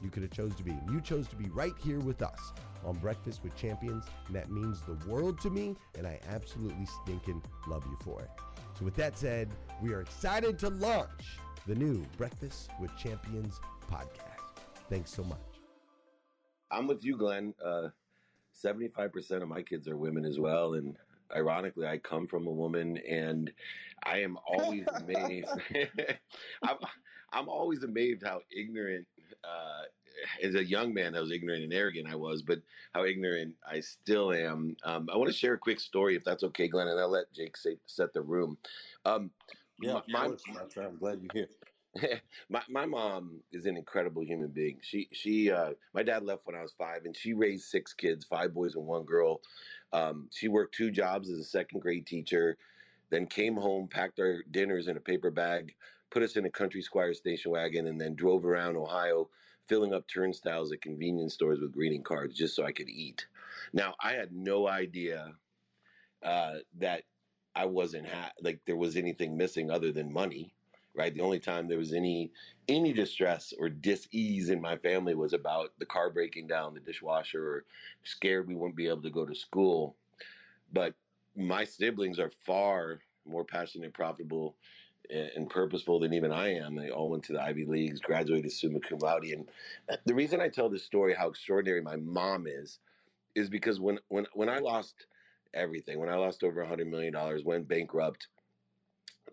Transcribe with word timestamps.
you 0.00 0.10
could 0.10 0.22
have 0.22 0.32
chose 0.32 0.54
to 0.56 0.62
be. 0.64 0.72
You 0.90 1.00
chose 1.00 1.28
to 1.28 1.36
be 1.36 1.48
right 1.50 1.74
here 1.82 2.00
with 2.00 2.22
us 2.22 2.52
on 2.84 2.96
Breakfast 2.96 3.42
with 3.42 3.54
Champions, 3.56 4.04
and 4.26 4.36
that 4.36 4.50
means 4.50 4.80
the 4.82 4.94
world 5.08 5.40
to 5.42 5.50
me, 5.50 5.76
and 5.96 6.06
I 6.06 6.18
absolutely 6.28 6.86
stinking 6.86 7.42
love 7.66 7.84
you 7.86 7.96
for 8.02 8.20
it. 8.22 8.30
So 8.78 8.84
with 8.84 8.94
that 8.96 9.18
said, 9.18 9.50
we 9.82 9.92
are 9.92 10.00
excited 10.00 10.58
to 10.60 10.70
launch 10.70 11.38
the 11.66 11.74
new 11.74 12.04
Breakfast 12.16 12.70
with 12.80 12.96
Champions 12.96 13.60
podcast. 13.90 14.62
Thanks 14.88 15.10
so 15.12 15.22
much. 15.24 15.38
I'm 16.70 16.86
with 16.86 17.04
you, 17.04 17.16
Glenn. 17.16 17.54
Uh, 17.64 17.88
75% 18.64 19.42
of 19.42 19.48
my 19.48 19.62
kids 19.62 19.88
are 19.88 19.96
women 19.96 20.24
as 20.24 20.40
well, 20.40 20.74
and 20.74 20.96
ironically, 21.34 21.86
I 21.86 21.98
come 21.98 22.26
from 22.26 22.46
a 22.46 22.50
woman, 22.52 22.98
and 23.08 23.52
I 24.04 24.18
am 24.22 24.38
always 24.46 24.84
amazed. 24.94 25.48
I'm, 26.62 26.76
I'm 27.32 27.48
always 27.48 27.82
amazed 27.82 28.22
how 28.24 28.40
ignorant, 28.54 29.06
uh, 29.44 29.82
as 30.42 30.54
a 30.54 30.64
young 30.64 30.92
man, 30.94 31.14
how 31.14 31.24
ignorant 31.24 31.64
and 31.64 31.72
arrogant 31.72 32.08
I 32.08 32.16
was, 32.16 32.42
but 32.42 32.60
how 32.92 33.04
ignorant 33.04 33.54
I 33.68 33.80
still 33.80 34.32
am. 34.32 34.76
Um, 34.84 35.08
I 35.12 35.16
want 35.16 35.30
to 35.30 35.36
share 35.36 35.54
a 35.54 35.58
quick 35.58 35.80
story, 35.80 36.16
if 36.16 36.24
that's 36.24 36.44
okay, 36.44 36.68
Glenn, 36.68 36.88
and 36.88 36.98
I'll 36.98 37.10
let 37.10 37.32
Jake 37.32 37.56
say, 37.56 37.76
set 37.86 38.12
the 38.12 38.22
room. 38.22 38.56
Um, 39.04 39.30
yeah, 39.80 40.00
my, 40.08 40.28
my, 40.28 40.84
I'm 40.84 40.96
glad 40.96 41.20
you're 41.22 41.32
here. 41.32 41.48
my 42.48 42.62
my 42.70 42.86
mom 42.86 43.40
is 43.52 43.66
an 43.66 43.76
incredible 43.76 44.24
human 44.24 44.48
being. 44.48 44.78
She 44.80 45.08
she 45.12 45.50
uh, 45.50 45.70
my 45.92 46.02
dad 46.02 46.24
left 46.24 46.46
when 46.46 46.56
I 46.56 46.62
was 46.62 46.72
five, 46.78 47.04
and 47.04 47.16
she 47.16 47.34
raised 47.34 47.64
six 47.64 47.92
kids, 47.92 48.24
five 48.24 48.54
boys 48.54 48.76
and 48.76 48.86
one 48.86 49.04
girl. 49.04 49.40
Um, 49.92 50.28
she 50.30 50.48
worked 50.48 50.74
two 50.74 50.90
jobs 50.90 51.30
as 51.30 51.38
a 51.38 51.44
second 51.44 51.80
grade 51.80 52.06
teacher, 52.06 52.56
then 53.10 53.26
came 53.26 53.56
home, 53.56 53.88
packed 53.88 54.20
our 54.20 54.42
dinners 54.50 54.88
in 54.88 54.96
a 54.96 55.00
paper 55.00 55.30
bag, 55.30 55.74
put 56.12 56.22
us 56.22 56.36
in 56.36 56.44
a 56.44 56.50
country 56.50 56.82
squire 56.82 57.14
station 57.14 57.50
wagon, 57.50 57.86
and 57.86 58.00
then 58.00 58.14
drove 58.14 58.44
around 58.44 58.76
Ohio, 58.76 59.28
filling 59.66 59.94
up 59.94 60.06
turnstiles 60.06 60.72
at 60.72 60.82
convenience 60.82 61.34
stores 61.34 61.60
with 61.60 61.72
greeting 61.72 62.02
cards 62.02 62.36
just 62.36 62.54
so 62.54 62.64
I 62.64 62.72
could 62.72 62.88
eat. 62.88 63.26
Now 63.72 63.94
I 64.00 64.12
had 64.12 64.32
no 64.32 64.68
idea 64.68 65.32
uh, 66.22 66.54
that 66.78 67.04
I 67.54 67.66
wasn't 67.66 68.08
ha- 68.08 68.32
like 68.42 68.60
there 68.66 68.76
was 68.76 68.96
anything 68.96 69.36
missing 69.36 69.70
other 69.70 69.92
than 69.92 70.12
money 70.12 70.54
right? 70.94 71.14
The 71.14 71.22
only 71.22 71.38
time 71.38 71.68
there 71.68 71.78
was 71.78 71.92
any 71.92 72.30
any 72.68 72.92
distress 72.92 73.52
or 73.58 73.68
dis-ease 73.68 74.50
in 74.50 74.60
my 74.60 74.76
family 74.76 75.14
was 75.14 75.32
about 75.32 75.72
the 75.78 75.86
car 75.86 76.10
breaking 76.10 76.46
down, 76.46 76.74
the 76.74 76.80
dishwasher, 76.80 77.44
or 77.44 77.64
scared 78.04 78.46
we 78.46 78.54
wouldn't 78.54 78.76
be 78.76 78.88
able 78.88 79.02
to 79.02 79.10
go 79.10 79.24
to 79.24 79.34
school. 79.34 79.96
But 80.72 80.94
my 81.36 81.64
siblings 81.64 82.18
are 82.18 82.30
far 82.44 83.00
more 83.26 83.44
passionate, 83.44 83.86
and 83.86 83.94
profitable, 83.94 84.56
and 85.12 85.50
purposeful 85.50 86.00
than 86.00 86.14
even 86.14 86.32
I 86.32 86.54
am. 86.54 86.74
They 86.74 86.90
all 86.90 87.10
went 87.10 87.24
to 87.24 87.32
the 87.32 87.42
Ivy 87.42 87.66
Leagues, 87.66 88.00
graduated 88.00 88.52
summa 88.52 88.80
cum 88.80 88.98
laude. 88.98 89.24
And 89.24 89.48
uh, 89.90 89.96
the 90.06 90.14
reason 90.14 90.40
I 90.40 90.48
tell 90.48 90.68
this 90.68 90.84
story, 90.84 91.14
how 91.14 91.28
extraordinary 91.28 91.82
my 91.82 91.96
mom 91.96 92.46
is, 92.46 92.78
is 93.34 93.48
because 93.48 93.80
when 93.80 93.98
when 94.08 94.26
when 94.34 94.48
I 94.48 94.58
lost 94.58 95.06
everything, 95.54 95.98
when 95.98 96.08
I 96.08 96.16
lost 96.16 96.42
over 96.44 96.62
a 96.62 96.68
hundred 96.68 96.88
million 96.88 97.12
dollars, 97.12 97.44
went 97.44 97.68
bankrupt, 97.68 98.28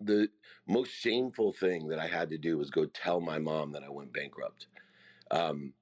the 0.00 0.28
most 0.66 0.90
shameful 0.92 1.52
thing 1.52 1.88
that 1.88 1.98
I 1.98 2.06
had 2.06 2.30
to 2.30 2.38
do 2.38 2.58
was 2.58 2.70
go 2.70 2.86
tell 2.86 3.20
my 3.20 3.38
mom 3.38 3.72
that 3.72 3.82
I 3.82 3.90
went 3.90 4.12
bankrupt. 4.12 4.66
Um, 5.30 5.72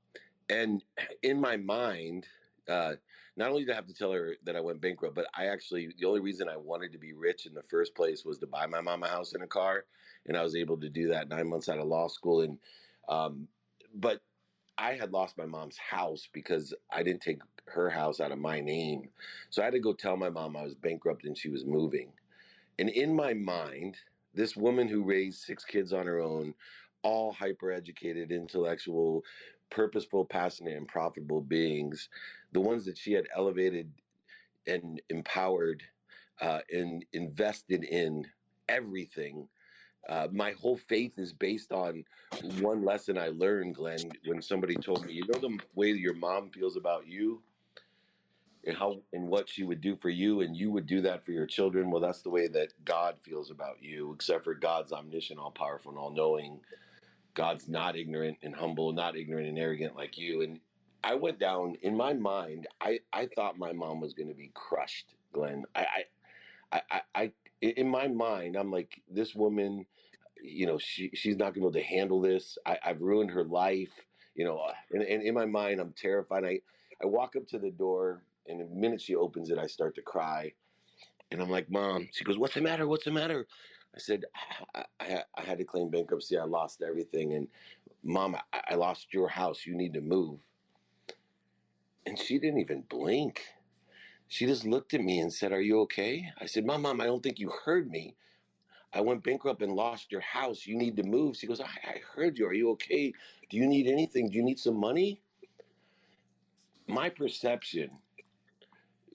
and 0.48 0.82
in 1.22 1.40
my 1.40 1.56
mind, 1.56 2.26
uh, 2.68 2.94
not 3.38 3.50
only 3.50 3.64
did 3.64 3.72
I 3.72 3.76
have 3.76 3.86
to 3.86 3.94
tell 3.94 4.10
her 4.12 4.34
that 4.44 4.56
I 4.56 4.60
went 4.60 4.80
bankrupt, 4.80 5.14
but 5.14 5.28
I 5.32 5.46
actually 5.46 5.94
the 5.96 6.06
only 6.06 6.20
reason 6.20 6.48
I 6.48 6.56
wanted 6.56 6.90
to 6.92 6.98
be 6.98 7.12
rich 7.12 7.46
in 7.46 7.54
the 7.54 7.62
first 7.62 7.94
place 7.94 8.24
was 8.24 8.38
to 8.38 8.48
buy 8.48 8.66
my 8.66 8.80
mom 8.80 9.04
a 9.04 9.08
house 9.08 9.32
and 9.32 9.44
a 9.44 9.46
car, 9.46 9.84
and 10.26 10.36
I 10.36 10.42
was 10.42 10.56
able 10.56 10.76
to 10.78 10.88
do 10.88 11.08
that 11.08 11.28
nine 11.28 11.48
months 11.48 11.68
out 11.68 11.78
of 11.78 11.86
law 11.86 12.08
school. 12.08 12.40
And 12.40 12.58
um, 13.08 13.46
but 13.94 14.20
I 14.76 14.94
had 14.94 15.12
lost 15.12 15.38
my 15.38 15.46
mom's 15.46 15.78
house 15.78 16.28
because 16.32 16.74
I 16.90 17.04
didn't 17.04 17.22
take 17.22 17.40
her 17.66 17.88
house 17.88 18.18
out 18.18 18.32
of 18.32 18.38
my 18.38 18.60
name, 18.60 19.08
so 19.50 19.62
I 19.62 19.66
had 19.66 19.74
to 19.74 19.80
go 19.80 19.92
tell 19.92 20.16
my 20.16 20.30
mom 20.30 20.56
I 20.56 20.64
was 20.64 20.74
bankrupt 20.74 21.24
and 21.24 21.38
she 21.38 21.48
was 21.48 21.64
moving. 21.64 22.10
And 22.80 22.88
in 22.88 23.14
my 23.14 23.34
mind, 23.34 23.98
this 24.34 24.56
woman 24.56 24.88
who 24.88 25.04
raised 25.04 25.42
six 25.42 25.64
kids 25.64 25.92
on 25.92 26.06
her 26.06 26.18
own, 26.18 26.54
all 27.02 27.32
hyper 27.32 27.70
educated, 27.70 28.32
intellectual, 28.32 29.24
purposeful, 29.70 30.24
passionate, 30.24 30.76
and 30.76 30.88
profitable 30.88 31.40
beings, 31.40 32.08
the 32.52 32.60
ones 32.60 32.84
that 32.86 32.98
she 32.98 33.12
had 33.12 33.26
elevated 33.34 33.92
and 34.66 35.00
empowered 35.08 35.82
uh, 36.40 36.60
and 36.72 37.04
invested 37.12 37.84
in 37.84 38.24
everything. 38.68 39.48
Uh, 40.08 40.28
my 40.32 40.52
whole 40.52 40.76
faith 40.76 41.18
is 41.18 41.32
based 41.32 41.72
on 41.72 42.04
one 42.60 42.84
lesson 42.84 43.18
I 43.18 43.28
learned, 43.28 43.74
Glenn, 43.74 44.10
when 44.24 44.40
somebody 44.40 44.74
told 44.76 45.04
me, 45.04 45.12
you 45.14 45.24
know, 45.28 45.38
the 45.38 45.58
way 45.74 45.90
your 45.90 46.14
mom 46.14 46.50
feels 46.50 46.76
about 46.76 47.06
you 47.06 47.42
and 48.64 48.76
how 48.76 49.00
and 49.12 49.28
what 49.28 49.48
she 49.48 49.64
would 49.64 49.80
do 49.80 49.96
for 49.96 50.08
you, 50.08 50.40
and 50.40 50.56
you 50.56 50.70
would 50.70 50.86
do 50.86 51.00
that 51.02 51.24
for 51.24 51.32
your 51.32 51.46
children. 51.46 51.90
Well, 51.90 52.00
that's 52.00 52.22
the 52.22 52.30
way 52.30 52.48
that 52.48 52.72
God 52.84 53.16
feels 53.20 53.50
about 53.50 53.82
you, 53.82 54.12
except 54.14 54.44
for 54.44 54.54
God's 54.54 54.92
omniscient, 54.92 55.38
all 55.38 55.50
powerful, 55.50 55.90
and 55.90 55.98
all 55.98 56.10
knowing. 56.10 56.60
God's 57.34 57.68
not 57.68 57.96
ignorant 57.96 58.38
and 58.42 58.54
humble, 58.54 58.92
not 58.92 59.16
ignorant 59.16 59.48
and 59.48 59.58
arrogant 59.58 59.94
like 59.94 60.18
you. 60.18 60.42
And 60.42 60.60
I 61.04 61.14
went 61.14 61.38
down 61.38 61.76
in 61.82 61.96
my 61.96 62.12
mind. 62.12 62.66
I 62.80 63.00
I 63.12 63.28
thought 63.34 63.58
my 63.58 63.72
mom 63.72 64.00
was 64.00 64.14
going 64.14 64.28
to 64.28 64.34
be 64.34 64.50
crushed, 64.54 65.14
Glenn. 65.32 65.64
I, 65.74 65.86
I 66.72 66.82
I 66.90 67.00
I 67.14 67.32
in 67.60 67.88
my 67.88 68.08
mind, 68.08 68.56
I'm 68.56 68.70
like 68.70 69.02
this 69.10 69.34
woman. 69.34 69.86
You 70.42 70.66
know, 70.66 70.78
she 70.78 71.10
she's 71.14 71.36
not 71.36 71.54
going 71.54 71.54
to 71.54 71.60
be 71.60 71.62
able 71.62 71.72
to 71.72 71.82
handle 71.82 72.20
this. 72.20 72.58
I, 72.66 72.78
I've 72.84 73.00
ruined 73.00 73.30
her 73.32 73.44
life. 73.44 73.92
You 74.34 74.44
know, 74.44 74.58
uh, 74.58 74.72
and, 74.92 75.02
and 75.02 75.22
in 75.22 75.34
my 75.34 75.46
mind, 75.46 75.80
I'm 75.80 75.92
terrified. 75.92 76.44
I 76.44 76.60
I 77.02 77.06
walk 77.06 77.36
up 77.36 77.46
to 77.48 77.58
the 77.58 77.70
door, 77.70 78.22
and 78.46 78.60
the 78.60 78.66
minute 78.66 79.00
she 79.00 79.16
opens 79.16 79.50
it, 79.50 79.58
I 79.58 79.66
start 79.66 79.94
to 79.96 80.02
cry. 80.02 80.52
And 81.30 81.42
I'm 81.42 81.50
like, 81.50 81.70
Mom. 81.70 82.08
She 82.12 82.24
goes, 82.24 82.38
What's 82.38 82.54
the 82.54 82.60
matter? 82.60 82.86
What's 82.86 83.04
the 83.04 83.10
matter? 83.10 83.46
I 83.94 83.98
said, 83.98 84.24
I, 84.74 84.84
I, 85.00 85.22
I 85.36 85.42
had 85.42 85.58
to 85.58 85.64
claim 85.64 85.90
bankruptcy. 85.90 86.38
I 86.38 86.44
lost 86.44 86.82
everything. 86.82 87.34
And 87.34 87.48
mom, 88.04 88.36
I, 88.52 88.60
I 88.70 88.74
lost 88.74 89.12
your 89.12 89.28
house. 89.28 89.66
You 89.66 89.74
need 89.74 89.94
to 89.94 90.00
move. 90.00 90.38
And 92.08 92.18
she 92.18 92.38
didn't 92.38 92.60
even 92.60 92.84
blink. 92.88 93.42
She 94.28 94.46
just 94.46 94.64
looked 94.64 94.94
at 94.94 95.02
me 95.02 95.20
and 95.20 95.30
said, 95.30 95.52
Are 95.52 95.60
you 95.60 95.80
okay? 95.80 96.32
I 96.40 96.46
said, 96.46 96.64
Mom, 96.64 96.80
Mom, 96.80 97.02
I 97.02 97.04
don't 97.04 97.22
think 97.22 97.38
you 97.38 97.52
heard 97.66 97.90
me. 97.90 98.16
I 98.94 99.02
went 99.02 99.22
bankrupt 99.22 99.60
and 99.60 99.74
lost 99.74 100.10
your 100.10 100.22
house. 100.22 100.66
You 100.66 100.74
need 100.74 100.96
to 100.96 101.02
move. 101.02 101.36
She 101.36 101.46
goes, 101.46 101.60
I, 101.60 101.66
I 101.66 102.00
heard 102.14 102.38
you. 102.38 102.46
Are 102.46 102.54
you 102.54 102.70
okay? 102.70 103.12
Do 103.50 103.58
you 103.58 103.66
need 103.66 103.88
anything? 103.88 104.30
Do 104.30 104.38
you 104.38 104.42
need 104.42 104.58
some 104.58 104.80
money? 104.80 105.20
My 106.86 107.10
perception, 107.10 107.90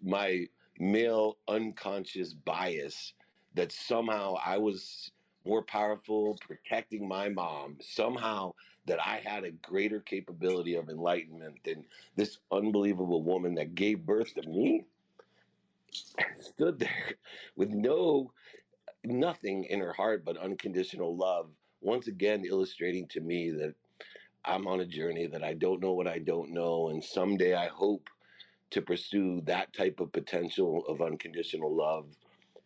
my 0.04 0.46
male 0.78 1.38
unconscious 1.48 2.36
bias 2.36 3.14
that 3.56 3.72
somehow 3.72 4.36
I 4.46 4.60
was 4.60 5.10
more 5.46 5.64
powerful 5.64 6.38
protecting 6.48 7.08
my 7.08 7.30
mom, 7.30 7.78
somehow 7.82 8.54
that 8.86 9.00
I 9.00 9.22
had 9.24 9.44
a 9.44 9.52
greater 9.52 10.00
capability 10.00 10.76
of 10.76 10.90
enlightenment 10.90 11.56
than 11.64 11.86
this 12.16 12.38
unbelievable 12.52 13.24
woman 13.24 13.56
that 13.56 13.76
gave 13.76 14.06
birth 14.06 14.34
to 14.36 14.48
me. 14.48 14.86
stood 16.40 16.80
there 16.80 17.14
with 17.56 17.70
no 17.70 18.32
nothing 19.04 19.66
in 19.66 19.80
her 19.80 19.94
heart 19.94 20.24
but 20.26 20.38
unconditional 20.38 21.16
love, 21.16 21.50
once 21.82 22.08
again 22.08 22.44
illustrating 22.46 23.08
to 23.10 23.20
me 23.22 23.52
that 23.52 23.74
I'm 24.46 24.68
on 24.68 24.80
a 24.80 24.86
journey 24.86 25.28
that 25.28 25.44
I 25.44 25.54
don't 25.54 25.82
know 25.82 25.94
what 25.94 26.08
I 26.08 26.20
don't 26.20 26.52
know, 26.52 26.90
and 26.90 27.04
someday 27.04 27.54
I 27.54 27.68
hope 27.68 28.10
to 28.72 28.82
pursue 28.82 29.42
that 29.46 29.74
type 29.74 30.00
of 30.00 30.12
potential 30.12 30.84
of 30.88 31.02
unconditional 31.02 31.76
love 31.76 32.06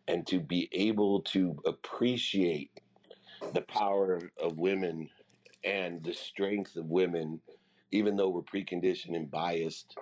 and 0.08 0.26
to 0.26 0.40
be 0.40 0.68
able 0.72 1.20
to 1.20 1.56
appreciate 1.66 2.70
the 3.54 3.60
power 3.62 4.20
of 4.40 4.58
women 4.58 5.08
and 5.64 6.02
the 6.02 6.12
strength 6.12 6.76
of 6.76 6.86
women, 6.86 7.40
even 7.92 8.16
though 8.16 8.30
we're 8.30 8.42
preconditioned 8.42 9.14
and 9.14 9.30
biased 9.30 9.96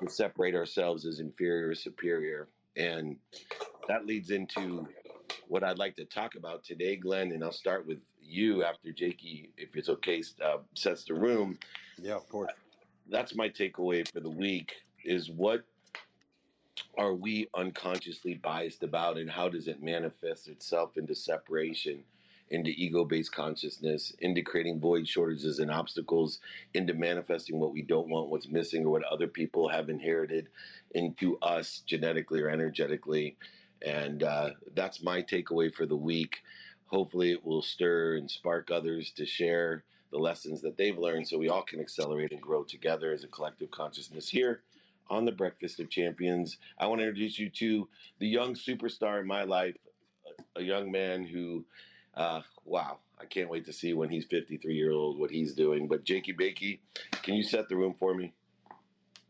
to 0.00 0.10
separate 0.10 0.54
ourselves 0.54 1.04
as 1.06 1.20
inferior 1.20 1.68
or 1.68 1.74
superior. 1.74 2.48
And 2.76 3.16
that 3.88 4.06
leads 4.06 4.30
into 4.30 4.88
what 5.48 5.62
I'd 5.62 5.78
like 5.78 5.96
to 5.96 6.04
talk 6.06 6.34
about 6.34 6.64
today, 6.64 6.96
Glenn. 6.96 7.32
And 7.32 7.44
I'll 7.44 7.52
start 7.52 7.86
with 7.86 7.98
you 8.22 8.64
after 8.64 8.90
Jakey, 8.90 9.50
if 9.58 9.76
it's 9.76 9.90
okay, 9.90 10.22
uh, 10.42 10.58
sets 10.74 11.04
the 11.04 11.14
room. 11.14 11.58
Yeah, 12.00 12.14
of 12.14 12.28
course. 12.28 12.52
That's 13.10 13.34
my 13.34 13.48
takeaway 13.50 14.10
for 14.10 14.20
the 14.20 14.30
week 14.30 14.72
is 15.04 15.30
what 15.30 15.64
are 16.98 17.14
we 17.14 17.48
unconsciously 17.54 18.34
biased 18.34 18.82
about 18.82 19.16
and 19.16 19.30
how 19.30 19.48
does 19.48 19.68
it 19.68 19.82
manifest 19.82 20.48
itself 20.48 20.96
into 20.96 21.14
separation 21.14 22.04
into 22.50 22.70
ego-based 22.70 23.32
consciousness 23.32 24.12
into 24.18 24.42
creating 24.42 24.78
void 24.78 25.08
shortages 25.08 25.58
and 25.58 25.70
obstacles 25.70 26.38
into 26.74 26.92
manifesting 26.92 27.58
what 27.58 27.72
we 27.72 27.80
don't 27.80 28.10
want 28.10 28.28
what's 28.28 28.48
missing 28.48 28.84
or 28.84 28.90
what 28.90 29.04
other 29.04 29.26
people 29.26 29.68
have 29.68 29.88
inherited 29.88 30.48
into 30.94 31.38
us 31.38 31.82
genetically 31.86 32.40
or 32.40 32.50
energetically? 32.50 33.36
And 33.84 34.22
uh, 34.22 34.50
that's 34.74 35.02
my 35.02 35.22
takeaway 35.22 35.74
for 35.74 35.86
the 35.86 35.96
week. 35.96 36.42
Hopefully 36.86 37.32
it 37.32 37.44
will 37.44 37.62
stir 37.62 38.16
and 38.16 38.30
spark 38.30 38.70
others 38.70 39.10
to 39.16 39.24
share 39.24 39.84
the 40.10 40.18
lessons 40.18 40.60
that 40.60 40.76
they've 40.76 40.98
learned 40.98 41.26
so 41.26 41.38
we 41.38 41.48
all 41.48 41.62
can 41.62 41.80
accelerate 41.80 42.32
and 42.32 42.40
grow 42.40 42.62
together 42.62 43.12
as 43.12 43.24
a 43.24 43.28
collective 43.28 43.70
consciousness 43.70 44.28
here 44.28 44.60
on 45.10 45.24
the 45.24 45.32
Breakfast 45.32 45.80
of 45.80 45.90
Champions. 45.90 46.58
I 46.78 46.86
want 46.86 47.00
to 47.00 47.06
introduce 47.06 47.38
you 47.38 47.50
to 47.50 47.88
the 48.18 48.28
young 48.28 48.54
superstar 48.54 49.20
in 49.20 49.26
my 49.26 49.44
life, 49.44 49.76
a 50.56 50.62
young 50.62 50.90
man 50.90 51.24
who, 51.24 51.64
uh, 52.14 52.42
wow, 52.64 52.98
I 53.20 53.26
can't 53.26 53.50
wait 53.50 53.64
to 53.66 53.72
see 53.72 53.92
when 53.92 54.10
he's 54.10 54.24
53 54.26 54.74
years 54.74 54.94
old 54.94 55.18
what 55.18 55.30
he's 55.30 55.54
doing. 55.54 55.88
But 55.88 56.04
Jakey 56.04 56.32
Bakey, 56.32 56.80
can 57.22 57.34
you 57.34 57.42
set 57.42 57.68
the 57.68 57.76
room 57.76 57.94
for 57.98 58.14
me? 58.14 58.32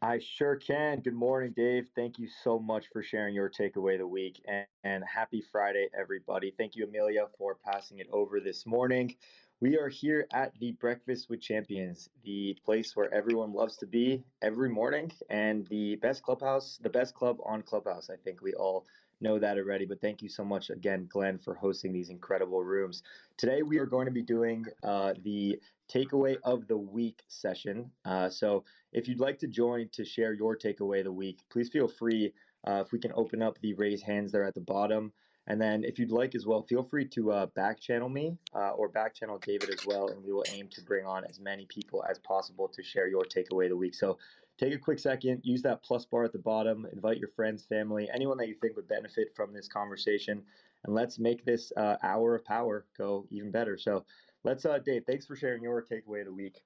I 0.04 0.18
sure 0.18 0.56
can. 0.56 0.98
Good 0.98 1.14
morning, 1.14 1.52
Dave. 1.56 1.88
Thank 1.94 2.18
you 2.18 2.26
so 2.42 2.58
much 2.58 2.86
for 2.92 3.04
sharing 3.04 3.36
your 3.36 3.48
takeaway 3.48 3.92
of 3.94 4.00
the 4.00 4.06
week. 4.08 4.42
And, 4.48 4.66
and 4.82 5.04
happy 5.04 5.44
Friday, 5.52 5.86
everybody. 5.96 6.52
Thank 6.58 6.74
you, 6.74 6.88
Amelia, 6.88 7.26
for 7.38 7.56
passing 7.64 8.00
it 8.00 8.08
over 8.12 8.40
this 8.40 8.66
morning. 8.66 9.14
We 9.62 9.78
are 9.78 9.88
here 9.88 10.26
at 10.32 10.58
the 10.58 10.72
Breakfast 10.72 11.30
with 11.30 11.40
Champions, 11.40 12.10
the 12.24 12.58
place 12.64 12.96
where 12.96 13.14
everyone 13.14 13.52
loves 13.52 13.76
to 13.76 13.86
be 13.86 14.24
every 14.42 14.68
morning, 14.68 15.12
and 15.30 15.68
the 15.68 15.94
best 16.02 16.24
clubhouse, 16.24 16.80
the 16.82 16.90
best 16.90 17.14
club 17.14 17.36
on 17.46 17.62
Clubhouse. 17.62 18.10
I 18.10 18.16
think 18.16 18.42
we 18.42 18.54
all 18.54 18.88
know 19.20 19.38
that 19.38 19.58
already, 19.58 19.86
but 19.86 20.00
thank 20.00 20.20
you 20.20 20.28
so 20.28 20.44
much 20.44 20.70
again, 20.70 21.06
Glenn, 21.08 21.38
for 21.38 21.54
hosting 21.54 21.92
these 21.92 22.10
incredible 22.10 22.64
rooms. 22.64 23.04
Today, 23.36 23.62
we 23.62 23.78
are 23.78 23.86
going 23.86 24.06
to 24.06 24.10
be 24.10 24.20
doing 24.22 24.66
uh, 24.82 25.14
the 25.22 25.60
takeaway 25.88 26.38
of 26.42 26.66
the 26.66 26.76
week 26.76 27.22
session. 27.28 27.88
Uh, 28.04 28.28
so, 28.28 28.64
if 28.92 29.06
you'd 29.06 29.20
like 29.20 29.38
to 29.38 29.46
join 29.46 29.88
to 29.92 30.04
share 30.04 30.32
your 30.32 30.56
takeaway 30.56 30.98
of 30.98 31.04
the 31.04 31.12
week, 31.12 31.38
please 31.52 31.68
feel 31.68 31.86
free. 31.86 32.32
Uh, 32.66 32.82
if 32.84 32.90
we 32.90 32.98
can 32.98 33.12
open 33.14 33.40
up 33.40 33.60
the 33.60 33.74
raise 33.74 34.02
hands 34.02 34.32
there 34.32 34.42
at 34.42 34.54
the 34.54 34.60
bottom. 34.60 35.12
And 35.48 35.60
then, 35.60 35.82
if 35.82 35.98
you'd 35.98 36.12
like 36.12 36.36
as 36.36 36.46
well, 36.46 36.62
feel 36.62 36.84
free 36.84 37.04
to 37.08 37.32
uh, 37.32 37.46
back 37.46 37.80
channel 37.80 38.08
me 38.08 38.38
uh, 38.54 38.70
or 38.70 38.88
back 38.88 39.14
channel 39.14 39.38
David 39.38 39.70
as 39.70 39.84
well, 39.84 40.08
and 40.08 40.22
we 40.22 40.32
will 40.32 40.44
aim 40.52 40.68
to 40.70 40.82
bring 40.82 41.04
on 41.04 41.24
as 41.24 41.40
many 41.40 41.66
people 41.66 42.04
as 42.08 42.18
possible 42.20 42.68
to 42.68 42.82
share 42.82 43.08
your 43.08 43.24
takeaway 43.24 43.64
of 43.64 43.70
the 43.70 43.76
week. 43.76 43.94
So, 43.94 44.18
take 44.56 44.72
a 44.72 44.78
quick 44.78 45.00
second, 45.00 45.40
use 45.42 45.60
that 45.62 45.82
plus 45.82 46.04
bar 46.04 46.22
at 46.22 46.32
the 46.32 46.38
bottom, 46.38 46.86
invite 46.92 47.18
your 47.18 47.30
friends, 47.30 47.64
family, 47.64 48.08
anyone 48.14 48.38
that 48.38 48.46
you 48.46 48.54
think 48.54 48.76
would 48.76 48.86
benefit 48.86 49.34
from 49.34 49.52
this 49.52 49.66
conversation, 49.66 50.42
and 50.84 50.94
let's 50.94 51.18
make 51.18 51.44
this 51.44 51.72
uh, 51.76 51.96
hour 52.04 52.36
of 52.36 52.44
power 52.44 52.86
go 52.96 53.26
even 53.30 53.50
better. 53.50 53.76
So, 53.76 54.04
let's, 54.44 54.64
uh, 54.64 54.78
Dave, 54.78 55.02
thanks 55.08 55.26
for 55.26 55.34
sharing 55.34 55.64
your 55.64 55.82
takeaway 55.82 56.20
of 56.20 56.26
the 56.26 56.32
week 56.32 56.62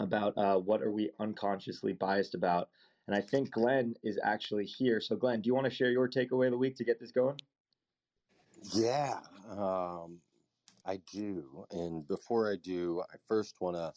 about 0.00 0.36
uh, 0.38 0.56
what 0.56 0.80
are 0.80 0.90
we 0.90 1.10
unconsciously 1.20 1.92
biased 1.92 2.34
about. 2.34 2.70
And 3.06 3.16
I 3.16 3.20
think 3.20 3.50
Glenn 3.50 3.94
is 4.02 4.18
actually 4.22 4.64
here. 4.64 5.00
So, 5.00 5.16
Glenn, 5.16 5.40
do 5.40 5.48
you 5.48 5.54
want 5.54 5.66
to 5.66 5.74
share 5.74 5.90
your 5.90 6.08
takeaway 6.08 6.46
of 6.46 6.52
the 6.52 6.58
week 6.58 6.76
to 6.76 6.84
get 6.84 7.00
this 7.00 7.10
going? 7.10 7.36
Yeah. 8.62 9.20
Um, 9.48 10.22
I 10.84 10.98
do. 10.98 11.66
And 11.70 12.06
before 12.06 12.50
I 12.50 12.56
do, 12.56 13.02
I 13.12 13.16
first 13.28 13.60
want 13.60 13.76
to 13.76 13.94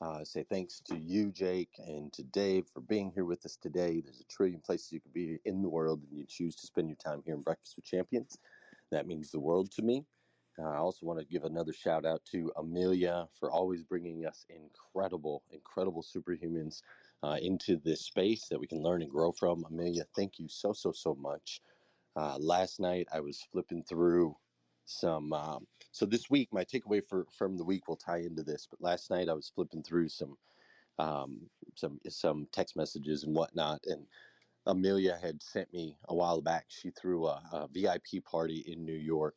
uh, 0.00 0.24
say 0.24 0.44
thanks 0.44 0.80
to 0.80 0.96
you, 0.96 1.32
Jake, 1.32 1.78
and 1.78 2.12
to 2.12 2.22
Dave 2.22 2.68
for 2.68 2.80
being 2.80 3.10
here 3.12 3.24
with 3.24 3.44
us 3.46 3.56
today. 3.56 4.00
There's 4.00 4.20
a 4.20 4.24
trillion 4.24 4.60
places 4.60 4.92
you 4.92 5.00
could 5.00 5.14
be 5.14 5.40
in 5.44 5.62
the 5.62 5.68
world, 5.68 6.02
and 6.02 6.18
you 6.18 6.26
choose 6.26 6.56
to 6.56 6.66
spend 6.66 6.88
your 6.88 6.96
time 6.96 7.22
here 7.24 7.34
in 7.34 7.42
Breakfast 7.42 7.76
with 7.76 7.86
Champions. 7.86 8.38
That 8.90 9.06
means 9.06 9.30
the 9.30 9.40
world 9.40 9.72
to 9.72 9.82
me. 9.82 10.06
Uh, 10.58 10.64
I 10.70 10.76
also 10.76 11.06
want 11.06 11.20
to 11.20 11.26
give 11.26 11.44
another 11.44 11.72
shout 11.72 12.06
out 12.06 12.24
to 12.26 12.52
Amelia 12.56 13.28
for 13.38 13.50
always 13.50 13.82
bringing 13.82 14.26
us 14.26 14.46
incredible, 14.48 15.44
incredible 15.50 16.02
superhumans 16.02 16.82
uh, 17.22 17.38
into 17.40 17.76
this 17.76 18.02
space 18.02 18.48
that 18.48 18.60
we 18.60 18.66
can 18.66 18.82
learn 18.82 19.02
and 19.02 19.10
grow 19.10 19.32
from. 19.32 19.64
Amelia, 19.64 20.04
thank 20.16 20.38
you 20.38 20.48
so, 20.48 20.72
so, 20.72 20.92
so 20.92 21.14
much. 21.14 21.60
Uh, 22.16 22.38
last 22.38 22.80
night 22.80 23.08
I 23.12 23.20
was 23.20 23.42
flipping 23.42 23.84
through 23.84 24.38
some. 24.86 25.32
Um, 25.34 25.68
so 25.92 26.06
this 26.06 26.30
week, 26.30 26.52
my 26.52 26.64
takeaway 26.64 27.04
for 27.06 27.26
from 27.38 27.58
the 27.58 27.64
week 27.64 27.88
will 27.88 27.96
tie 27.98 28.20
into 28.20 28.44
this. 28.44 28.66
But 28.66 28.82
last 28.82 29.10
night 29.10 29.30
I 29.30 29.34
was 29.34 29.50
flipping 29.50 29.84
through 29.84 30.10
some 30.10 30.38
um, 30.98 31.50
some 31.76 32.00
some 32.08 32.46
text 32.52 32.76
messages 32.76 33.24
and 33.24 33.34
whatnot, 33.34 33.86
and 33.86 34.08
Amelia 34.66 35.16
had 35.18 35.42
sent 35.42 35.72
me 35.72 35.98
a 36.08 36.14
while 36.14 36.42
back. 36.42 36.66
She 36.70 36.90
threw 36.90 37.26
a, 37.26 37.42
a 37.52 37.68
VIP 37.68 38.24
party 38.24 38.58
in 38.60 38.84
New 38.84 38.94
York, 38.96 39.36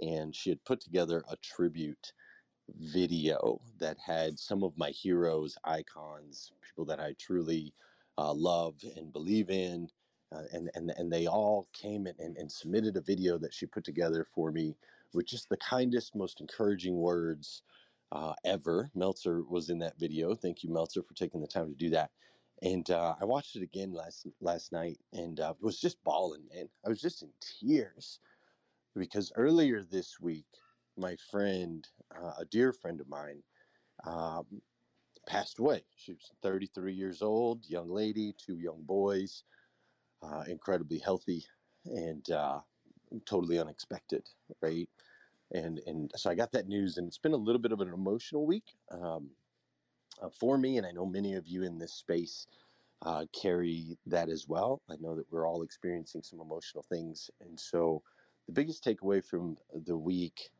and 0.00 0.34
she 0.36 0.50
had 0.50 0.64
put 0.64 0.80
together 0.80 1.24
a 1.28 1.36
tribute 1.36 2.12
video 2.68 3.60
that 3.78 3.98
had 3.98 4.38
some 4.38 4.64
of 4.64 4.78
my 4.78 4.90
heroes, 4.90 5.58
icons, 5.64 6.52
people 6.62 6.84
that 6.86 7.00
I 7.00 7.14
truly 7.14 7.74
uh, 8.18 8.34
love 8.34 8.82
and 8.96 9.12
believe 9.12 9.50
in. 9.50 9.90
Uh, 10.32 10.42
and, 10.52 10.70
and, 10.74 10.92
and 10.96 11.12
they 11.12 11.26
all 11.26 11.68
came 11.72 12.06
and, 12.06 12.18
and, 12.20 12.36
and 12.36 12.50
submitted 12.50 12.96
a 12.96 13.00
video 13.00 13.36
that 13.38 13.52
she 13.52 13.66
put 13.66 13.84
together 13.84 14.26
for 14.34 14.52
me 14.52 14.76
with 15.12 15.26
just 15.26 15.48
the 15.48 15.56
kindest, 15.56 16.14
most 16.14 16.40
encouraging 16.40 16.96
words 16.96 17.62
uh, 18.12 18.34
ever. 18.44 18.90
Meltzer 18.94 19.42
was 19.42 19.70
in 19.70 19.78
that 19.80 19.98
video. 19.98 20.34
Thank 20.34 20.62
you, 20.62 20.70
Meltzer, 20.70 21.02
for 21.02 21.14
taking 21.14 21.40
the 21.40 21.48
time 21.48 21.68
to 21.68 21.76
do 21.76 21.90
that. 21.90 22.10
And 22.62 22.88
uh, 22.90 23.14
I 23.20 23.24
watched 23.24 23.56
it 23.56 23.62
again 23.62 23.92
last 23.92 24.26
last 24.40 24.70
night 24.70 24.98
and 25.12 25.40
uh, 25.40 25.54
was 25.60 25.80
just 25.80 26.02
bawling, 26.04 26.42
man. 26.54 26.68
I 26.84 26.90
was 26.90 27.00
just 27.00 27.22
in 27.22 27.30
tears 27.40 28.20
because 28.94 29.32
earlier 29.34 29.82
this 29.82 30.20
week, 30.20 30.44
my 30.96 31.16
friend, 31.30 31.86
uh, 32.14 32.32
a 32.38 32.44
dear 32.44 32.72
friend 32.72 33.00
of 33.00 33.08
mine, 33.08 33.42
um, 34.04 34.44
passed 35.26 35.58
away. 35.58 35.84
She 35.96 36.12
was 36.12 36.30
33 36.42 36.92
years 36.92 37.22
old, 37.22 37.64
young 37.66 37.88
lady, 37.88 38.34
two 38.36 38.58
young 38.58 38.82
boys, 38.82 39.44
uh, 40.22 40.44
incredibly 40.48 40.98
healthy, 40.98 41.44
and 41.84 42.30
uh, 42.30 42.62
totally 43.24 43.58
unexpected, 43.58 44.30
right? 44.62 44.88
And 45.52 45.80
and 45.80 46.12
so 46.16 46.30
I 46.30 46.34
got 46.34 46.52
that 46.52 46.68
news, 46.68 46.96
and 46.98 47.08
it's 47.08 47.18
been 47.18 47.32
a 47.32 47.36
little 47.38 47.60
bit 47.60 47.72
of 47.72 47.80
an 47.80 47.92
emotional 47.92 48.46
week 48.46 48.78
um, 48.90 49.36
uh, 50.20 50.30
for 50.30 50.58
me, 50.58 50.76
and 50.78 50.86
I 50.86 50.92
know 50.92 51.06
many 51.06 51.34
of 51.34 51.48
you 51.48 51.62
in 51.62 51.78
this 51.78 51.94
space 51.94 52.46
uh, 53.02 53.26
carry 53.32 53.98
that 54.06 54.28
as 54.28 54.48
well. 54.48 54.82
I 54.88 54.96
know 54.96 55.16
that 55.16 55.30
we're 55.32 55.48
all 55.48 55.62
experiencing 55.62 56.22
some 56.22 56.40
emotional 56.40 56.82
things, 56.84 57.30
and 57.40 57.58
so 57.60 58.02
the 58.46 58.52
biggest 58.52 58.84
takeaway 58.84 59.24
from 59.24 59.58
the 59.72 59.96
week 59.98 60.50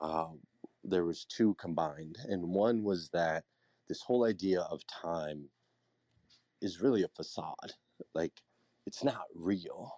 uh, 0.00 0.32
there 0.84 1.04
was 1.04 1.24
two 1.24 1.54
combined, 1.54 2.18
and 2.28 2.54
one 2.54 2.84
was 2.84 3.10
that 3.10 3.44
this 3.88 4.02
whole 4.02 4.24
idea 4.24 4.62
of 4.62 4.86
time 4.86 5.50
is 6.60 6.80
really 6.80 7.02
a 7.02 7.08
facade. 7.08 7.74
Like 8.14 8.42
it's 8.86 9.04
not 9.04 9.26
real. 9.34 9.92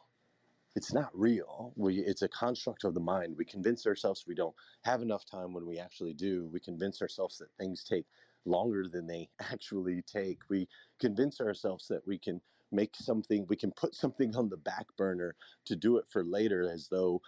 It's 0.76 0.92
not 0.92 1.10
real. 1.18 1.72
We 1.76 1.98
it's 1.98 2.22
a 2.22 2.28
construct 2.28 2.84
of 2.84 2.94
the 2.94 3.00
mind. 3.00 3.36
We 3.36 3.44
convince 3.44 3.86
ourselves 3.86 4.24
we 4.26 4.34
don't 4.34 4.54
have 4.84 5.02
enough 5.02 5.24
time 5.24 5.52
when 5.52 5.66
we 5.66 5.78
actually 5.78 6.14
do. 6.14 6.48
We 6.52 6.60
convince 6.60 7.02
ourselves 7.02 7.38
that 7.38 7.54
things 7.58 7.84
take 7.84 8.06
longer 8.44 8.88
than 8.88 9.06
they 9.06 9.30
actually 9.40 10.02
take. 10.02 10.40
We 10.48 10.68
convince 11.00 11.40
ourselves 11.40 11.88
that 11.88 12.06
we 12.06 12.18
can 12.18 12.40
make 12.72 12.94
something 12.96 13.46
we 13.48 13.56
can 13.56 13.72
put 13.72 13.94
something 13.94 14.34
on 14.36 14.48
the 14.48 14.56
back 14.56 14.86
burner 14.96 15.34
to 15.64 15.76
do 15.76 15.96
it 15.96 16.04
for 16.10 16.24
later 16.24 16.70
as 16.70 16.88
though 16.88 17.20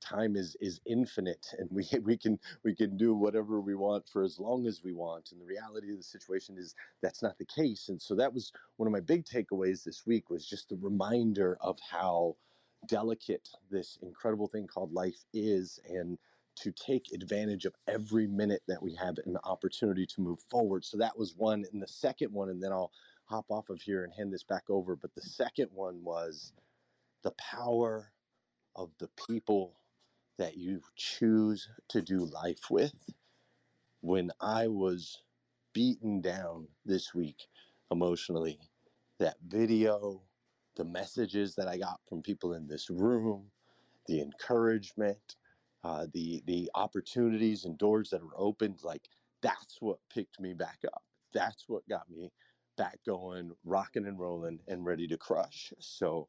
time 0.00 0.36
is 0.36 0.56
is 0.60 0.80
infinite 0.86 1.46
and 1.58 1.68
we 1.70 1.86
we 2.02 2.16
can 2.16 2.38
we 2.64 2.74
can 2.74 2.96
do 2.96 3.14
whatever 3.14 3.60
we 3.60 3.74
want 3.74 4.08
for 4.08 4.22
as 4.22 4.38
long 4.38 4.66
as 4.66 4.82
we 4.82 4.92
want 4.92 5.30
and 5.32 5.40
the 5.40 5.44
reality 5.46 5.90
of 5.90 5.96
the 5.96 6.02
situation 6.02 6.56
is 6.58 6.74
that's 7.02 7.22
not 7.22 7.38
the 7.38 7.44
case. 7.44 7.88
And 7.88 8.00
so 8.00 8.14
that 8.16 8.32
was 8.32 8.52
one 8.76 8.86
of 8.86 8.92
my 8.92 9.00
big 9.00 9.24
takeaways 9.24 9.84
this 9.84 10.06
week 10.06 10.30
was 10.30 10.46
just 10.46 10.68
the 10.68 10.76
reminder 10.76 11.58
of 11.60 11.78
how 11.80 12.36
delicate 12.86 13.48
this 13.70 13.98
incredible 14.02 14.48
thing 14.48 14.66
called 14.66 14.92
life 14.92 15.24
is 15.32 15.78
and 15.88 16.18
to 16.56 16.72
take 16.72 17.12
advantage 17.14 17.64
of 17.64 17.74
every 17.88 18.26
minute 18.26 18.62
that 18.68 18.82
we 18.82 18.94
have 18.94 19.16
an 19.24 19.36
opportunity 19.44 20.06
to 20.06 20.20
move 20.20 20.40
forward. 20.50 20.84
So 20.84 20.96
that 20.98 21.16
was 21.18 21.34
one 21.36 21.64
and 21.72 21.82
the 21.82 21.88
second 21.88 22.32
one 22.32 22.50
and 22.50 22.62
then 22.62 22.72
I'll 22.72 22.92
hop 23.30 23.50
off 23.50 23.70
of 23.70 23.82
here 23.82 24.04
and 24.04 24.14
hand 24.14 24.32
this 24.34 24.44
back 24.44 24.70
over. 24.70 24.96
But 24.96 25.14
the 25.14 25.22
second 25.22 25.72
one 25.72 26.04
was 26.04 26.54
the 27.22 27.32
power 27.32 28.14
of 28.76 28.98
the 28.98 29.08
people 29.08 29.80
that 30.38 30.56
you 30.56 30.82
choose 30.96 31.70
to 31.88 32.02
do 32.02 32.18
life 32.24 32.70
with. 32.70 33.10
When 34.00 34.32
I 34.40 34.68
was 34.68 35.22
beaten 35.72 36.22
down 36.22 36.68
this 36.84 37.14
week 37.14 37.48
emotionally, 37.90 38.60
that 39.18 39.38
video, 39.42 40.28
the 40.76 40.84
messages 40.84 41.56
that 41.56 41.68
I 41.68 41.78
got 41.78 42.06
from 42.08 42.22
people 42.22 42.54
in 42.54 42.68
this 42.68 42.90
room, 42.90 43.52
the 44.06 44.20
encouragement, 44.20 45.36
uh, 45.84 46.06
the 46.12 46.42
the 46.46 46.70
opportunities 46.74 47.64
and 47.64 47.78
doors 47.78 48.10
that 48.10 48.24
were 48.24 48.34
opened, 48.36 48.82
like 48.84 49.08
that's 49.42 49.80
what 49.82 50.08
picked 50.10 50.40
me 50.40 50.54
back 50.54 50.84
up. 50.84 51.04
That's 51.32 51.68
what 51.68 51.88
got 51.88 52.10
me 52.10 52.32
back 52.76 52.98
going, 53.06 53.52
rocking 53.64 54.06
and 54.06 54.18
rolling, 54.18 54.60
and 54.68 54.84
ready 54.84 55.06
to 55.08 55.16
crush. 55.16 55.72
So 55.78 56.28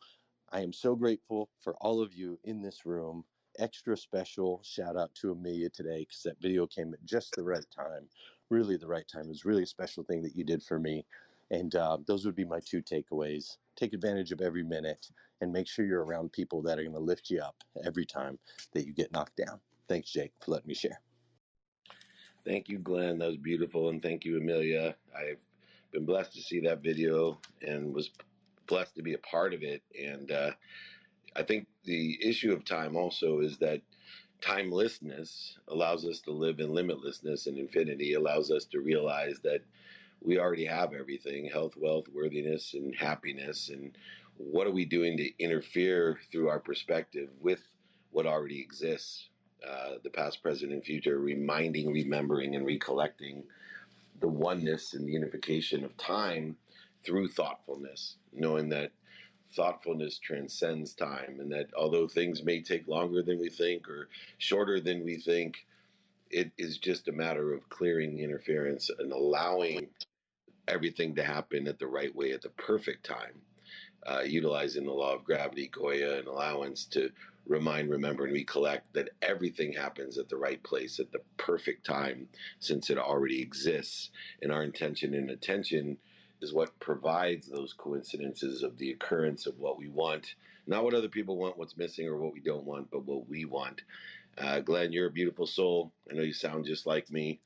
I 0.51 0.61
am 0.61 0.73
so 0.73 0.95
grateful 0.95 1.49
for 1.63 1.75
all 1.81 2.01
of 2.01 2.13
you 2.13 2.39
in 2.43 2.61
this 2.61 2.85
room. 2.85 3.23
Extra 3.59 3.97
special 3.97 4.61
shout 4.63 4.97
out 4.97 5.13
to 5.15 5.31
Amelia 5.31 5.69
today 5.69 5.99
because 5.99 6.23
that 6.23 6.41
video 6.41 6.67
came 6.67 6.93
at 6.93 7.05
just 7.05 7.33
the 7.35 7.43
right 7.43 7.65
time. 7.75 8.07
Really, 8.49 8.77
the 8.77 8.87
right 8.87 9.07
time. 9.07 9.23
It 9.23 9.29
was 9.29 9.45
really 9.45 9.63
a 9.63 9.67
special 9.67 10.03
thing 10.03 10.21
that 10.23 10.35
you 10.35 10.43
did 10.43 10.63
for 10.63 10.79
me. 10.79 11.05
And 11.51 11.75
uh, 11.75 11.97
those 12.07 12.25
would 12.25 12.35
be 12.35 12.45
my 12.45 12.59
two 12.65 12.81
takeaways. 12.81 13.57
Take 13.75 13.93
advantage 13.93 14.31
of 14.31 14.41
every 14.41 14.63
minute 14.63 15.07
and 15.41 15.51
make 15.51 15.67
sure 15.67 15.85
you're 15.85 16.05
around 16.05 16.31
people 16.31 16.61
that 16.63 16.79
are 16.79 16.83
going 16.83 16.93
to 16.93 16.99
lift 16.99 17.29
you 17.29 17.41
up 17.41 17.55
every 17.85 18.05
time 18.05 18.39
that 18.73 18.85
you 18.85 18.93
get 18.93 19.11
knocked 19.11 19.35
down. 19.35 19.59
Thanks, 19.89 20.11
Jake, 20.11 20.31
for 20.39 20.51
letting 20.51 20.67
me 20.67 20.73
share. 20.73 21.01
Thank 22.45 22.69
you, 22.69 22.79
Glenn. 22.79 23.19
That 23.19 23.27
was 23.27 23.37
beautiful. 23.37 23.89
And 23.89 24.01
thank 24.01 24.25
you, 24.25 24.37
Amelia. 24.37 24.95
I've 25.15 25.37
been 25.91 26.05
blessed 26.05 26.33
to 26.33 26.41
see 26.41 26.59
that 26.61 26.83
video 26.83 27.39
and 27.61 27.93
was 27.93 28.09
blessed 28.67 28.95
to 28.95 29.03
be 29.03 29.13
a 29.13 29.19
part 29.19 29.53
of 29.53 29.63
it. 29.63 29.81
And 29.99 30.31
uh, 30.31 30.51
I 31.35 31.43
think 31.43 31.67
the 31.83 32.17
issue 32.21 32.53
of 32.53 32.65
time 32.65 32.95
also 32.95 33.39
is 33.39 33.57
that 33.57 33.81
timelessness 34.41 35.57
allows 35.67 36.05
us 36.05 36.19
to 36.21 36.31
live 36.31 36.59
in 36.59 36.69
limitlessness 36.69 37.47
and 37.47 37.57
infinity, 37.57 38.13
allows 38.13 38.51
us 38.51 38.65
to 38.65 38.79
realize 38.79 39.39
that 39.43 39.61
we 40.23 40.39
already 40.39 40.65
have 40.65 40.93
everything 40.93 41.49
health, 41.51 41.73
wealth, 41.77 42.05
worthiness, 42.13 42.73
and 42.73 42.95
happiness. 42.95 43.69
And 43.69 43.97
what 44.37 44.67
are 44.67 44.71
we 44.71 44.85
doing 44.85 45.17
to 45.17 45.43
interfere 45.43 46.19
through 46.31 46.49
our 46.49 46.59
perspective 46.59 47.29
with 47.39 47.61
what 48.11 48.25
already 48.25 48.59
exists? 48.59 49.27
Uh, 49.67 49.95
the 50.03 50.09
past, 50.09 50.41
present, 50.41 50.71
and 50.71 50.83
future, 50.83 51.19
reminding, 51.19 51.91
remembering, 51.93 52.55
and 52.55 52.65
recollecting 52.65 53.43
the 54.21 54.27
oneness 54.27 54.93
and 54.93 55.07
the 55.07 55.11
unification 55.11 55.83
of 55.83 55.97
time 55.97 56.55
through 57.03 57.27
thoughtfulness, 57.27 58.17
knowing 58.31 58.69
that 58.69 58.91
thoughtfulness 59.55 60.17
transcends 60.19 60.93
time 60.93 61.37
and 61.39 61.51
that 61.51 61.67
although 61.77 62.07
things 62.07 62.43
may 62.43 62.61
take 62.61 62.87
longer 62.87 63.21
than 63.21 63.39
we 63.39 63.49
think 63.49 63.89
or 63.89 64.07
shorter 64.37 64.79
than 64.79 65.03
we 65.03 65.17
think, 65.17 65.65
it 66.29 66.51
is 66.57 66.77
just 66.77 67.09
a 67.09 67.11
matter 67.11 67.53
of 67.53 67.67
clearing 67.69 68.15
the 68.15 68.23
interference 68.23 68.89
and 68.99 69.11
allowing 69.11 69.87
everything 70.67 71.13
to 71.15 71.23
happen 71.23 71.67
at 71.67 71.79
the 71.79 71.87
right 71.87 72.15
way 72.15 72.31
at 72.31 72.41
the 72.41 72.49
perfect 72.49 73.05
time, 73.05 73.41
uh, 74.07 74.21
utilizing 74.25 74.85
the 74.85 74.91
law 74.91 75.13
of 75.13 75.25
gravity, 75.25 75.67
Goya, 75.67 76.19
and 76.19 76.27
allowance 76.27 76.85
to 76.85 77.11
remind, 77.47 77.89
remember, 77.89 78.25
and 78.25 78.33
recollect 78.33 78.93
that 78.93 79.09
everything 79.21 79.73
happens 79.73 80.17
at 80.17 80.29
the 80.29 80.37
right 80.37 80.61
place 80.63 80.99
at 80.99 81.11
the 81.11 81.21
perfect 81.37 81.85
time 81.85 82.27
since 82.59 82.89
it 82.89 82.97
already 82.97 83.41
exists. 83.41 84.11
And 84.41 84.51
our 84.51 84.63
intention 84.63 85.13
and 85.13 85.29
attention 85.29 85.97
is 86.41 86.53
what 86.53 86.79
provides 86.79 87.47
those 87.47 87.73
coincidences 87.73 88.63
of 88.63 88.77
the 88.77 88.91
occurrence 88.91 89.45
of 89.45 89.59
what 89.59 89.77
we 89.77 89.87
want. 89.87 90.35
Not 90.67 90.83
what 90.83 90.93
other 90.93 91.09
people 91.09 91.37
want, 91.37 91.57
what's 91.57 91.77
missing, 91.77 92.07
or 92.07 92.17
what 92.17 92.33
we 92.33 92.39
don't 92.39 92.65
want, 92.65 92.89
but 92.91 93.05
what 93.05 93.27
we 93.27 93.45
want. 93.45 93.81
Uh, 94.37 94.59
Glenn, 94.59 94.91
you're 94.91 95.07
a 95.07 95.11
beautiful 95.11 95.45
soul. 95.45 95.91
I 96.09 96.15
know 96.15 96.23
you 96.23 96.33
sound 96.33 96.65
just 96.65 96.85
like 96.85 97.11
me, 97.11 97.39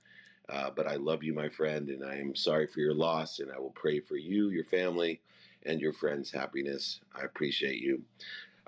uh, 0.50 0.70
but 0.70 0.88
I 0.88 0.96
love 0.96 1.24
you, 1.24 1.34
my 1.34 1.50
friend, 1.50 1.90
and 1.90 2.06
I 2.06 2.18
am 2.18 2.36
sorry 2.36 2.68
for 2.68 2.80
your 2.80 2.94
loss, 2.94 3.40
and 3.40 3.52
I 3.52 3.60
will 3.60 3.72
pray 3.72 4.00
for 4.00 4.18
you, 4.18 4.50
your 4.50 4.66
family, 4.66 5.20
and 5.66 5.82
your 5.82 5.94
friends' 5.94 6.32
happiness. 6.32 7.00
I 7.20 7.24
appreciate 7.26 7.82
you. 7.82 8.04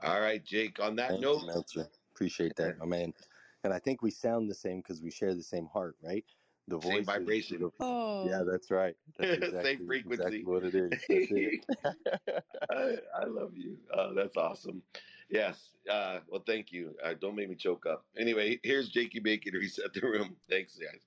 All 0.03 0.21
right, 0.21 0.43
Jake. 0.43 0.79
On 0.79 0.95
that 0.97 1.09
Thank 1.09 1.21
note, 1.21 1.41
you, 1.41 1.47
Meltzer. 1.47 1.87
Appreciate 2.13 2.55
that, 2.57 2.77
my 2.79 2.85
man. 2.85 3.13
and 3.63 3.73
I 3.73 3.79
think 3.79 4.01
we 4.01 4.11
sound 4.11 4.49
the 4.49 4.55
same 4.55 4.77
because 4.77 5.01
we 5.01 5.11
share 5.11 5.33
the 5.33 5.43
same 5.43 5.67
heart, 5.67 5.95
right? 6.03 6.25
The 6.67 6.77
voice, 6.77 6.93
same 6.93 7.05
vibration. 7.05 7.61
The, 7.61 7.71
oh, 7.79 8.27
yeah, 8.27 8.43
that's 8.49 8.69
right. 8.69 8.95
That's 9.17 9.31
exactly, 9.43 9.63
same 9.63 9.87
frequency. 9.87 10.23
Exactly 10.23 10.43
what 10.43 10.63
it 10.63 10.75
is. 10.75 10.91
It. 11.09 11.65
I, 12.69 12.97
I, 13.21 13.25
love 13.25 13.51
you. 13.55 13.77
Oh, 13.93 14.13
that's 14.13 14.35
awesome. 14.35 14.81
Yes. 15.29 15.69
Uh, 15.89 16.19
well, 16.27 16.43
thank 16.45 16.71
you. 16.71 16.95
Uh, 17.03 17.13
don't 17.19 17.35
make 17.35 17.49
me 17.49 17.55
choke 17.55 17.85
up. 17.85 18.05
Anyway, 18.17 18.59
here's 18.63 18.89
Jakey 18.89 19.19
Bacon 19.19 19.53
to 19.53 19.59
reset 19.59 19.93
the 19.93 20.01
room. 20.01 20.35
Thanks, 20.49 20.75
guys. 20.75 21.01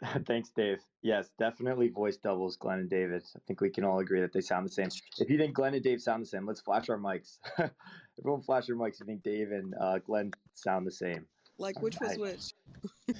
Thanks, 0.26 0.50
Dave. 0.50 0.80
Yes, 1.02 1.30
definitely 1.38 1.88
voice 1.88 2.16
doubles, 2.16 2.56
Glenn 2.56 2.78
and 2.78 2.90
David. 2.90 3.24
I 3.36 3.40
think 3.46 3.60
we 3.60 3.70
can 3.70 3.84
all 3.84 3.98
agree 3.98 4.20
that 4.20 4.32
they 4.32 4.40
sound 4.40 4.66
the 4.66 4.72
same. 4.72 4.88
If 5.18 5.28
you 5.28 5.38
think 5.38 5.54
Glenn 5.54 5.74
and 5.74 5.82
Dave 5.82 6.00
sound 6.00 6.22
the 6.22 6.26
same, 6.26 6.46
let's 6.46 6.60
flash 6.60 6.88
our 6.88 6.98
mics. 6.98 7.38
Everyone 8.18 8.42
flash 8.42 8.68
your 8.68 8.76
mics 8.76 9.00
you 9.00 9.06
think 9.06 9.22
Dave 9.22 9.50
and 9.50 9.74
uh, 9.80 9.98
Glenn 9.98 10.30
sound 10.54 10.86
the 10.86 10.92
same. 10.92 11.26
Like 11.58 11.80
which 11.82 11.96
was 12.00 12.16
which? 12.18 12.52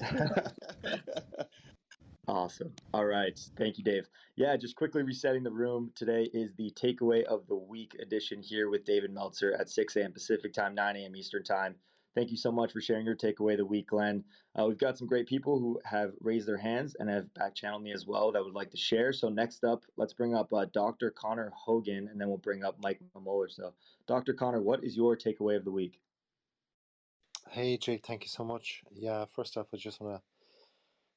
awesome. 2.29 2.73
All 2.95 3.07
right. 3.07 3.39
Thank 3.57 3.79
you, 3.79 3.85
Dave. 3.85 4.07
Yeah, 4.37 4.57
just 4.57 4.77
quickly 4.77 5.03
resetting 5.03 5.43
the 5.43 5.51
room. 5.51 5.91
Today 5.97 6.31
is 6.33 6.55
the 6.55 6.71
takeaway 6.71 7.25
of 7.25 7.45
the 7.49 7.57
week 7.57 7.97
edition 8.01 8.41
here 8.41 8.71
with 8.71 8.85
David 8.85 9.13
Meltzer 9.13 9.57
at 9.59 9.69
6 9.69 9.97
a.m. 9.97 10.13
Pacific 10.13 10.53
time, 10.53 10.77
9 10.77 10.97
a.m. 10.97 11.17
Eastern 11.17 11.43
time. 11.43 11.75
Thank 12.15 12.31
you 12.31 12.37
so 12.37 12.51
much 12.51 12.73
for 12.73 12.81
sharing 12.81 13.07
your 13.07 13.15
takeaway 13.15 13.53
of 13.53 13.59
the 13.59 13.67
week, 13.67 13.89
Glenn. 13.89 14.25
Uh, 14.59 14.67
we've 14.67 14.79
got 14.79 14.99
some 14.99 15.07
great 15.07 15.27
people 15.27 15.59
who 15.59 15.81
have 15.85 16.13
raised 16.21 16.49
their 16.49 16.57
hands 16.57 16.97
and 16.99 17.09
have 17.09 17.33
back 17.35 17.55
channeled 17.55 17.83
me 17.83 17.93
as 17.93 18.07
well 18.07 18.33
that 18.33 18.45
would 18.45 18.55
like 18.55 18.71
to 18.71 18.77
share. 18.77 19.13
So 19.13 19.29
next 19.29 19.63
up, 19.63 19.85
let's 19.97 20.15
bring 20.15 20.35
up 20.35 20.53
uh, 20.53 20.67
Dr. 20.73 21.11
Connor 21.11 21.53
Hogan, 21.55 22.09
and 22.09 22.21
then 22.21 22.29
we'll 22.29 22.39
bring 22.39 22.65
up 22.65 22.77
Mike 22.81 23.01
Moeller. 23.15 23.49
So, 23.49 23.73
Dr. 24.07 24.35
Connor, 24.35 24.61
what 24.61 24.83
is 24.83 24.97
your 24.97 25.17
takeaway 25.17 25.57
of 25.57 25.65
the 25.65 25.71
week? 25.71 26.01
Hey 27.51 27.77
Jake, 27.79 28.05
thank 28.05 28.25
you 28.25 28.29
so 28.29 28.45
much. 28.45 28.83
Yeah, 28.93 29.25
first 29.35 29.57
off, 29.57 29.69
I 29.73 29.79
just 29.79 30.01
wanna, 30.01 30.21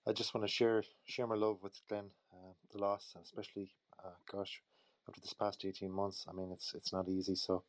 I 0.08 0.14
just 0.14 0.34
wanna 0.34 0.48
share 0.48 0.84
share 1.06 1.28
my 1.28 1.36
love 1.36 1.58
with 1.62 1.74
Glenn, 1.90 2.06
uh, 2.32 2.54
the 2.72 2.78
loss, 2.80 3.16
especially, 3.22 3.70
uh, 4.04 4.12
gosh, 4.32 4.62
after 5.10 5.20
this 5.20 5.34
past 5.34 5.66
eighteen 5.66 5.92
months. 5.92 6.26
I 6.30 6.34
mean, 6.34 6.52
it's 6.54 6.74
it's 6.74 6.94
not 6.94 7.10
easy. 7.10 7.36
So, 7.36 7.64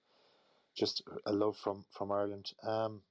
just 0.76 1.02
a 1.26 1.32
love 1.32 1.56
from 1.56 1.84
from 1.90 2.12
Ireland. 2.12 2.52
Um, 2.62 3.02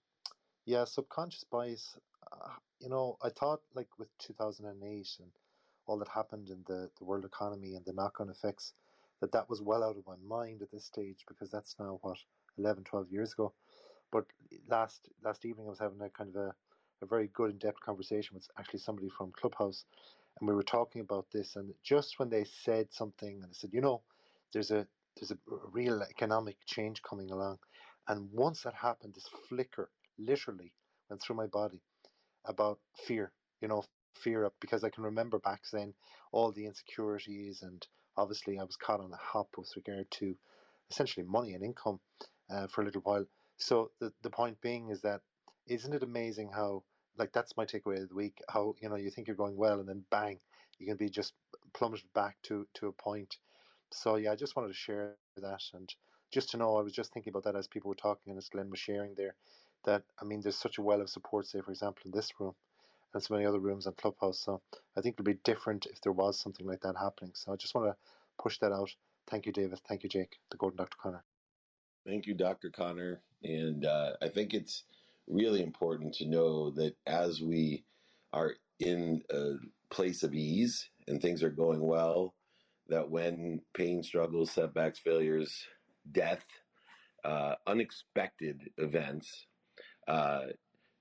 yeah, 0.66 0.86
subconscious 0.86 1.46
bias. 1.46 1.98
Uh, 2.32 2.58
you 2.80 2.90
know, 2.90 3.18
I 3.22 3.30
thought 3.30 3.64
like 3.74 4.00
with 4.00 4.18
two 4.20 4.34
thousand 4.34 4.68
and 4.68 4.84
eight 4.84 5.20
and 5.20 5.38
all 5.88 6.00
that 6.00 6.10
happened 6.10 6.50
in 6.50 6.64
the 6.66 6.92
the 6.98 7.06
world 7.06 7.26
economy 7.26 7.76
and 7.76 7.86
the 7.86 7.94
knock 7.94 8.22
on 8.22 8.30
effects, 8.30 8.76
that 9.22 9.34
that 9.34 9.50
was 9.50 9.62
well 9.62 9.84
out 9.84 9.98
of 9.98 10.08
my 10.08 10.18
mind 10.18 10.64
at 10.64 10.72
this 10.72 10.86
stage 10.86 11.26
because 11.28 11.52
that's 11.52 11.80
now 11.80 11.98
what 12.02 12.26
11, 12.58 12.84
12 12.86 13.08
years 13.12 13.34
ago. 13.34 13.56
But 14.12 14.32
last 14.68 15.10
last 15.22 15.46
evening, 15.46 15.68
I 15.68 15.72
was 15.72 15.80
having 15.80 16.02
a 16.02 16.10
kind 16.10 16.30
of 16.30 16.36
a, 16.38 16.58
a 17.02 17.08
very 17.08 17.28
good 17.28 17.52
in 17.52 17.58
depth 17.60 17.82
conversation 17.82 18.36
with 18.36 18.50
actually 18.58 18.80
somebody 18.80 19.10
from 19.10 19.32
Clubhouse, 19.34 19.86
and 20.40 20.48
we 20.48 20.56
were 20.56 20.64
talking 20.64 21.02
about 21.02 21.32
this. 21.32 21.56
And 21.56 21.76
just 21.84 22.20
when 22.20 22.30
they 22.30 22.46
said 22.46 22.94
something, 22.94 23.44
and 23.44 23.52
they 23.52 23.56
said, 23.56 23.74
you 23.74 23.82
know, 23.82 24.04
there's 24.54 24.72
a 24.72 24.88
there's 25.16 25.32
a 25.32 25.40
real 25.48 26.04
economic 26.04 26.66
change 26.66 27.02
coming 27.04 27.32
along, 27.32 27.60
and 28.08 28.32
once 28.32 28.64
that 28.64 28.76
happened, 28.76 29.16
this 29.16 29.28
flicker 29.28 29.92
literally 30.18 30.74
went 31.10 31.22
through 31.22 31.36
my 31.38 31.48
body 31.48 31.82
about 32.46 32.80
fear. 32.96 33.32
You 33.62 33.68
know, 33.68 33.84
fear 34.16 34.44
of 34.44 34.54
because 34.60 34.84
I 34.84 34.90
can 34.90 35.04
remember 35.04 35.40
back 35.40 35.64
then 35.72 35.94
all 36.32 36.52
the 36.52 36.66
insecurities 36.66 37.62
and 37.62 37.86
obviously 38.18 38.60
I 38.60 38.64
was 38.64 38.76
caught 38.76 39.00
on 39.00 39.12
the 39.12 39.18
hop 39.18 39.50
with 39.58 39.72
regard 39.76 40.10
to 40.12 40.36
essentially 40.90 41.26
money 41.26 41.54
and 41.54 41.64
income 41.64 42.00
uh, 42.50 42.68
for 42.68 42.82
a 42.82 42.86
little 42.86 43.02
while. 43.02 43.26
So 43.58 43.92
the 44.00 44.12
the 44.24 44.30
point 44.30 44.62
being 44.62 44.90
is 44.90 45.02
that 45.02 45.22
isn't 45.68 45.94
it 45.94 46.04
amazing 46.04 46.52
how 46.54 46.84
like 47.18 47.32
that's 47.34 47.58
my 47.58 47.66
takeaway 47.66 48.02
of 48.02 48.10
the 48.10 48.16
week 48.16 48.40
how 48.50 48.76
you 48.82 48.90
know 48.90 48.96
you 48.96 49.12
think 49.12 49.28
you're 49.28 49.36
going 49.36 49.58
well 49.58 49.80
and 49.80 49.88
then 49.88 50.04
bang 50.10 50.40
you 50.80 50.88
can 50.88 50.98
be 50.98 51.10
just 51.10 51.34
plummeted 51.74 52.12
back 52.14 52.38
to 52.44 52.68
to 52.76 52.88
a 52.88 52.92
point. 52.94 53.38
So 53.94 54.16
yeah, 54.16 54.32
I 54.32 54.36
just 54.36 54.56
wanted 54.56 54.70
to 54.70 54.74
share 54.74 55.16
that 55.38 55.62
and 55.74 55.94
just 56.32 56.50
to 56.52 56.58
know 56.58 56.78
I 56.78 56.82
was 56.82 56.94
just 56.94 57.14
thinking 57.14 57.32
about 57.32 57.44
that 57.44 57.58
as 57.58 57.68
people 57.68 57.90
were 57.90 57.96
talking 57.96 58.32
and 58.32 58.38
as 58.38 58.50
Glenn 58.50 58.70
was 58.70 58.80
sharing 58.80 59.16
there 59.16 59.36
that 59.86 60.04
I 60.22 60.26
mean 60.26 60.42
there's 60.42 60.58
such 60.58 60.78
a 60.78 60.82
well 60.82 61.02
of 61.02 61.10
support 61.10 61.48
say 61.48 61.62
for 61.62 61.72
example 61.72 62.04
in 62.06 62.12
this 62.12 62.32
room 62.40 62.54
and 63.14 63.24
so 63.24 63.34
many 63.34 63.46
other 63.46 63.60
rooms 63.60 63.88
on 63.88 63.94
Clubhouse. 63.94 64.40
So 64.40 64.62
I 64.98 65.02
think 65.02 65.16
it'd 65.16 65.26
be 65.26 65.40
different 65.44 65.86
if 65.86 66.02
there 66.02 66.12
was 66.12 66.40
something 66.40 66.66
like 66.66 66.82
that 66.82 66.96
happening. 66.98 67.32
So 67.34 67.52
I 67.52 67.56
just 67.56 67.76
want 67.76 67.88
to 67.88 67.96
push 68.42 68.58
that 68.60 68.72
out. 68.72 68.90
Thank 69.30 69.46
you, 69.46 69.52
David. 69.52 69.80
Thank 69.88 70.04
you, 70.04 70.10
Jake. 70.10 70.38
The 70.50 70.58
Golden 70.58 70.78
Dr. 70.78 70.98
Connor. 71.02 71.24
Thank 72.06 72.26
you, 72.26 72.34
Dr. 72.34 72.70
Connor. 72.70 73.22
And 73.44 73.86
uh, 73.86 74.14
I 74.22 74.30
think 74.30 74.54
it's 74.54 74.84
really 75.28 75.62
important 75.62 76.14
to 76.16 76.26
know 76.26 76.72
that 76.72 76.96
as 77.06 77.42
we 77.42 77.84
are 78.34 78.54
in 78.80 79.22
a 79.30 79.54
place 79.90 80.24
of 80.24 80.34
ease 80.34 80.90
and 81.08 81.22
things 81.22 81.44
are 81.44 81.50
going 81.50 81.82
well, 81.82 82.34
that 82.88 83.10
when 83.10 83.62
pain, 83.74 84.04
struggles, 84.04 84.52
setbacks, 84.52 85.00
failures, 85.00 85.66
death, 86.12 86.46
uh, 87.24 87.56
unexpected 87.68 88.70
events 88.78 89.46
uh, 90.12 90.48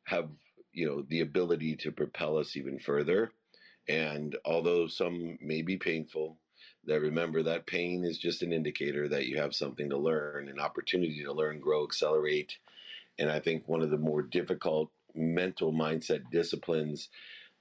have 0.05 0.29
you 0.73 0.87
know 0.87 1.03
the 1.09 1.21
ability 1.21 1.75
to 1.75 1.91
propel 1.91 2.39
us 2.39 2.57
even 2.57 2.79
further. 2.79 3.33
And 3.89 4.37
although 4.45 4.87
some 4.87 5.37
may 5.41 5.63
be 5.63 5.77
painful, 5.77 6.37
that 6.85 7.01
remember 7.01 7.43
that 7.43 7.67
pain 7.67 8.05
is 8.05 8.19
just 8.19 8.43
an 8.43 8.53
indicator 8.53 9.09
that 9.09 9.27
you 9.27 9.39
have 9.39 9.53
something 9.53 9.91
to 9.91 9.99
learn, 9.99 10.49
an 10.49 10.61
opportunity 10.61 11.25
to 11.25 11.33
learn, 11.33 11.59
grow, 11.59 11.83
accelerate. 11.83 12.57
And 13.19 13.29
I 13.29 13.41
think 13.41 13.67
one 13.67 13.83
of 13.83 13.91
the 13.91 13.99
more 13.99 14.23
difficult 14.23 14.91
mental 15.13 15.73
mindset 15.73 16.31
disciplines 16.31 17.09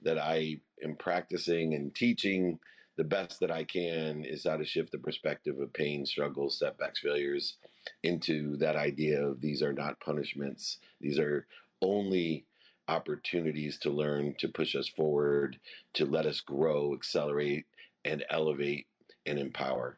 that 0.02 0.18
I 0.18 0.60
am 0.84 0.94
practicing 0.94 1.74
and 1.74 1.92
teaching 1.92 2.60
the 3.00 3.04
best 3.04 3.40
that 3.40 3.50
I 3.50 3.64
can 3.64 4.26
is 4.26 4.44
how 4.44 4.58
to 4.58 4.64
shift 4.66 4.92
the 4.92 4.98
perspective 4.98 5.58
of 5.58 5.72
pain, 5.72 6.04
struggles, 6.04 6.58
setbacks, 6.58 7.00
failures 7.00 7.56
into 8.02 8.58
that 8.58 8.76
idea 8.76 9.26
of 9.26 9.40
these 9.40 9.62
are 9.62 9.72
not 9.72 9.98
punishments. 10.00 10.76
These 11.00 11.18
are 11.18 11.46
only 11.80 12.44
opportunities 12.88 13.78
to 13.78 13.90
learn, 13.90 14.34
to 14.40 14.48
push 14.48 14.76
us 14.76 14.86
forward, 14.86 15.58
to 15.94 16.04
let 16.04 16.26
us 16.26 16.42
grow, 16.42 16.92
accelerate, 16.92 17.64
and 18.04 18.22
elevate 18.28 18.86
and 19.24 19.38
empower. 19.38 19.96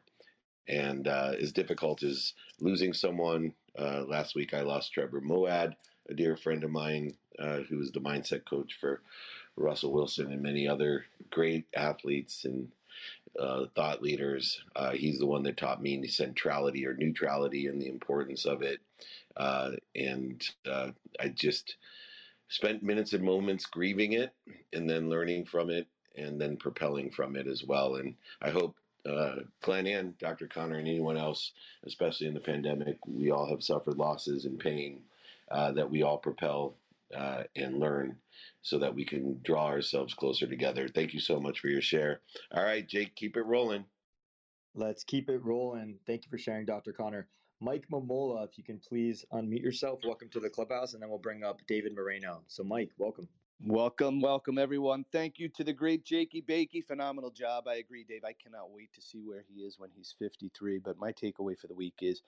And 0.69 1.05
uh, 1.09 1.33
as 1.41 1.51
difficult 1.51 2.03
as 2.03 2.31
losing 2.61 2.93
someone, 2.93 3.53
uh, 3.77 4.05
last 4.07 4.33
week 4.33 4.53
I 4.53 4.61
lost 4.61 4.93
Trevor 4.93 5.19
Moawad, 5.19 5.73
a 6.07 6.13
dear 6.13 6.37
friend 6.37 6.63
of 6.63 6.71
mine 6.71 7.15
uh, 7.37 7.63
who 7.67 7.79
was 7.79 7.91
the 7.91 7.99
mindset 7.99 8.45
coach 8.45 8.77
for 8.79 9.01
Russell 9.57 9.91
Wilson 9.91 10.31
and 10.31 10.41
many 10.41 10.69
other 10.69 11.05
great 11.31 11.65
athletes 11.75 12.45
and 12.45 12.71
uh, 13.39 13.65
thought 13.75 14.01
leaders. 14.01 14.61
Uh, 14.75 14.91
he's 14.91 15.19
the 15.19 15.25
one 15.25 15.43
that 15.43 15.57
taught 15.57 15.81
me 15.81 16.05
centrality 16.07 16.85
or 16.85 16.95
neutrality 16.95 17.67
and 17.67 17.81
the 17.81 17.89
importance 17.89 18.45
of 18.45 18.61
it. 18.61 18.79
Uh, 19.35 19.71
and 19.95 20.47
uh, 20.69 20.91
I 21.19 21.29
just 21.29 21.77
spent 22.49 22.83
minutes 22.83 23.13
and 23.13 23.23
moments 23.23 23.65
grieving 23.65 24.13
it 24.13 24.31
and 24.73 24.89
then 24.89 25.09
learning 25.09 25.45
from 25.45 25.69
it 25.69 25.87
and 26.15 26.39
then 26.39 26.57
propelling 26.57 27.09
from 27.09 27.35
it 27.35 27.47
as 27.47 27.63
well. 27.63 27.95
And 27.95 28.15
I 28.41 28.51
hope 28.51 28.75
uh, 29.09 29.37
Glenn 29.61 29.87
and 29.87 30.17
Dr. 30.17 30.47
Connor 30.47 30.77
and 30.77 30.87
anyone 30.87 31.17
else, 31.17 31.51
especially 31.85 32.27
in 32.27 32.33
the 32.33 32.39
pandemic, 32.39 32.97
we 33.07 33.31
all 33.31 33.49
have 33.49 33.63
suffered 33.63 33.97
losses 33.97 34.45
and 34.45 34.59
pain 34.59 35.01
uh, 35.51 35.71
that 35.71 35.89
we 35.89 36.03
all 36.03 36.17
propel 36.17 36.75
uh, 37.15 37.43
and 37.55 37.79
learn 37.79 38.15
so 38.63 38.79
that 38.79 38.95
we 38.95 39.05
can 39.05 39.39
draw 39.43 39.67
ourselves 39.67 40.13
closer 40.13 40.47
together. 40.47 40.87
Thank 40.87 41.13
you 41.13 41.19
so 41.19 41.39
much 41.39 41.59
for 41.59 41.67
your 41.67 41.81
share. 41.81 42.21
All 42.51 42.63
right, 42.63 42.87
Jake, 42.87 43.15
keep 43.15 43.37
it 43.37 43.43
rolling. 43.43 43.85
Let's 44.73 45.03
keep 45.03 45.29
it 45.29 45.43
rolling. 45.43 45.99
Thank 46.07 46.25
you 46.25 46.31
for 46.31 46.37
sharing, 46.37 46.65
Dr. 46.65 46.93
Connor. 46.93 47.27
Mike 47.59 47.85
Momola, 47.91 48.45
if 48.45 48.57
you 48.57 48.63
can 48.63 48.79
please 48.79 49.23
unmute 49.31 49.61
yourself. 49.61 49.99
Welcome 50.03 50.29
to 50.29 50.39
the 50.39 50.49
clubhouse, 50.49 50.93
and 50.93 51.01
then 51.01 51.09
we'll 51.09 51.19
bring 51.19 51.43
up 51.43 51.59
David 51.67 51.93
Moreno. 51.95 52.41
So, 52.47 52.63
Mike, 52.63 52.89
welcome. 52.97 53.27
Welcome, 53.65 54.19
welcome, 54.19 54.57
everyone. 54.57 55.05
Thank 55.11 55.39
you 55.39 55.47
to 55.49 55.63
the 55.63 55.71
great 55.71 56.03
Jakey 56.03 56.41
Bakey. 56.41 56.85
Phenomenal 56.85 57.31
job. 57.31 57.65
I 57.67 57.75
agree, 57.75 58.03
Dave. 58.03 58.23
I 58.25 58.33
cannot 58.33 58.71
wait 58.71 58.91
to 58.93 59.01
see 59.01 59.21
where 59.25 59.43
he 59.47 59.61
is 59.61 59.79
when 59.79 59.89
he's 59.95 60.13
53. 60.19 60.79
But 60.79 60.97
my 60.97 61.13
takeaway 61.13 61.57
for 61.57 61.67
the 61.67 61.73
week 61.73 61.95
is 62.01 62.21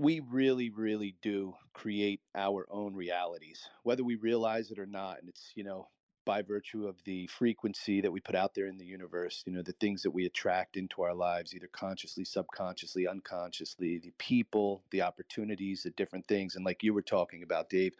we 0.00 0.20
really, 0.20 0.70
really 0.70 1.14
do 1.20 1.54
create 1.74 2.22
our 2.34 2.66
own 2.70 2.94
realities, 2.94 3.68
whether 3.82 4.02
we 4.02 4.16
realize 4.16 4.70
it 4.70 4.78
or 4.78 4.86
not. 4.86 5.20
And 5.20 5.28
it's, 5.28 5.52
you 5.54 5.62
know, 5.62 5.88
by 6.24 6.42
virtue 6.42 6.86
of 6.86 7.02
the 7.04 7.26
frequency 7.28 8.00
that 8.00 8.12
we 8.12 8.20
put 8.20 8.34
out 8.34 8.54
there 8.54 8.66
in 8.66 8.76
the 8.78 8.84
universe, 8.84 9.42
you 9.46 9.52
know, 9.52 9.62
the 9.62 9.72
things 9.72 10.02
that 10.02 10.10
we 10.10 10.26
attract 10.26 10.76
into 10.76 11.02
our 11.02 11.14
lives, 11.14 11.54
either 11.54 11.68
consciously, 11.68 12.24
subconsciously, 12.24 13.06
unconsciously, 13.06 13.98
the 13.98 14.12
people, 14.18 14.82
the 14.90 15.02
opportunities, 15.02 15.82
the 15.82 15.90
different 15.90 16.26
things. 16.26 16.56
And 16.56 16.64
like 16.64 16.82
you 16.82 16.94
were 16.94 17.02
talking 17.02 17.42
about, 17.42 17.70
Dave, 17.70 17.94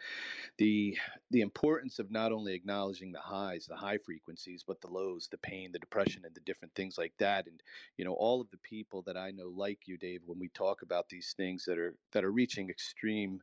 the 0.59 0.99
the 1.31 1.41
importance 1.41 1.99
of 1.99 2.11
not 2.11 2.33
only 2.33 2.55
acknowledging 2.55 3.13
the 3.13 3.21
highs, 3.21 3.67
the 3.67 3.77
high 3.77 3.99
frequencies, 3.99 4.65
but 4.67 4.81
the 4.81 4.89
lows, 4.89 5.29
the 5.31 5.39
pain, 5.39 5.73
the 5.73 5.79
depression, 5.79 6.25
and 6.25 6.35
the 6.35 6.41
different 6.41 6.75
things 6.75 6.99
like 6.99 7.15
that. 7.19 7.47
And, 7.47 7.63
you 7.97 8.05
know, 8.05 8.15
all 8.15 8.41
of 8.41 8.51
the 8.51 8.59
people 8.59 9.03
that 9.03 9.17
I 9.17 9.31
know 9.31 9.49
like 9.49 9.87
you, 9.87 9.97
Dave, 9.97 10.23
when 10.27 10.39
we 10.39 10.49
talk 10.49 10.83
about 10.83 11.09
these 11.09 11.35
things 11.37 11.65
that 11.67 11.79
are 11.79 11.95
that 12.13 12.25
are 12.25 12.33
reaching 12.33 12.71
extreme 12.71 13.43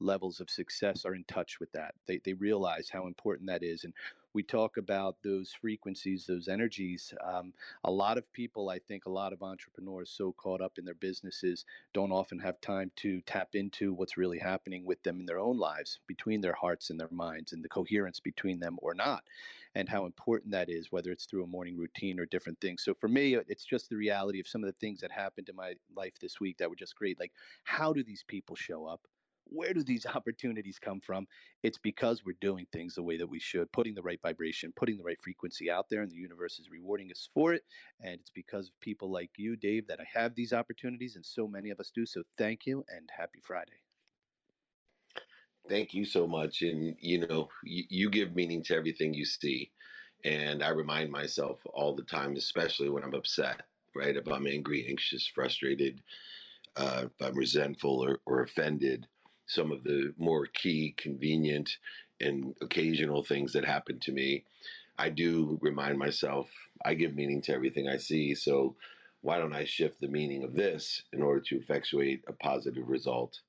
levels 0.00 0.40
of 0.40 0.50
success 0.50 1.04
are 1.04 1.14
in 1.14 1.24
touch 1.24 1.60
with 1.60 1.72
that. 1.72 1.94
They, 2.06 2.20
they 2.24 2.34
realize 2.34 2.88
how 2.88 3.06
important 3.06 3.48
that 3.48 3.62
is. 3.62 3.84
And 3.84 3.92
we 4.36 4.42
talk 4.42 4.76
about 4.76 5.16
those 5.24 5.54
frequencies, 5.58 6.26
those 6.26 6.46
energies. 6.46 7.14
Um, 7.24 7.54
a 7.84 7.90
lot 7.90 8.18
of 8.18 8.30
people, 8.34 8.68
I 8.68 8.78
think, 8.78 9.06
a 9.06 9.10
lot 9.10 9.32
of 9.32 9.42
entrepreneurs, 9.42 10.10
so 10.10 10.32
caught 10.32 10.60
up 10.60 10.76
in 10.76 10.84
their 10.84 10.94
businesses, 10.94 11.64
don't 11.94 12.12
often 12.12 12.38
have 12.40 12.60
time 12.60 12.90
to 12.96 13.22
tap 13.22 13.54
into 13.54 13.94
what's 13.94 14.18
really 14.18 14.38
happening 14.38 14.84
with 14.84 15.02
them 15.02 15.20
in 15.20 15.26
their 15.26 15.38
own 15.38 15.58
lives, 15.58 16.00
between 16.06 16.42
their 16.42 16.52
hearts 16.52 16.90
and 16.90 17.00
their 17.00 17.08
minds, 17.10 17.54
and 17.54 17.64
the 17.64 17.68
coherence 17.70 18.20
between 18.20 18.60
them 18.60 18.76
or 18.82 18.92
not, 18.92 19.24
and 19.74 19.88
how 19.88 20.04
important 20.04 20.52
that 20.52 20.68
is, 20.68 20.92
whether 20.92 21.10
it's 21.10 21.24
through 21.24 21.44
a 21.44 21.46
morning 21.46 21.78
routine 21.78 22.20
or 22.20 22.26
different 22.26 22.60
things. 22.60 22.84
So 22.84 22.92
for 22.92 23.08
me, 23.08 23.36
it's 23.48 23.64
just 23.64 23.88
the 23.88 23.96
reality 23.96 24.38
of 24.38 24.46
some 24.46 24.62
of 24.62 24.68
the 24.68 24.78
things 24.78 25.00
that 25.00 25.10
happened 25.10 25.48
in 25.48 25.56
my 25.56 25.76
life 25.96 26.18
this 26.20 26.40
week 26.40 26.58
that 26.58 26.68
were 26.68 26.76
just 26.76 26.96
great. 26.96 27.18
Like, 27.18 27.32
how 27.64 27.94
do 27.94 28.04
these 28.04 28.24
people 28.28 28.54
show 28.54 28.84
up? 28.84 29.00
Where 29.48 29.72
do 29.72 29.82
these 29.82 30.06
opportunities 30.14 30.78
come 30.78 31.00
from? 31.00 31.26
It's 31.62 31.78
because 31.78 32.24
we're 32.24 32.36
doing 32.40 32.66
things 32.72 32.94
the 32.94 33.02
way 33.02 33.16
that 33.16 33.28
we 33.28 33.40
should, 33.40 33.70
putting 33.72 33.94
the 33.94 34.02
right 34.02 34.20
vibration, 34.22 34.72
putting 34.76 34.96
the 34.96 35.04
right 35.04 35.20
frequency 35.22 35.70
out 35.70 35.86
there, 35.90 36.02
and 36.02 36.10
the 36.10 36.16
universe 36.16 36.58
is 36.58 36.70
rewarding 36.70 37.10
us 37.10 37.28
for 37.34 37.54
it. 37.54 37.62
And 38.00 38.14
it's 38.14 38.30
because 38.30 38.68
of 38.68 38.80
people 38.80 39.10
like 39.10 39.30
you, 39.36 39.56
Dave, 39.56 39.86
that 39.88 40.00
I 40.00 40.18
have 40.18 40.34
these 40.34 40.52
opportunities, 40.52 41.16
and 41.16 41.24
so 41.24 41.46
many 41.46 41.70
of 41.70 41.80
us 41.80 41.90
do. 41.94 42.06
So 42.06 42.22
thank 42.38 42.66
you, 42.66 42.84
and 42.88 43.08
happy 43.16 43.40
Friday. 43.42 43.80
Thank 45.68 45.94
you 45.94 46.04
so 46.04 46.26
much. 46.26 46.62
And, 46.62 46.94
you 47.00 47.26
know, 47.26 47.48
you, 47.64 47.84
you 47.88 48.10
give 48.10 48.36
meaning 48.36 48.62
to 48.64 48.76
everything 48.76 49.12
you 49.12 49.24
see. 49.24 49.72
And 50.24 50.62
I 50.62 50.68
remind 50.68 51.10
myself 51.10 51.58
all 51.74 51.94
the 51.94 52.02
time, 52.02 52.36
especially 52.36 52.88
when 52.88 53.02
I'm 53.02 53.14
upset, 53.14 53.62
right? 53.94 54.16
If 54.16 54.28
I'm 54.28 54.46
angry, 54.46 54.86
anxious, 54.88 55.26
frustrated, 55.26 56.02
uh, 56.76 57.06
if 57.06 57.26
I'm 57.26 57.36
resentful 57.36 58.04
or, 58.04 58.20
or 58.26 58.42
offended, 58.42 59.06
some 59.46 59.72
of 59.72 59.84
the 59.84 60.12
more 60.18 60.46
key, 60.46 60.94
convenient, 60.96 61.76
and 62.20 62.54
occasional 62.60 63.22
things 63.22 63.52
that 63.52 63.64
happen 63.64 63.98
to 64.00 64.12
me, 64.12 64.44
I 64.98 65.10
do 65.10 65.58
remind 65.60 65.98
myself 65.98 66.48
I 66.84 66.94
give 66.94 67.14
meaning 67.14 67.42
to 67.42 67.52
everything 67.52 67.88
I 67.88 67.98
see. 67.98 68.34
So 68.34 68.76
why 69.20 69.38
don't 69.38 69.54
I 69.54 69.64
shift 69.64 70.00
the 70.00 70.08
meaning 70.08 70.44
of 70.44 70.54
this 70.54 71.02
in 71.12 71.22
order 71.22 71.40
to 71.40 71.56
effectuate 71.56 72.24
a 72.26 72.32
positive 72.32 72.88
result? 72.88 73.40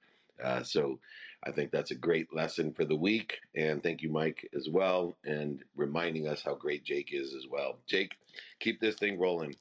Uh, 0.43 0.63
so 0.63 0.99
I 1.43 1.51
think 1.51 1.71
that's 1.71 1.91
a 1.91 1.95
great 1.95 2.33
lesson 2.33 2.73
for 2.73 2.83
the 2.83 2.95
week. 2.95 3.39
And 3.55 3.81
thank 3.81 4.01
you, 4.01 4.10
Mike, 4.10 4.49
as 4.55 4.67
well, 4.69 5.15
and 5.23 5.63
reminding 5.75 6.27
us 6.27 6.41
how 6.43 6.55
great 6.55 6.83
Jake 6.83 7.10
is 7.13 7.33
as 7.33 7.47
well. 7.49 7.77
Jake, 7.88 8.13
keep 8.60 8.79
this 8.81 8.95
thing 8.95 9.19
rolling. 9.19 9.55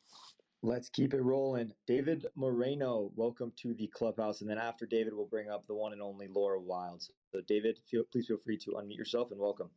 Let's 0.63 0.89
keep 0.89 1.15
it 1.15 1.23
rolling. 1.23 1.73
David 1.87 2.27
Moreno, 2.35 3.13
welcome 3.15 3.53
to 3.63 3.75
the 3.75 3.87
clubhouse. 3.87 4.41
And 4.41 4.51
then 4.51 4.59
after 4.59 4.87
David, 4.87 5.15
we'll 5.15 5.27
bring 5.27 5.49
up 5.49 5.67
the 5.67 5.75
one 5.75 5.93
and 5.93 6.03
only 6.03 6.29
Laura 6.29 6.61
Wilds. 6.61 7.13
So, 7.33 7.41
David, 7.47 7.79
feel, 7.91 8.05
please 8.11 8.27
feel 8.27 8.39
free 8.45 8.59
to 8.59 8.73
unmute 8.73 8.97
yourself 8.99 9.31
and 9.31 9.41
welcome. 9.41 9.71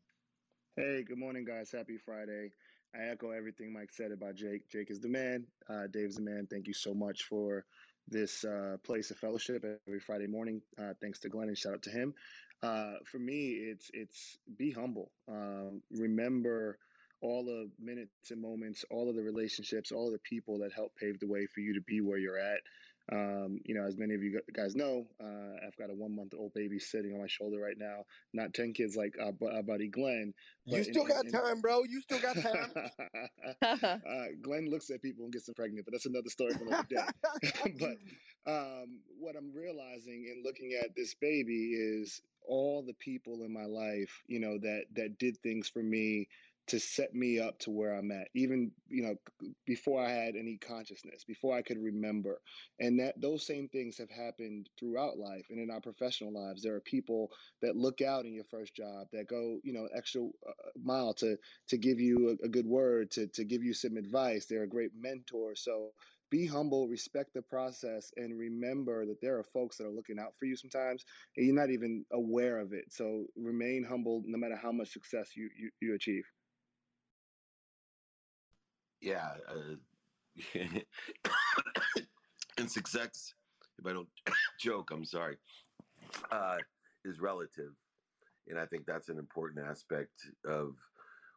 Hey, 0.76 1.04
good 1.04 1.20
morning, 1.20 1.46
guys. 1.46 1.72
Happy 1.72 1.98
Friday. 1.98 2.54
I 2.96 3.10
echo 3.12 3.32
everything 3.32 3.72
Mike 3.72 3.92
said 3.92 4.12
about 4.12 4.36
Jake. 4.36 4.68
Jake 4.70 4.90
is 4.90 5.00
the 5.00 5.10
man. 5.10 5.46
Uh, 5.70 5.88
Dave's 5.92 6.16
the 6.16 6.24
man. 6.24 6.48
Thank 6.50 6.68
you 6.68 6.74
so 6.74 6.94
much 6.94 7.24
for 7.24 7.66
this 8.08 8.44
uh, 8.44 8.78
place 8.84 9.12
of 9.12 9.18
fellowship 9.18 9.64
every 9.88 10.00
Friday 10.00 10.28
morning. 10.28 10.62
Uh, 10.78 10.94
thanks 11.00 11.20
to 11.20 11.30
Glenn 11.30 11.50
and 11.50 11.58
shout 11.58 11.74
out 11.76 11.84
to 11.84 11.92
him. 11.92 12.16
Uh, 12.64 12.96
for 13.06 13.20
me, 13.20 13.50
it's 13.52 13.92
it's 13.94 14.40
be 14.58 14.72
humble. 14.72 15.12
Um, 15.28 15.84
remember 15.92 16.80
all 17.22 17.44
the 17.44 17.70
minutes 17.80 18.32
and 18.32 18.42
moments, 18.42 18.86
all 18.90 19.10
of 19.10 19.16
the 19.16 19.24
relationships, 19.24 19.92
all 19.92 20.08
of 20.08 20.14
the 20.14 20.20
people 20.20 20.60
that 20.60 20.74
helped 20.74 20.98
pave 20.98 21.20
the 21.20 21.28
way 21.28 21.46
for 21.54 21.60
you 21.60 21.74
to 21.74 21.82
be 21.82 22.02
where 22.02 22.18
you're 22.18 22.40
at. 22.40 22.60
Um, 23.12 23.60
you 23.66 23.74
know, 23.74 23.86
as 23.86 23.98
many 23.98 24.14
of 24.14 24.22
you 24.22 24.40
guys 24.54 24.76
know, 24.76 25.08
uh, 25.20 25.66
I've 25.66 25.76
got 25.78 25.90
a 25.90 25.96
one 25.96 26.16
month 26.16 26.34
old 26.38 26.54
baby 26.54 26.78
sitting 26.78 27.14
on 27.14 27.20
my 27.20 27.28
shoulder 27.28 27.60
right 27.60 27.78
now. 27.78 28.06
Not 28.34 28.54
10 28.54 28.74
kids 28.74 28.96
like 28.96 29.16
uh, 29.20 29.32
uh 29.46 29.62
buddy 29.64 29.88
Glenn. 29.88 30.34
You 30.66 30.84
still 30.84 31.04
in, 31.04 31.08
got 31.08 31.26
in, 31.26 31.32
time, 31.32 31.62
bro. 31.62 31.84
You 31.90 32.02
still 32.02 32.20
got 32.20 32.36
time. 32.36 32.72
uh, 33.64 34.26
Glenn 34.44 34.70
looks 34.70 34.92
at 34.92 35.02
people 35.02 35.24
and 35.24 35.34
gets 35.34 35.46
them 35.48 35.56
pregnant, 35.56 35.86
but 35.86 35.94
that's 35.94 36.06
another 36.06 36.30
story 36.30 36.54
for 36.54 36.66
another 36.66 36.88
day. 36.88 37.74
but 37.80 38.52
um, 38.52 39.00
what 39.20 39.36
I'm 39.36 39.54
realizing 39.56 40.32
in 40.32 40.44
looking 40.46 40.78
at 40.80 40.96
this 40.96 41.16
baby 41.16 41.74
is 41.74 42.22
all 42.48 42.84
the 42.86 42.94
people 42.94 43.44
in 43.44 43.52
my 43.52 43.66
life, 43.66 44.22
you 44.28 44.40
know, 44.40 44.58
that 44.60 44.84
that 44.96 45.18
did 45.18 45.38
things 45.38 45.68
for 45.68 45.82
me 45.82 46.28
to 46.70 46.80
set 46.80 47.14
me 47.14 47.40
up 47.40 47.60
to 47.60 47.72
where 47.72 47.94
I'm 47.94 48.12
at, 48.12 48.30
even 48.36 48.72
you 48.88 49.04
know 49.04 49.16
before 49.66 50.04
I 50.04 50.12
had 50.12 50.36
any 50.36 50.58
consciousness, 50.58 51.24
before 51.24 51.56
I 51.56 51.62
could 51.62 51.78
remember, 51.78 52.42
and 52.80 53.00
that 53.00 53.20
those 53.22 53.46
same 53.46 53.70
things 53.70 53.98
have 53.98 54.10
happened 54.10 54.70
throughout 54.80 55.18
life 55.18 55.48
and 55.50 55.60
in 55.60 55.72
our 55.72 55.82
professional 55.82 56.34
lives. 56.34 56.64
There 56.64 56.76
are 56.76 56.82
people 56.82 57.32
that 57.62 57.76
look 57.76 58.02
out 58.02 58.26
in 58.26 58.34
your 58.34 58.46
first 58.46 58.76
job 58.76 59.08
that 59.14 59.28
go 59.28 59.60
you 59.64 59.74
know 59.74 59.88
extra 59.96 60.24
uh, 60.24 60.54
mile 60.82 61.14
to 61.16 61.38
to 61.70 61.78
give 61.78 62.00
you 62.00 62.38
a, 62.42 62.46
a 62.46 62.50
good 62.50 62.68
word, 62.68 63.12
to 63.12 63.28
to 63.28 63.44
give 63.46 63.64
you 63.64 63.74
some 63.74 63.98
advice. 63.98 64.46
They're 64.46 64.64
a 64.64 64.68
great 64.70 64.92
mentor. 64.96 65.56
So 65.56 65.92
be 66.32 66.46
humble, 66.46 66.88
respect 66.88 67.34
the 67.34 67.42
process, 67.42 68.12
and 68.16 68.38
remember 68.38 69.06
that 69.08 69.22
there 69.22 69.40
are 69.40 69.44
folks 69.44 69.78
that 69.78 69.86
are 69.86 69.92
looking 69.92 70.20
out 70.20 70.34
for 70.38 70.46
you 70.46 70.56
sometimes, 70.56 71.04
and 71.36 71.46
you're 71.46 71.56
not 71.56 71.72
even 71.72 72.06
aware 72.12 72.60
of 72.60 72.74
it. 72.74 72.86
So 72.94 73.26
remain 73.36 73.84
humble, 73.84 74.24
no 74.26 74.38
matter 74.38 74.56
how 74.56 74.72
much 74.72 74.90
success 74.92 75.36
you 75.36 75.50
you, 75.58 75.72
you 75.82 75.96
achieve 75.96 76.24
yeah, 79.02 79.30
uh, 79.48 79.76
and 82.58 82.70
success, 82.70 83.34
if 83.78 83.86
I 83.86 83.94
don't 83.94 84.10
joke, 84.60 84.90
I'm 84.92 85.06
sorry, 85.06 85.38
uh, 86.32 86.58
is 87.06 87.20
relative. 87.20 87.74
And 88.48 88.60
I 88.60 88.66
think 88.66 88.86
that's 88.86 89.10
an 89.10 89.20
important 89.20 89.66
aspect 89.66 90.12
of 90.46 90.76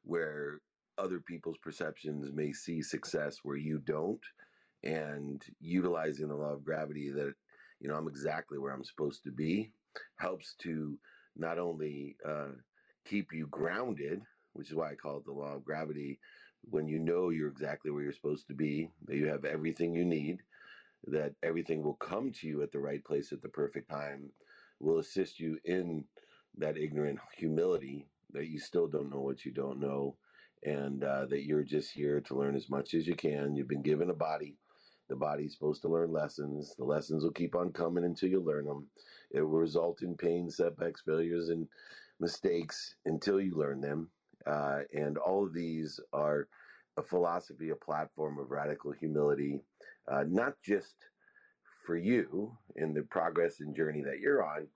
where 0.03 0.61
other 0.98 1.20
people's 1.20 1.59
perceptions 1.59 2.31
may 2.33 2.53
see 2.53 2.83
success 2.83 3.38
where 3.42 3.57
you 3.57 3.79
don't. 3.79 4.22
And 4.83 5.42
utilizing 5.61 6.29
the 6.29 6.35
law 6.35 6.55
of 6.55 6.64
gravity 6.64 7.11
that, 7.11 7.35
you 7.81 7.88
know, 7.88 7.94
I'm 7.94 8.09
exactly 8.09 8.59
where 8.59 8.72
I'm 8.72 8.85
supposed 8.85 9.22
to 9.25 9.31
be 9.31 9.70
helps 10.18 10.55
to 10.62 10.98
not 11.37 11.59
only 11.59 12.16
uh, 12.27 12.48
keep 13.05 13.33
you 13.33 13.46
grounded, 13.48 14.22
which 14.55 14.70
is 14.70 14.75
why 14.75 14.90
I 14.90 14.94
call 14.94 15.18
it 15.18 15.25
the 15.25 15.33
law 15.33 15.55
of 15.55 15.64
gravity, 15.64 16.18
when 16.70 16.88
you 16.88 16.98
know 16.98 17.31
you're 17.31 17.48
exactly 17.48 17.90
where 17.90 18.03
you're 18.03 18.12
supposed 18.12 18.48
to 18.48 18.55
be, 18.55 18.90
that 19.07 19.16
you 19.16 19.27
have 19.27 19.44
everything 19.44 19.94
you 19.94 20.05
need, 20.05 20.42
that 21.07 21.35
everything 21.42 21.83
will 21.83 21.94
come 21.94 22.33
to 22.33 22.46
you 22.46 22.62
at 22.62 22.72
the 22.72 22.79
right 22.79 23.05
place 23.05 23.33
at 23.33 23.42
the 23.42 23.48
perfect 23.48 23.90
time, 23.90 24.31
will 24.81 24.98
assist 24.98 25.40
you 25.40 25.59
in 25.64 26.05
that 26.59 26.77
ignorant 26.77 27.18
humility 27.37 28.07
that 28.33 28.48
you 28.48 28.59
still 28.59 28.87
don't 28.87 29.11
know 29.11 29.20
what 29.20 29.44
you 29.44 29.53
don't 29.53 29.81
know, 29.81 30.16
and 30.64 31.05
uh, 31.05 31.27
that 31.27 31.44
you're 31.44 31.64
just 31.64 31.90
here 31.92 32.20
to 32.20 32.35
learn 32.35 32.55
as 32.55 32.70
much 32.70 32.94
as 32.94 33.07
you 33.07 33.14
can. 33.14 33.55
You've 33.55 33.68
been 33.68 33.83
given 33.83 34.11
a 34.11 34.14
body. 34.14 34.57
The 35.09 35.16
body's 35.16 35.53
supposed 35.53 35.83
to 35.83 35.88
learn 35.88 36.12
lessons. 36.12 36.75
The 36.79 36.85
lessons 36.85 37.25
will 37.25 37.33
keep 37.33 37.55
on 37.55 37.72
coming 37.72 38.05
until 38.05 38.31
you 38.31 38.40
learn 38.40 38.64
them. 38.64 38.87
It 39.31 39.42
will 39.42 39.59
result 39.59 40.03
in 40.03 40.16
pain, 40.16 40.48
setbacks, 40.51 41.03
failures, 41.05 41.48
and 41.51 41.68
mistakes 42.20 42.94
until 43.05 43.40
you 43.40 43.55
learn 43.55 43.81
them. 43.81 44.09
Uh, 44.46 44.83
and 44.92 45.18
all 45.18 45.46
of 45.46 45.55
these 45.55 46.00
are 46.12 46.48
a 46.96 47.02
philosophy, 47.02 47.70
a 47.70 47.76
platform 47.76 48.38
of 48.38 48.50
radical 48.50 48.92
humility, 48.92 49.61
uh, 50.09 50.24
not 50.28 50.61
just 50.62 50.96
for 51.87 51.96
you 51.96 52.59
in 52.76 52.94
the 52.94 53.02
progress 53.02 53.61
and 53.61 53.76
journey 53.76 54.02
that 54.02 54.20
you're 54.20 54.44
on, 54.44 54.68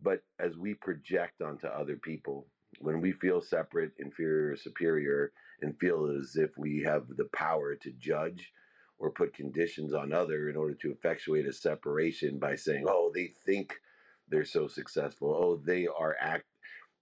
but 0.00 0.22
as 0.38 0.56
we 0.56 0.74
project 0.74 1.42
onto 1.42 1.66
other 1.66 1.96
people. 1.96 2.48
When 2.80 3.00
we 3.00 3.12
feel 3.12 3.40
separate, 3.40 3.92
inferior, 3.98 4.56
superior, 4.56 5.32
and 5.62 5.78
feel 5.80 6.06
as 6.10 6.36
if 6.36 6.50
we 6.58 6.82
have 6.82 7.08
the 7.08 7.26
power 7.34 7.76
to 7.76 7.92
judge 7.92 8.52
or 8.98 9.12
put 9.12 9.34
conditions 9.34 9.94
on 9.94 10.12
other 10.12 10.48
in 10.50 10.56
order 10.56 10.74
to 10.76 10.92
effectuate 10.92 11.46
a 11.46 11.52
separation 11.52 12.38
by 12.38 12.56
saying, 12.56 12.84
"Oh, 12.88 13.12
they 13.14 13.28
think 13.28 13.80
they're 14.28 14.44
so 14.44 14.68
successful. 14.68 15.34
Oh, 15.34 15.56
they 15.56 15.86
are 15.86 16.16
act." 16.20 16.46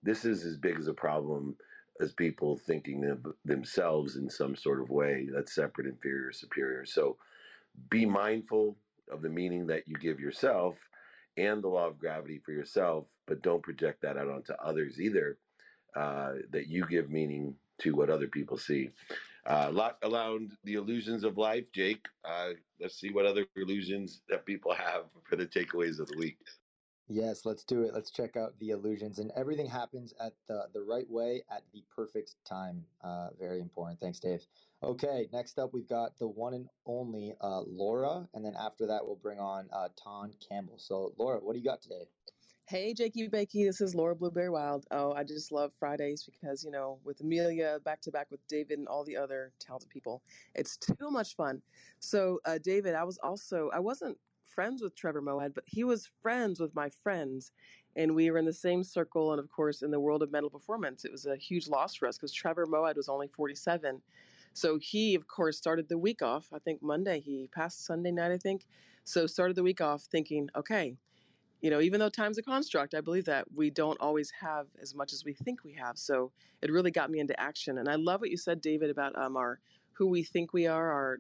This 0.03 0.25
is 0.25 0.45
as 0.45 0.59
big 0.59 0.79
as 0.79 0.89
a 0.89 0.95
problem 0.95 1.57
as 2.01 2.13
people 2.13 2.57
thinking 2.57 3.05
of 3.05 3.25
themselves 3.45 4.17
in 4.17 4.29
some 4.29 4.57
sort 4.57 4.81
of 4.81 4.91
way 4.91 5.29
that's 5.33 5.55
separate, 5.55 5.87
inferior, 5.87 6.33
superior. 6.33 6.85
So 6.85 7.17
be 7.91 8.05
mindful 8.05 8.77
of 9.11 9.23
the 9.23 9.29
meaning 9.29 9.67
that 9.69 9.87
you 9.87 9.97
give 9.97 10.19
yourself 10.19 10.77
and 11.37 11.63
the 11.63 11.69
law 11.69 11.87
of 11.87 11.99
gravity 11.99 12.41
for 12.45 12.53
yourself, 12.53 13.07
but 13.27 13.43
don't 13.43 13.63
project 13.63 14.03
that 14.03 14.17
out 14.17 14.29
onto 14.29 14.53
others 14.55 15.01
either. 15.01 15.39
Uh, 15.95 16.33
that 16.51 16.67
you 16.67 16.85
give 16.89 17.09
meaning 17.09 17.55
to 17.79 17.95
what 17.95 18.11
other 18.11 18.27
people 18.27 18.59
see. 18.59 18.91
Uh, 19.47 19.71
lot 19.73 19.97
around 20.03 20.51
the 20.65 20.75
illusions 20.75 21.23
of 21.23 21.39
life, 21.39 21.65
Jake. 21.73 22.05
Uh, 22.25 22.51
let's 22.81 22.99
see 22.99 23.11
what 23.11 23.27
other 23.27 23.47
illusions 23.55 24.23
that 24.29 24.45
people 24.45 24.75
have 24.75 25.05
for 25.23 25.37
the 25.37 25.47
takeaways 25.47 26.01
of 26.01 26.09
the 26.09 26.17
week. 26.19 26.39
Yes, 27.07 27.45
let's 27.45 27.65
do 27.65 27.83
it. 27.83 27.93
Let's 27.93 28.11
check 28.11 28.35
out 28.35 28.59
the 28.59 28.71
illusions, 28.71 29.19
and 29.19 29.31
everything 29.37 29.67
happens 29.67 30.15
at 30.19 30.33
the 30.49 30.69
the 30.73 30.83
right 30.83 31.09
way 31.11 31.43
at 31.51 31.63
the 31.73 31.85
perfect 31.95 32.37
time. 32.47 32.87
Uh, 33.03 33.29
very 33.39 33.61
important. 33.61 34.01
Thanks, 34.01 34.19
Dave. 34.19 34.47
Okay, 34.83 35.29
next 35.31 35.59
up 35.59 35.75
we've 35.75 35.89
got 35.89 36.19
the 36.19 36.27
one 36.27 36.55
and 36.55 36.69
only 36.87 37.35
uh, 37.43 37.61
Laura, 37.61 38.27
and 38.33 38.45
then 38.45 38.55
after 38.59 38.87
that 38.87 39.05
we'll 39.05 39.17
bring 39.17 39.39
on 39.39 39.69
uh, 39.73 39.89
Ton 40.03 40.33
Campbell. 40.49 40.79
So, 40.79 41.13
Laura, 41.19 41.41
what 41.41 41.53
do 41.53 41.59
you 41.59 41.65
got 41.65 41.83
today? 41.83 42.09
Hey, 42.67 42.95
Jakey 42.95 43.29
Bakey, 43.29 43.67
this 43.67 43.83
is 43.83 43.95
Laura 43.95 44.17
Blueberry 44.17 44.49
Wild. 44.49 44.87
Oh, 44.91 45.13
I 45.13 45.23
just 45.23 45.53
love 45.53 45.73
Fridays 45.79 46.25
because, 46.25 46.65
you 46.65 46.71
know, 46.71 46.99
with 47.05 47.21
Amelia 47.21 47.79
back 47.85 48.01
to 48.03 48.11
back 48.11 48.31
with 48.31 48.41
David 48.49 48.79
and 48.79 48.89
all 48.89 49.05
the 49.05 49.19
other 49.19 49.53
talented 49.61 49.91
people, 49.91 50.23
it's 50.55 50.79
too 50.79 51.11
much 51.11 51.37
fun. 51.37 51.61
So, 51.99 52.41
uh, 52.47 52.57
David, 52.57 52.95
I 52.95 53.05
was 53.05 53.19
also, 53.19 53.69
I 53.75 53.81
wasn't 53.81 54.17
friends 54.55 54.83
with 54.83 54.95
Trevor 54.95 55.23
Moawad, 55.23 55.55
but 55.55 55.65
he 55.67 55.85
was 55.85 56.09
friends 56.23 56.61
with 56.61 56.75
my 56.75 56.89
friends. 57.03 57.53
And 57.97 58.15
we 58.15 58.31
were 58.31 58.39
in 58.39 58.45
the 58.45 58.53
same 58.53 58.83
circle. 58.83 59.33
And 59.33 59.41
of 59.41 59.51
course, 59.51 59.83
in 59.83 59.91
the 59.91 60.01
world 60.01 60.23
of 60.23 60.33
mental 60.33 60.51
performance, 60.51 61.05
it 61.05 61.13
was 61.13 61.27
a 61.27 61.37
huge 61.37 61.69
loss 61.69 61.95
for 61.95 62.09
us 62.09 62.17
because 62.17 62.33
Trevor 62.33 62.67
Moawad 62.67 62.97
was 62.97 63.09
only 63.09 63.29
47. 63.29 64.01
So 64.53 64.79
he, 64.81 65.15
of 65.15 65.27
course, 65.27 65.57
started 65.57 65.89
the 65.89 65.99
week 65.99 66.23
off. 66.23 66.49
I 66.53 66.59
think 66.59 66.83
Monday, 66.83 67.21
he 67.21 67.49
passed 67.53 67.85
Sunday 67.85 68.11
night, 68.11 68.33
I 68.33 68.39
think. 68.39 68.67
So 69.05 69.27
started 69.27 69.57
the 69.57 69.63
week 69.63 69.81
off 69.81 70.03
thinking, 70.05 70.49
okay, 70.57 70.97
you 71.61 71.71
know, 71.71 71.81
even 71.81 71.99
though 71.99 72.09
time's 72.09 72.39
a 72.39 72.43
construct, 72.43 72.95
I 72.95 73.01
believe 73.01 73.25
that 73.25 73.47
we 73.55 73.71
don't 73.71 74.01
always 74.01 74.31
have 74.39 74.67
as 74.83 74.95
much 74.95 75.13
as 75.13 75.25
we 75.25 75.33
think 75.33 75.65
we 75.65 75.73
have. 75.73 75.97
So 75.99 76.31
it 76.63 76.71
really 76.71 76.91
got 76.91 77.11
me 77.11 77.21
into 77.21 77.39
action. 77.41 77.79
And 77.79 77.89
I 77.89 77.95
love 77.95 78.21
what 78.21 78.31
you 78.31 78.37
said, 78.37 78.61
David, 78.61 78.91
about 78.91 79.17
um, 79.17 79.37
our 79.37 79.61
who 79.95 80.07
we 80.09 80.23
think 80.23 80.53
we 80.53 80.67
are, 80.67 80.93
our 80.93 81.19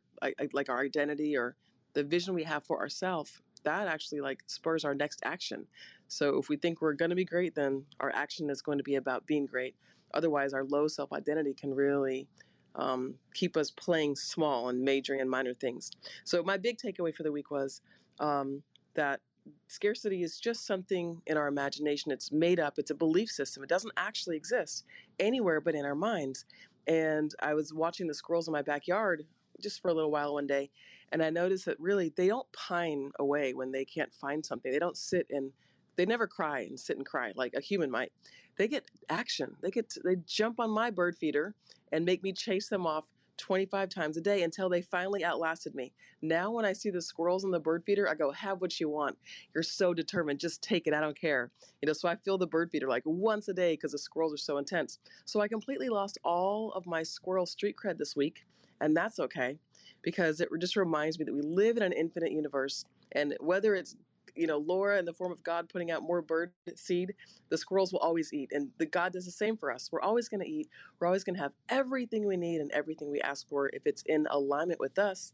like 0.52 0.68
our 0.68 0.80
identity 0.80 1.36
or 1.36 1.56
the 1.94 2.04
vision 2.04 2.34
we 2.34 2.44
have 2.44 2.64
for 2.64 2.80
ourselves. 2.80 3.40
That 3.64 3.88
actually 3.88 4.20
like 4.20 4.42
spurs 4.46 4.84
our 4.84 4.94
next 4.94 5.20
action. 5.24 5.66
So 6.08 6.38
if 6.38 6.48
we 6.48 6.56
think 6.56 6.80
we're 6.80 6.92
going 6.92 7.10
to 7.10 7.16
be 7.16 7.24
great, 7.24 7.54
then 7.54 7.84
our 8.00 8.12
action 8.14 8.50
is 8.50 8.60
going 8.60 8.78
to 8.78 8.84
be 8.84 8.96
about 8.96 9.26
being 9.26 9.46
great. 9.46 9.74
Otherwise, 10.12 10.52
our 10.52 10.64
low 10.64 10.86
self 10.86 11.12
identity 11.12 11.54
can 11.54 11.74
really 11.74 12.28
um, 12.76 13.14
keep 13.32 13.56
us 13.56 13.70
playing 13.70 14.16
small 14.16 14.68
and 14.68 14.82
majoring 14.82 15.20
in 15.20 15.28
minor 15.28 15.54
things. 15.54 15.90
So 16.24 16.42
my 16.42 16.56
big 16.56 16.78
takeaway 16.78 17.14
for 17.14 17.22
the 17.22 17.32
week 17.32 17.50
was 17.50 17.80
um, 18.20 18.62
that 18.94 19.20
scarcity 19.68 20.22
is 20.22 20.38
just 20.38 20.66
something 20.66 21.20
in 21.26 21.36
our 21.36 21.48
imagination. 21.48 22.12
It's 22.12 22.32
made 22.32 22.60
up, 22.60 22.78
it's 22.78 22.90
a 22.90 22.94
belief 22.94 23.30
system. 23.30 23.62
It 23.62 23.68
doesn't 23.68 23.92
actually 23.96 24.36
exist 24.36 24.84
anywhere 25.18 25.60
but 25.60 25.74
in 25.74 25.84
our 25.84 25.94
minds. 25.94 26.44
And 26.86 27.34
I 27.40 27.54
was 27.54 27.72
watching 27.72 28.06
the 28.06 28.14
squirrels 28.14 28.48
in 28.48 28.52
my 28.52 28.62
backyard 28.62 29.24
just 29.60 29.80
for 29.80 29.88
a 29.88 29.94
little 29.94 30.10
while 30.10 30.34
one 30.34 30.46
day, 30.46 30.70
and 31.12 31.22
I 31.22 31.30
noticed 31.30 31.66
that 31.66 31.78
really 31.80 32.12
they 32.16 32.28
don't 32.28 32.50
pine 32.52 33.12
away 33.18 33.54
when 33.54 33.72
they 33.72 33.84
can't 33.84 34.12
find 34.12 34.44
something. 34.44 34.72
They 34.72 34.78
don't 34.78 34.96
sit 34.96 35.26
and 35.30 35.52
they 35.96 36.06
never 36.06 36.26
cry 36.26 36.60
and 36.60 36.78
sit 36.78 36.96
and 36.96 37.06
cry 37.06 37.32
like 37.36 37.54
a 37.54 37.60
human 37.60 37.90
might. 37.90 38.12
They 38.56 38.68
get 38.68 38.90
action. 39.08 39.56
They 39.62 39.70
get 39.70 39.90
to, 39.90 40.00
they 40.04 40.16
jump 40.26 40.60
on 40.60 40.70
my 40.70 40.90
bird 40.90 41.16
feeder 41.16 41.54
and 41.92 42.04
make 42.04 42.22
me 42.22 42.32
chase 42.32 42.68
them 42.68 42.86
off 42.86 43.04
25 43.36 43.88
times 43.88 44.16
a 44.16 44.20
day 44.20 44.42
until 44.42 44.68
they 44.68 44.82
finally 44.82 45.24
outlasted 45.24 45.74
me. 45.74 45.92
Now, 46.22 46.52
when 46.52 46.64
I 46.64 46.72
see 46.72 46.90
the 46.90 47.02
squirrels 47.02 47.44
in 47.44 47.50
the 47.50 47.60
bird 47.60 47.82
feeder, 47.84 48.08
I 48.08 48.14
go, 48.14 48.30
Have 48.30 48.60
what 48.60 48.78
you 48.78 48.88
want. 48.88 49.16
You're 49.54 49.62
so 49.62 49.92
determined. 49.92 50.40
Just 50.40 50.62
take 50.62 50.86
it. 50.86 50.94
I 50.94 51.00
don't 51.00 51.18
care. 51.18 51.50
You 51.82 51.86
know, 51.86 51.92
so 51.92 52.08
I 52.08 52.16
fill 52.16 52.38
the 52.38 52.46
bird 52.46 52.70
feeder 52.70 52.88
like 52.88 53.02
once 53.04 53.48
a 53.48 53.54
day 53.54 53.74
because 53.74 53.92
the 53.92 53.98
squirrels 53.98 54.34
are 54.34 54.38
so 54.38 54.58
intense. 54.58 54.98
So 55.24 55.40
I 55.40 55.48
completely 55.48 55.88
lost 55.88 56.18
all 56.24 56.72
of 56.72 56.86
my 56.86 57.02
squirrel 57.02 57.46
street 57.46 57.76
cred 57.76 57.98
this 57.98 58.16
week. 58.16 58.44
And 58.80 58.96
that's 58.96 59.18
okay 59.18 59.58
because 60.02 60.40
it 60.40 60.48
just 60.60 60.76
reminds 60.76 61.18
me 61.18 61.24
that 61.24 61.34
we 61.34 61.42
live 61.42 61.76
in 61.76 61.82
an 61.82 61.92
infinite 61.92 62.32
universe. 62.32 62.84
And 63.12 63.34
whether 63.40 63.74
it's 63.74 63.96
you 64.34 64.46
know, 64.46 64.58
Laura 64.58 64.98
in 64.98 65.04
the 65.04 65.12
form 65.12 65.32
of 65.32 65.42
God 65.42 65.68
putting 65.68 65.90
out 65.90 66.02
more 66.02 66.20
bird 66.20 66.52
seed, 66.74 67.14
the 67.50 67.58
squirrels 67.58 67.92
will 67.92 68.00
always 68.00 68.32
eat. 68.32 68.50
And 68.52 68.68
the 68.78 68.86
God 68.86 69.12
does 69.12 69.24
the 69.24 69.30
same 69.30 69.56
for 69.56 69.72
us. 69.72 69.90
We're 69.92 70.00
always 70.00 70.28
going 70.28 70.40
to 70.40 70.48
eat. 70.48 70.68
We're 70.98 71.06
always 71.06 71.24
going 71.24 71.36
to 71.36 71.42
have 71.42 71.52
everything 71.68 72.26
we 72.26 72.36
need 72.36 72.60
and 72.60 72.70
everything 72.72 73.10
we 73.10 73.20
ask 73.20 73.48
for 73.48 73.68
if 73.72 73.82
it's 73.86 74.02
in 74.06 74.26
alignment 74.30 74.80
with 74.80 74.98
us 74.98 75.32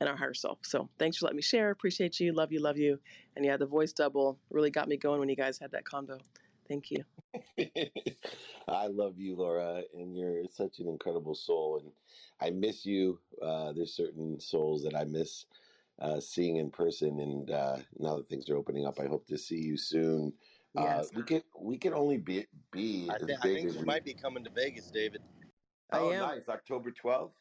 and 0.00 0.08
our 0.08 0.16
higher 0.16 0.34
self. 0.34 0.58
So 0.62 0.88
thanks 0.98 1.16
for 1.16 1.26
letting 1.26 1.36
me 1.36 1.42
share. 1.42 1.70
Appreciate 1.70 2.20
you. 2.20 2.32
Love 2.32 2.52
you. 2.52 2.60
Love 2.60 2.76
you. 2.76 2.98
And 3.34 3.44
yeah, 3.44 3.56
the 3.56 3.66
voice 3.66 3.92
double 3.92 4.38
really 4.50 4.70
got 4.70 4.88
me 4.88 4.96
going 4.96 5.18
when 5.18 5.28
you 5.28 5.36
guys 5.36 5.58
had 5.58 5.72
that 5.72 5.84
combo. 5.84 6.18
Thank 6.68 6.90
you. 6.90 7.04
I 8.68 8.86
love 8.86 9.18
you, 9.18 9.36
Laura, 9.36 9.82
and 9.94 10.16
you're 10.16 10.42
such 10.50 10.80
an 10.80 10.88
incredible 10.88 11.34
soul. 11.34 11.80
And 11.82 11.92
I 12.40 12.50
miss 12.50 12.84
you. 12.84 13.20
Uh, 13.40 13.72
there's 13.72 13.94
certain 13.94 14.40
souls 14.40 14.82
that 14.84 14.94
I 14.94 15.04
miss 15.04 15.46
uh, 16.00 16.20
seeing 16.20 16.56
in 16.56 16.70
person. 16.70 17.20
And 17.20 17.50
uh, 17.50 17.76
now 17.98 18.16
that 18.16 18.28
things 18.28 18.48
are 18.50 18.56
opening 18.56 18.86
up, 18.86 19.00
I 19.00 19.06
hope 19.06 19.26
to 19.28 19.38
see 19.38 19.58
you 19.58 19.76
soon. 19.76 20.32
Uh, 20.76 20.82
yes. 20.82 21.10
we 21.14 21.22
can 21.22 21.42
we 21.58 21.78
can 21.78 21.94
only 21.94 22.18
be 22.18 22.44
be 22.70 23.08
I, 23.10 23.14
as 23.14 23.26
th- 23.26 23.40
big 23.42 23.50
I 23.52 23.54
think 23.60 23.70
as 23.70 23.76
you 23.76 23.86
might 23.86 24.04
be 24.04 24.12
coming 24.12 24.44
to 24.44 24.50
Vegas, 24.50 24.90
David. 24.90 25.22
Oh, 25.90 26.10
nice! 26.10 26.48
October 26.50 26.90
twelfth. 26.90 27.32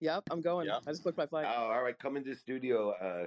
Yep, 0.00 0.24
I'm 0.30 0.40
going. 0.40 0.66
Yep. 0.66 0.82
I 0.86 0.90
just 0.90 1.04
booked 1.04 1.18
my 1.18 1.26
flight. 1.26 1.46
Oh, 1.48 1.70
all 1.70 1.82
right. 1.82 1.96
Come 1.98 2.16
into 2.16 2.30
the 2.30 2.36
studio. 2.36 2.90
Uh, 2.92 3.26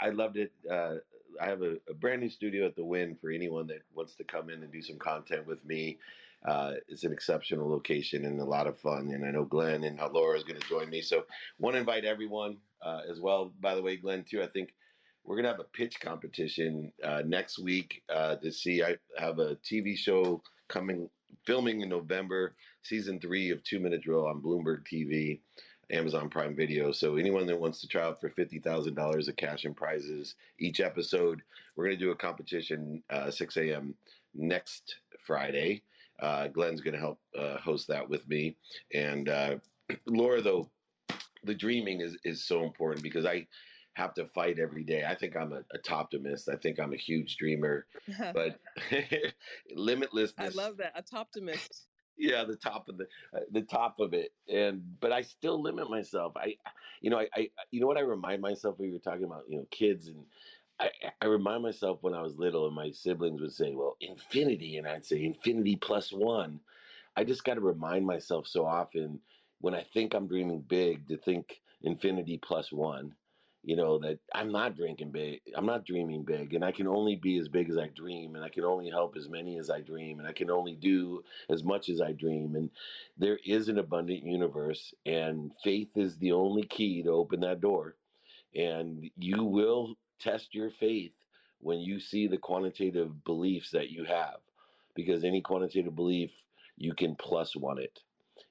I 0.00 0.10
loved 0.10 0.36
it. 0.36 0.52
Uh, 0.70 0.96
I 1.40 1.46
have 1.46 1.62
a, 1.62 1.76
a, 1.88 1.94
brand 1.94 2.20
new 2.20 2.28
studio 2.28 2.66
at 2.66 2.76
the 2.76 2.84
Wynn 2.84 3.16
for 3.20 3.30
anyone 3.30 3.66
that 3.68 3.82
wants 3.94 4.14
to 4.16 4.24
come 4.24 4.50
in 4.50 4.62
and 4.62 4.72
do 4.72 4.82
some 4.82 4.98
content 4.98 5.46
with 5.46 5.64
me. 5.64 5.98
Uh, 6.44 6.74
it's 6.88 7.04
an 7.04 7.12
exceptional 7.12 7.70
location 7.70 8.26
and 8.26 8.38
a 8.40 8.44
lot 8.44 8.66
of 8.66 8.78
fun. 8.78 9.10
And 9.12 9.24
I 9.24 9.30
know 9.30 9.44
Glenn 9.44 9.84
and 9.84 9.98
Laura 10.12 10.36
is 10.36 10.44
going 10.44 10.60
to 10.60 10.68
join 10.68 10.90
me. 10.90 11.00
So, 11.00 11.24
want 11.58 11.74
to 11.74 11.80
invite 11.80 12.04
everyone 12.04 12.58
uh, 12.82 13.00
as 13.10 13.20
well. 13.20 13.52
By 13.60 13.74
the 13.74 13.82
way, 13.82 13.96
Glenn, 13.96 14.24
too, 14.24 14.42
I 14.42 14.46
think 14.48 14.74
we're 15.24 15.36
going 15.36 15.44
to 15.44 15.50
have 15.50 15.60
a 15.60 15.64
pitch 15.64 16.00
competition 16.00 16.92
uh, 17.02 17.22
next 17.24 17.58
week 17.58 18.02
uh, 18.14 18.36
to 18.36 18.52
see. 18.52 18.82
I 18.82 18.96
have 19.18 19.38
a 19.38 19.56
TV 19.56 19.96
show 19.96 20.42
coming, 20.68 21.08
filming 21.46 21.80
in 21.80 21.88
November, 21.88 22.54
season 22.82 23.18
three 23.20 23.50
of 23.50 23.62
Two 23.64 23.80
Minute 23.80 24.02
Drill 24.02 24.26
on 24.26 24.42
Bloomberg 24.42 24.84
TV. 24.86 25.40
Amazon 25.90 26.28
Prime 26.28 26.54
Video. 26.54 26.92
So 26.92 27.16
anyone 27.16 27.46
that 27.46 27.60
wants 27.60 27.80
to 27.80 27.88
try 27.88 28.02
out 28.02 28.20
for 28.20 28.30
fifty 28.30 28.58
thousand 28.58 28.94
dollars 28.94 29.28
of 29.28 29.36
cash 29.36 29.64
and 29.64 29.76
prizes 29.76 30.34
each 30.58 30.80
episode, 30.80 31.42
we're 31.76 31.86
going 31.86 31.98
to 31.98 32.04
do 32.04 32.10
a 32.10 32.16
competition 32.16 33.02
uh, 33.10 33.30
6 33.30 33.56
a.m. 33.56 33.94
next 34.34 34.96
Friday. 35.26 35.82
Uh, 36.20 36.48
Glenn's 36.48 36.80
going 36.80 36.94
to 36.94 37.00
help 37.00 37.18
uh, 37.38 37.58
host 37.58 37.88
that 37.88 38.08
with 38.08 38.26
me. 38.28 38.56
And 38.92 39.28
uh, 39.28 39.56
Laura, 40.06 40.40
though, 40.40 40.70
the 41.42 41.54
dreaming 41.54 42.00
is, 42.00 42.16
is 42.24 42.44
so 42.44 42.62
important 42.62 43.02
because 43.02 43.26
I 43.26 43.46
have 43.94 44.14
to 44.14 44.26
fight 44.26 44.58
every 44.58 44.84
day. 44.84 45.04
I 45.08 45.14
think 45.14 45.36
I'm 45.36 45.52
a, 45.52 45.62
a 45.72 45.92
optimist. 45.92 46.48
I 46.48 46.56
think 46.56 46.78
I'm 46.78 46.92
a 46.92 46.96
huge 46.96 47.36
dreamer, 47.36 47.86
but 48.34 48.58
limitlessness. 49.76 50.32
I 50.38 50.48
love 50.48 50.76
that. 50.78 50.92
A 50.96 51.16
optimist. 51.16 51.86
Yeah, 52.16 52.44
the 52.44 52.56
top 52.56 52.88
of 52.88 52.96
the 52.96 53.06
uh, 53.36 53.40
the 53.50 53.62
top 53.62 53.98
of 53.98 54.14
it, 54.14 54.32
and 54.48 54.82
but 55.00 55.12
I 55.12 55.22
still 55.22 55.60
limit 55.60 55.90
myself. 55.90 56.34
I, 56.36 56.56
you 57.00 57.10
know, 57.10 57.18
I, 57.18 57.28
I 57.34 57.48
you 57.72 57.80
know 57.80 57.88
what 57.88 57.96
I 57.98 58.02
remind 58.02 58.40
myself 58.40 58.78
when 58.78 58.88
you 58.88 58.94
were 58.94 59.00
talking 59.00 59.24
about 59.24 59.44
you 59.48 59.58
know 59.58 59.66
kids 59.70 60.06
and 60.08 60.24
I, 60.80 60.90
I 61.20 61.26
remind 61.26 61.62
myself 61.62 61.98
when 62.02 62.14
I 62.14 62.22
was 62.22 62.36
little 62.36 62.66
and 62.66 62.74
my 62.74 62.90
siblings 62.90 63.40
would 63.40 63.52
say, 63.52 63.74
well, 63.74 63.96
infinity. 64.00 64.76
And 64.76 64.86
I'd 64.86 65.04
say 65.04 65.24
infinity 65.24 65.76
plus 65.76 66.12
one. 66.12 66.60
I 67.16 67.24
just 67.24 67.44
got 67.44 67.54
to 67.54 67.60
remind 67.60 68.06
myself 68.06 68.46
so 68.46 68.66
often 68.66 69.20
when 69.60 69.74
I 69.74 69.82
think 69.82 70.14
I'm 70.14 70.26
dreaming 70.26 70.60
big 70.60 71.08
to 71.08 71.16
think 71.16 71.60
infinity 71.82 72.38
plus 72.42 72.72
one. 72.72 73.14
You 73.66 73.76
know, 73.76 73.98
that 74.00 74.18
I'm 74.34 74.52
not 74.52 74.76
drinking 74.76 75.12
big, 75.12 75.40
I'm 75.56 75.64
not 75.64 75.86
dreaming 75.86 76.22
big, 76.22 76.52
and 76.52 76.62
I 76.62 76.70
can 76.70 76.86
only 76.86 77.16
be 77.16 77.38
as 77.38 77.48
big 77.48 77.70
as 77.70 77.78
I 77.78 77.88
dream, 77.88 78.34
and 78.34 78.44
I 78.44 78.50
can 78.50 78.62
only 78.62 78.90
help 78.90 79.16
as 79.16 79.30
many 79.30 79.58
as 79.58 79.70
I 79.70 79.80
dream, 79.80 80.18
and 80.18 80.28
I 80.28 80.32
can 80.32 80.50
only 80.50 80.74
do 80.74 81.24
as 81.48 81.64
much 81.64 81.88
as 81.88 82.02
I 82.02 82.12
dream. 82.12 82.56
And 82.56 82.68
there 83.16 83.38
is 83.42 83.70
an 83.70 83.78
abundant 83.78 84.22
universe, 84.22 84.92
and 85.06 85.50
faith 85.62 85.96
is 85.96 86.18
the 86.18 86.32
only 86.32 86.64
key 86.64 87.02
to 87.04 87.10
open 87.10 87.40
that 87.40 87.62
door. 87.62 87.96
And 88.54 89.10
you 89.16 89.44
will 89.44 89.96
test 90.20 90.54
your 90.54 90.70
faith 90.70 91.14
when 91.60 91.80
you 91.80 92.00
see 92.00 92.26
the 92.26 92.36
quantitative 92.36 93.24
beliefs 93.24 93.70
that 93.70 93.88
you 93.88 94.04
have, 94.04 94.40
because 94.94 95.24
any 95.24 95.40
quantitative 95.40 95.96
belief, 95.96 96.30
you 96.76 96.92
can 96.92 97.16
plus 97.16 97.56
one 97.56 97.78
it. 97.78 98.00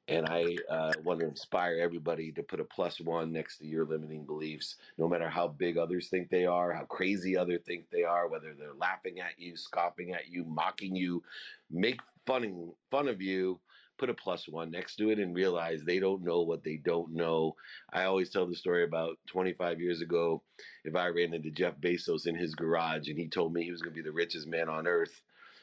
And 0.08 0.28
I 0.28 0.58
uh, 0.70 0.92
want 1.04 1.22
to 1.22 1.28
inspire 1.28 1.80
everybody 1.80 2.32
to 2.34 2.44
put 2.44 2.60
a 2.60 2.66
plus 2.66 3.00
one 3.00 3.32
next 3.32 3.60
to 3.60 3.66
your 3.66 3.86
limiting 3.86 4.26
beliefs, 4.26 4.76
no 4.98 5.08
matter 5.08 5.30
how 5.30 5.48
big 5.48 5.78
others 5.78 6.10
think 6.10 6.30
they 6.30 6.46
are, 6.46 6.74
how 6.74 6.84
crazy 6.84 7.38
others 7.38 7.62
think 7.66 7.86
they 7.90 8.04
are, 8.04 8.28
whether 8.28 8.54
they're 8.54 8.74
laughing 8.74 9.22
at 9.22 9.40
you, 9.40 9.56
scoffing 9.56 10.14
at 10.14 10.28
you, 10.28 10.44
mocking 10.44 10.96
you, 10.96 11.24
make 11.72 12.02
fun, 12.26 12.72
fun 12.92 13.08
of 13.08 13.22
you 13.22 13.60
put 13.98 14.10
a 14.10 14.14
plus 14.14 14.48
one 14.48 14.72
next 14.72 14.96
to 14.98 15.10
it 15.12 15.20
and 15.20 15.36
realize 15.36 15.84
they 15.84 16.00
don't 16.00 16.24
know 16.24 16.42
what 16.42 16.64
they 16.64 16.78
don't 16.78 17.14
know. 17.14 17.56
I 17.92 18.06
always 18.06 18.30
tell 18.30 18.46
the 18.46 18.56
story 18.56 18.84
about 18.84 19.18
25 19.28 19.80
years 19.80 20.02
ago. 20.02 20.42
If 20.84 20.96
I 20.96 21.08
ran 21.08 21.34
into 21.34 21.52
Jeff 21.52 21.76
Bezos 21.80 22.28
in 22.28 22.36
his 22.36 22.56
garage 22.56 23.08
and 23.08 23.18
he 23.18 23.28
told 23.28 23.54
me 23.54 23.64
he 23.64 23.72
was 23.72 23.82
going 23.82 23.94
to 23.96 24.04
be 24.04 24.08
the 24.08 24.14
richest 24.14 24.48
man 24.48 24.68
on 24.68 24.88
earth, 24.88 25.22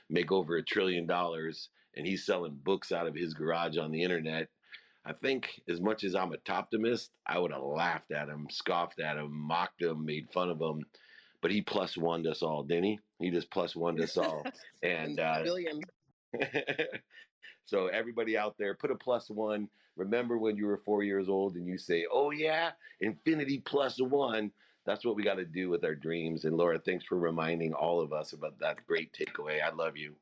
make 0.09 0.33
over 0.33 0.57
a 0.57 0.63
trillion 0.63 1.07
dollars, 1.07 1.69
and 2.01 2.09
he's 2.09 2.25
selling 2.25 2.59
books 2.65 2.93
out 2.93 3.07
of 3.07 3.15
his 3.15 3.35
garage 3.35 3.77
on 3.77 3.93
the 3.93 4.03
internet. 4.03 4.49
I 5.05 5.13
think 5.13 5.61
as 5.69 5.83
much 5.83 6.03
as 6.03 6.15
I'm 6.15 6.33
a 6.33 6.39
optimist, 6.51 7.11
I 7.27 7.39
would 7.39 7.53
have 7.53 7.63
laughed 7.63 8.11
at 8.11 8.29
him, 8.29 8.47
scoffed 8.51 9.01
at 9.01 9.19
him, 9.19 9.31
mocked 9.31 9.83
him, 9.83 10.07
made 10.07 10.33
fun 10.33 10.49
of 10.49 10.63
him. 10.63 10.83
But 11.43 11.51
he 11.51 11.61
plus 11.61 11.99
one 11.99 12.27
us 12.27 12.43
all, 12.43 12.63
didn't 12.63 12.85
he? 12.85 12.99
He 13.19 13.31
just 13.31 13.51
plus 13.51 13.77
one 13.77 14.01
us 14.01 14.17
all. 14.17 14.43
And 14.83 15.21
uh, 15.21 15.43
billion. 15.45 15.83
So 17.67 17.87
everybody 17.89 18.37
out 18.37 18.57
there, 18.59 18.75
put 18.75 18.91
a 18.91 18.97
plus 18.97 19.29
one. 19.31 19.69
Remember 19.97 20.39
when 20.39 20.57
you 20.57 20.67
were 20.67 20.81
four 20.85 21.05
years 21.05 21.29
old 21.29 21.55
and 21.55 21.69
you 21.69 21.79
say, 21.79 22.05
"Oh 22.11 22.33
yeah, 22.33 22.71
infinity 23.01 23.63
plus 23.65 24.01
one." 24.01 24.51
that's 24.87 25.05
what 25.05 25.15
we 25.15 25.23
got 25.23 25.35
to 25.35 25.45
do 25.45 25.69
with 25.69 25.85
our 25.85 25.95
dreams. 25.95 26.47
And 26.47 26.57
Laura, 26.57 26.79
thanks 26.79 27.05
for 27.05 27.19
reminding 27.19 27.75
all 27.75 28.01
of 28.01 28.13
us 28.13 28.33
about 28.33 28.59
that 28.61 28.85
great 28.87 29.13
takeaway. 29.13 29.63
I 29.63 29.71
love 29.71 29.97
you. 29.97 30.15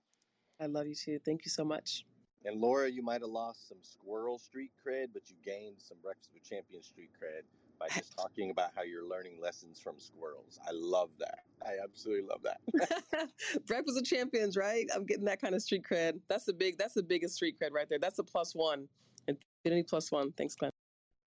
I 0.60 0.66
love 0.66 0.86
you 0.86 0.94
too. 0.94 1.18
Thank 1.24 1.44
you 1.44 1.50
so 1.50 1.64
much. 1.64 2.04
And 2.44 2.60
Laura, 2.60 2.88
you 2.88 3.02
might 3.02 3.20
have 3.20 3.30
lost 3.30 3.68
some 3.68 3.78
Squirrel 3.82 4.38
Street 4.38 4.70
cred, 4.84 5.08
but 5.12 5.22
you 5.28 5.36
gained 5.44 5.76
some 5.78 5.98
Breakfast 6.02 6.30
with 6.32 6.44
Champions 6.44 6.86
Street 6.86 7.10
cred 7.20 7.42
by 7.78 7.88
just 7.88 8.16
talking 8.16 8.50
about 8.50 8.70
how 8.74 8.82
you're 8.82 9.06
learning 9.06 9.38
lessons 9.40 9.80
from 9.80 9.98
squirrels. 9.98 10.58
I 10.66 10.70
love 10.72 11.10
that. 11.18 11.40
I 11.64 11.74
absolutely 11.82 12.28
love 12.28 12.40
that. 12.42 12.60
Breakfast 13.66 13.96
with 13.96 14.04
Champions, 14.04 14.56
right? 14.56 14.86
I'm 14.94 15.04
getting 15.04 15.24
that 15.26 15.40
kind 15.40 15.54
of 15.54 15.62
street 15.62 15.84
cred. 15.88 16.20
That's 16.28 16.44
the 16.44 16.52
big. 16.52 16.78
That's 16.78 16.94
the 16.94 17.02
biggest 17.02 17.34
street 17.34 17.56
cred 17.60 17.72
right 17.72 17.88
there. 17.88 17.98
That's 17.98 18.18
a 18.18 18.24
plus 18.24 18.54
one. 18.54 18.88
Infinity 19.26 19.84
plus 19.88 20.10
one. 20.10 20.32
Thanks, 20.32 20.54
Glenn. 20.54 20.70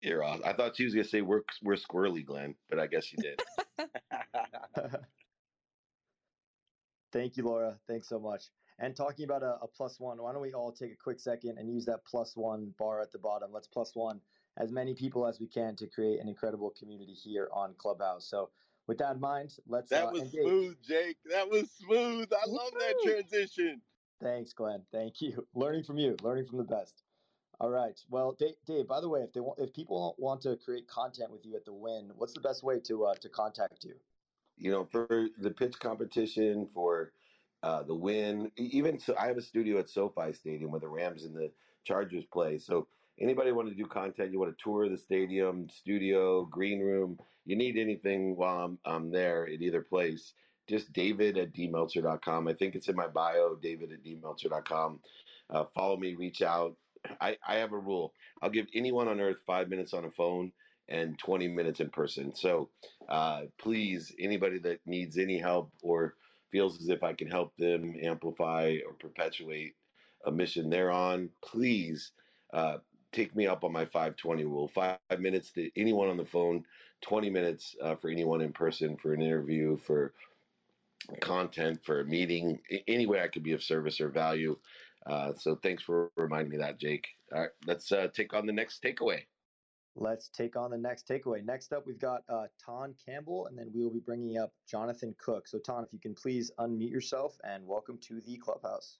You're 0.01 0.23
awesome. 0.23 0.43
I 0.45 0.53
thought 0.53 0.75
she 0.75 0.83
was 0.83 0.93
gonna 0.93 1.05
say 1.05 1.21
we're 1.21 1.43
we're 1.61 1.75
squirrely, 1.75 2.25
Glenn, 2.25 2.55
but 2.69 2.79
I 2.79 2.87
guess 2.87 3.11
you 3.13 3.19
did. 3.19 3.39
Thank 7.13 7.37
you, 7.37 7.43
Laura. 7.43 7.77
Thanks 7.87 8.09
so 8.09 8.19
much. 8.19 8.45
And 8.79 8.95
talking 8.95 9.25
about 9.25 9.43
a, 9.43 9.57
a 9.61 9.67
plus 9.67 9.99
one, 9.99 10.21
why 10.21 10.31
don't 10.33 10.41
we 10.41 10.53
all 10.53 10.71
take 10.71 10.91
a 10.91 10.95
quick 10.95 11.19
second 11.19 11.57
and 11.57 11.69
use 11.69 11.85
that 11.85 12.05
plus 12.05 12.35
one 12.35 12.73
bar 12.77 13.01
at 13.01 13.11
the 13.11 13.19
bottom? 13.19 13.51
Let's 13.51 13.67
plus 13.67 13.95
one 13.95 14.21
as 14.57 14.71
many 14.71 14.93
people 14.93 15.25
as 15.27 15.39
we 15.39 15.47
can 15.47 15.75
to 15.77 15.87
create 15.87 16.19
an 16.19 16.27
incredible 16.27 16.71
community 16.71 17.13
here 17.13 17.49
on 17.53 17.73
Clubhouse. 17.75 18.27
So, 18.27 18.49
with 18.87 18.97
that 18.97 19.15
in 19.15 19.21
mind, 19.21 19.55
let's. 19.67 19.89
That 19.89 20.07
uh, 20.07 20.11
was 20.11 20.23
engage. 20.23 20.41
smooth, 20.41 20.77
Jake. 20.83 21.17
That 21.29 21.49
was 21.49 21.71
smooth. 21.71 22.31
I 22.33 22.45
love 22.47 22.71
that 22.79 22.95
transition. 23.03 23.81
Thanks, 24.21 24.53
Glenn. 24.53 24.83
Thank 24.91 25.21
you. 25.21 25.47
Learning 25.53 25.83
from 25.83 25.97
you. 25.97 26.17
Learning 26.21 26.45
from 26.45 26.57
the 26.57 26.65
best. 26.65 27.03
All 27.59 27.69
right. 27.69 27.97
Well, 28.09 28.33
Dave. 28.33 28.55
Dave 28.65 28.87
by 28.87 28.99
the 28.99 29.09
way, 29.09 29.21
if 29.21 29.31
they 29.33 29.39
want, 29.39 29.59
if 29.59 29.73
people 29.73 30.15
want 30.17 30.41
to 30.41 30.57
create 30.57 30.87
content 30.87 31.31
with 31.31 31.45
you 31.45 31.55
at 31.55 31.65
the 31.65 31.73
Win, 31.73 32.11
what's 32.15 32.33
the 32.33 32.41
best 32.41 32.63
way 32.63 32.79
to 32.81 33.05
uh, 33.05 33.15
to 33.15 33.29
contact 33.29 33.85
you? 33.85 33.95
you 34.57 34.71
know, 34.71 34.85
for 34.85 35.29
the 35.37 35.51
pitch 35.51 35.79
competition, 35.79 36.67
for 36.67 37.13
uh, 37.63 37.81
the 37.83 37.95
win, 37.95 38.51
even 38.57 38.99
so, 38.99 39.15
I 39.17 39.27
have 39.27 39.37
a 39.37 39.41
studio 39.41 39.79
at 39.79 39.89
SoFi 39.89 40.33
Stadium 40.33 40.69
where 40.69 40.81
the 40.81 40.89
Rams 40.89 41.23
and 41.23 41.33
the 41.33 41.49
Chargers 41.85 42.25
play. 42.25 42.59
So 42.59 42.87
anybody 43.19 43.53
want 43.53 43.69
to 43.69 43.75
do 43.75 43.85
content, 43.85 44.31
you 44.33 44.39
want 44.39 44.55
to 44.55 44.63
tour 44.63 44.89
the 44.89 44.97
stadium, 44.97 45.69
studio, 45.69 46.43
green 46.45 46.81
room, 46.81 47.17
you 47.45 47.55
need 47.55 47.77
anything 47.77 48.35
while 48.35 48.65
I'm, 48.65 48.77
I'm 48.85 49.11
there 49.11 49.47
at 49.47 49.61
either 49.61 49.81
place, 49.81 50.33
just 50.67 50.91
david 50.91 51.37
at 51.37 51.53
dmeltzer.com. 51.53 52.49
I 52.49 52.53
think 52.53 52.75
it's 52.75 52.89
in 52.89 52.95
my 52.97 53.07
bio, 53.07 53.55
david 53.55 53.93
at 53.93 54.03
dmeltzer.com. 54.03 54.99
Uh, 55.49 55.63
follow 55.73 55.95
me, 55.95 56.15
reach 56.15 56.41
out. 56.41 56.75
I, 57.21 57.37
I 57.47 57.55
have 57.55 57.71
a 57.71 57.77
rule. 57.77 58.13
I'll 58.41 58.49
give 58.49 58.67
anyone 58.73 59.07
on 59.07 59.21
earth 59.21 59.37
five 59.47 59.69
minutes 59.69 59.93
on 59.93 60.05
a 60.05 60.11
phone 60.11 60.51
and 60.89 61.17
20 61.17 61.47
minutes 61.47 61.79
in 61.79 61.89
person. 61.89 62.35
So 62.35 62.69
uh, 63.07 63.43
please, 63.57 64.13
anybody 64.19 64.59
that 64.59 64.79
needs 64.85 65.17
any 65.17 65.37
help 65.37 65.71
or 65.81 66.15
feels 66.53 66.79
as 66.79 66.87
if 66.87 67.03
I 67.03 67.13
can 67.13 67.27
help 67.27 67.51
them 67.57 67.95
amplify 68.01 68.77
or 68.87 68.93
perpetuate 68.93 69.73
a 70.25 70.31
mission 70.31 70.69
they're 70.69 70.91
on, 70.91 71.29
please 71.43 72.11
uh, 72.53 72.77
take 73.11 73.35
me 73.35 73.47
up 73.47 73.63
on 73.63 73.73
my 73.73 73.85
520 73.85 74.45
rule. 74.45 74.67
Five 74.67 74.97
minutes 75.19 75.51
to 75.53 75.69
anyone 75.75 76.09
on 76.09 76.15
the 76.15 76.25
phone, 76.25 76.63
20 77.01 77.29
minutes 77.31 77.75
uh, 77.81 77.95
for 77.95 78.09
anyone 78.09 78.39
in 78.39 78.53
person 78.53 78.95
for 78.95 79.13
an 79.13 79.21
interview, 79.21 79.75
for 79.77 80.13
content, 81.19 81.79
for 81.83 82.01
a 82.01 82.05
meeting, 82.05 82.59
any 82.87 83.07
way 83.07 83.21
I 83.21 83.27
could 83.27 83.43
be 83.43 83.53
of 83.53 83.63
service 83.63 83.99
or 83.99 84.09
value. 84.09 84.55
Uh, 85.05 85.33
so 85.35 85.57
thanks 85.61 85.83
for 85.83 86.11
reminding 86.15 86.51
me 86.51 86.57
that, 86.57 86.79
Jake. 86.79 87.07
All 87.33 87.41
right, 87.41 87.49
let's 87.65 87.91
uh, 87.91 88.07
take 88.13 88.33
on 88.33 88.45
the 88.45 88.53
next 88.53 88.81
takeaway. 88.83 89.23
Let's 89.95 90.27
take 90.29 90.55
on 90.55 90.71
the 90.71 90.77
next 90.77 91.07
takeaway. 91.07 91.45
Next 91.45 91.71
up, 91.71 91.85
we've 91.85 91.99
got 91.99 92.23
uh, 92.27 92.47
Ton 92.63 92.95
Campbell, 93.05 93.45
and 93.45 93.57
then 93.57 93.69
we 93.73 93.83
will 93.83 93.93
be 93.93 93.99
bringing 93.99 94.39
up 94.39 94.51
Jonathan 94.67 95.15
Cook. 95.19 95.47
So, 95.47 95.59
Ton, 95.59 95.83
if 95.83 95.93
you 95.93 95.99
can 95.99 96.15
please 96.15 96.51
unmute 96.59 96.89
yourself 96.89 97.37
and 97.43 97.65
welcome 97.67 97.99
to 98.07 98.19
the 98.21 98.37
clubhouse. 98.37 98.97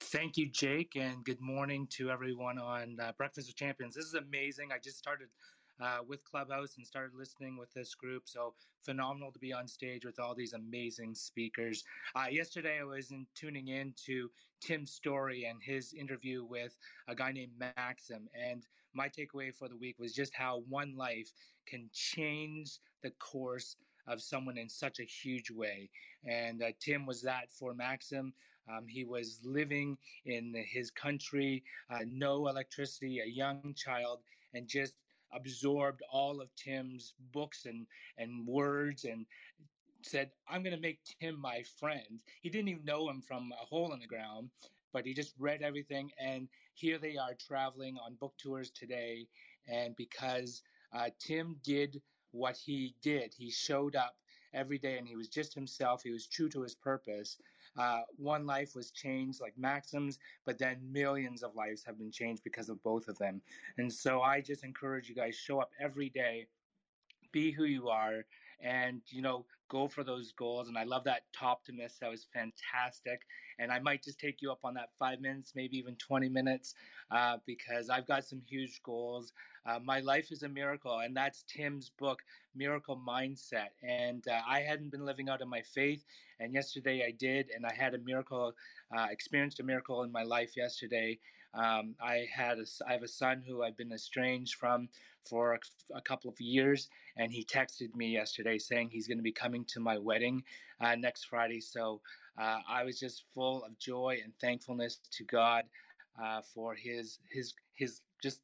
Thank 0.00 0.36
you, 0.36 0.50
Jake, 0.50 0.96
and 0.96 1.24
good 1.24 1.40
morning 1.40 1.86
to 1.92 2.10
everyone 2.10 2.58
on 2.58 2.98
uh, 3.00 3.12
Breakfast 3.16 3.48
with 3.48 3.56
Champions. 3.56 3.94
This 3.94 4.04
is 4.04 4.14
amazing. 4.14 4.70
I 4.72 4.78
just 4.78 4.98
started 4.98 5.28
uh, 5.80 5.98
with 6.06 6.24
Clubhouse 6.24 6.76
and 6.76 6.86
started 6.86 7.14
listening 7.14 7.56
with 7.56 7.72
this 7.72 7.94
group, 7.94 8.24
so 8.26 8.54
phenomenal 8.82 9.30
to 9.30 9.38
be 9.38 9.52
on 9.52 9.68
stage 9.68 10.04
with 10.04 10.18
all 10.18 10.34
these 10.34 10.54
amazing 10.54 11.14
speakers. 11.14 11.84
Uh, 12.16 12.26
yesterday, 12.30 12.80
I 12.80 12.84
was 12.84 13.10
in, 13.10 13.26
tuning 13.34 13.68
in 13.68 13.94
to 14.06 14.30
Tim's 14.60 14.90
story 14.90 15.44
and 15.44 15.62
his 15.62 15.92
interview 15.92 16.44
with 16.44 16.76
a 17.08 17.14
guy 17.14 17.32
named 17.32 17.52
Maxim, 17.58 18.28
and 18.34 18.66
my 18.96 19.08
takeaway 19.08 19.54
for 19.54 19.68
the 19.68 19.76
week 19.76 19.98
was 19.98 20.14
just 20.14 20.34
how 20.34 20.62
one 20.68 20.96
life 20.96 21.30
can 21.66 21.88
change 21.92 22.78
the 23.02 23.10
course 23.10 23.76
of 24.06 24.22
someone 24.22 24.56
in 24.58 24.68
such 24.68 25.00
a 25.00 25.04
huge 25.04 25.50
way. 25.50 25.90
And 26.24 26.62
uh, 26.62 26.72
Tim 26.80 27.06
was 27.06 27.22
that 27.22 27.50
for 27.50 27.74
Maxim. 27.74 28.32
Um, 28.68 28.86
he 28.88 29.04
was 29.04 29.40
living 29.44 29.96
in 30.24 30.54
his 30.66 30.90
country, 30.90 31.62
uh, 31.90 32.00
no 32.10 32.48
electricity, 32.48 33.20
a 33.20 33.28
young 33.28 33.74
child, 33.76 34.20
and 34.54 34.66
just 34.66 34.94
absorbed 35.32 36.02
all 36.10 36.40
of 36.40 36.48
Tim's 36.56 37.14
books 37.32 37.66
and, 37.66 37.86
and 38.18 38.46
words 38.46 39.04
and 39.04 39.26
said, 40.02 40.30
I'm 40.48 40.62
going 40.62 40.74
to 40.74 40.80
make 40.80 41.00
Tim 41.20 41.40
my 41.40 41.62
friend. 41.78 42.22
He 42.42 42.48
didn't 42.48 42.68
even 42.68 42.84
know 42.84 43.08
him 43.08 43.20
from 43.20 43.52
a 43.52 43.64
hole 43.66 43.92
in 43.92 44.00
the 44.00 44.06
ground, 44.06 44.50
but 44.96 45.04
he 45.04 45.12
just 45.12 45.34
read 45.38 45.60
everything. 45.60 46.10
And 46.18 46.48
here 46.72 46.96
they 46.96 47.18
are 47.18 47.34
traveling 47.34 47.98
on 48.02 48.14
book 48.14 48.32
tours 48.38 48.70
today. 48.70 49.28
And 49.68 49.94
because 49.94 50.62
uh, 50.94 51.10
Tim 51.18 51.56
did 51.62 52.00
what 52.30 52.56
he 52.56 52.94
did, 53.02 53.34
he 53.36 53.50
showed 53.50 53.94
up 53.94 54.16
every 54.54 54.78
day 54.78 54.96
and 54.96 55.06
he 55.06 55.14
was 55.14 55.28
just 55.28 55.52
himself, 55.52 56.02
he 56.02 56.12
was 56.12 56.26
true 56.26 56.48
to 56.48 56.62
his 56.62 56.74
purpose. 56.74 57.36
Uh, 57.78 58.00
one 58.16 58.46
life 58.46 58.74
was 58.74 58.90
changed 58.90 59.38
like 59.38 59.52
Maxim's, 59.58 60.18
but 60.46 60.56
then 60.56 60.78
millions 60.90 61.42
of 61.42 61.54
lives 61.54 61.84
have 61.84 61.98
been 61.98 62.10
changed 62.10 62.42
because 62.42 62.70
of 62.70 62.82
both 62.82 63.06
of 63.06 63.18
them. 63.18 63.42
And 63.76 63.92
so 63.92 64.22
I 64.22 64.40
just 64.40 64.64
encourage 64.64 65.10
you 65.10 65.14
guys 65.14 65.34
show 65.36 65.60
up 65.60 65.72
every 65.78 66.08
day, 66.08 66.46
be 67.32 67.50
who 67.50 67.64
you 67.64 67.90
are, 67.90 68.24
and 68.60 69.02
you 69.08 69.22
know 69.22 69.44
go 69.68 69.88
for 69.88 70.04
those 70.04 70.32
goals. 70.32 70.68
And 70.68 70.78
I 70.78 70.84
love 70.84 71.04
that 71.04 71.22
top 71.32 71.56
optimist. 71.56 72.00
That 72.00 72.10
was 72.10 72.26
fantastic. 72.32 73.22
And 73.58 73.72
I 73.72 73.78
might 73.78 74.02
just 74.02 74.18
take 74.20 74.42
you 74.42 74.52
up 74.52 74.60
on 74.64 74.74
that 74.74 74.90
five 74.98 75.20
minutes, 75.20 75.52
maybe 75.54 75.76
even 75.78 75.96
20 75.96 76.28
minutes, 76.28 76.74
uh, 77.10 77.38
because 77.46 77.88
I've 77.90 78.06
got 78.06 78.24
some 78.24 78.40
huge 78.46 78.82
goals. 78.82 79.32
Uh, 79.64 79.78
my 79.82 80.00
life 80.00 80.30
is 80.30 80.42
a 80.42 80.48
miracle, 80.48 80.98
and 81.00 81.16
that's 81.16 81.42
Tim's 81.48 81.90
book, 81.90 82.22
Miracle 82.54 82.96
Mindset. 82.96 83.70
And 83.82 84.26
uh, 84.28 84.40
I 84.46 84.60
hadn't 84.60 84.90
been 84.90 85.04
living 85.04 85.28
out 85.28 85.42
of 85.42 85.48
my 85.48 85.62
faith, 85.62 86.04
and 86.38 86.52
yesterday 86.54 87.04
I 87.06 87.12
did, 87.12 87.50
and 87.54 87.66
I 87.66 87.72
had 87.74 87.94
a 87.94 87.98
miracle, 87.98 88.52
uh, 88.96 89.06
experienced 89.10 89.60
a 89.60 89.64
miracle 89.64 90.02
in 90.04 90.12
my 90.12 90.22
life 90.22 90.56
yesterday. 90.56 91.18
Um, 91.56 91.94
I 92.00 92.26
had 92.32 92.58
a, 92.58 92.64
I 92.86 92.92
have 92.92 93.02
a 93.02 93.08
son 93.08 93.42
who 93.46 93.62
I've 93.62 93.76
been 93.76 93.92
estranged 93.92 94.56
from 94.56 94.88
for 95.28 95.54
a, 95.54 95.58
a 95.96 96.00
couple 96.00 96.30
of 96.30 96.40
years, 96.40 96.88
and 97.16 97.32
he 97.32 97.44
texted 97.44 97.94
me 97.94 98.08
yesterday 98.08 98.58
saying 98.58 98.90
he's 98.90 99.08
going 99.08 99.18
to 99.18 99.22
be 99.22 99.32
coming 99.32 99.64
to 99.68 99.80
my 99.80 99.98
wedding 99.98 100.44
uh, 100.80 100.94
next 100.94 101.24
Friday. 101.24 101.60
So 101.60 102.00
uh, 102.38 102.58
I 102.68 102.84
was 102.84 103.00
just 103.00 103.24
full 103.34 103.64
of 103.64 103.78
joy 103.78 104.18
and 104.22 104.32
thankfulness 104.40 105.00
to 105.12 105.24
God 105.24 105.64
uh, 106.22 106.42
for 106.54 106.74
His 106.74 107.18
His 107.30 107.54
His 107.74 108.02
just 108.22 108.40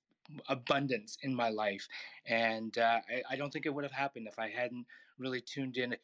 abundance 0.49 1.19
in 1.23 1.35
my 1.35 1.51
life, 1.51 1.87
and 2.27 2.77
uh, 2.79 3.01
I, 3.09 3.35
I 3.35 3.37
don't 3.37 3.53
think 3.53 3.67
it 3.67 3.75
would 3.75 3.85
have 3.85 3.93
happened 3.93 4.27
if 4.27 4.39
I 4.39 4.49
hadn't 4.49 4.87
really 5.19 5.41
tuned 5.41 5.77
in 5.77 5.95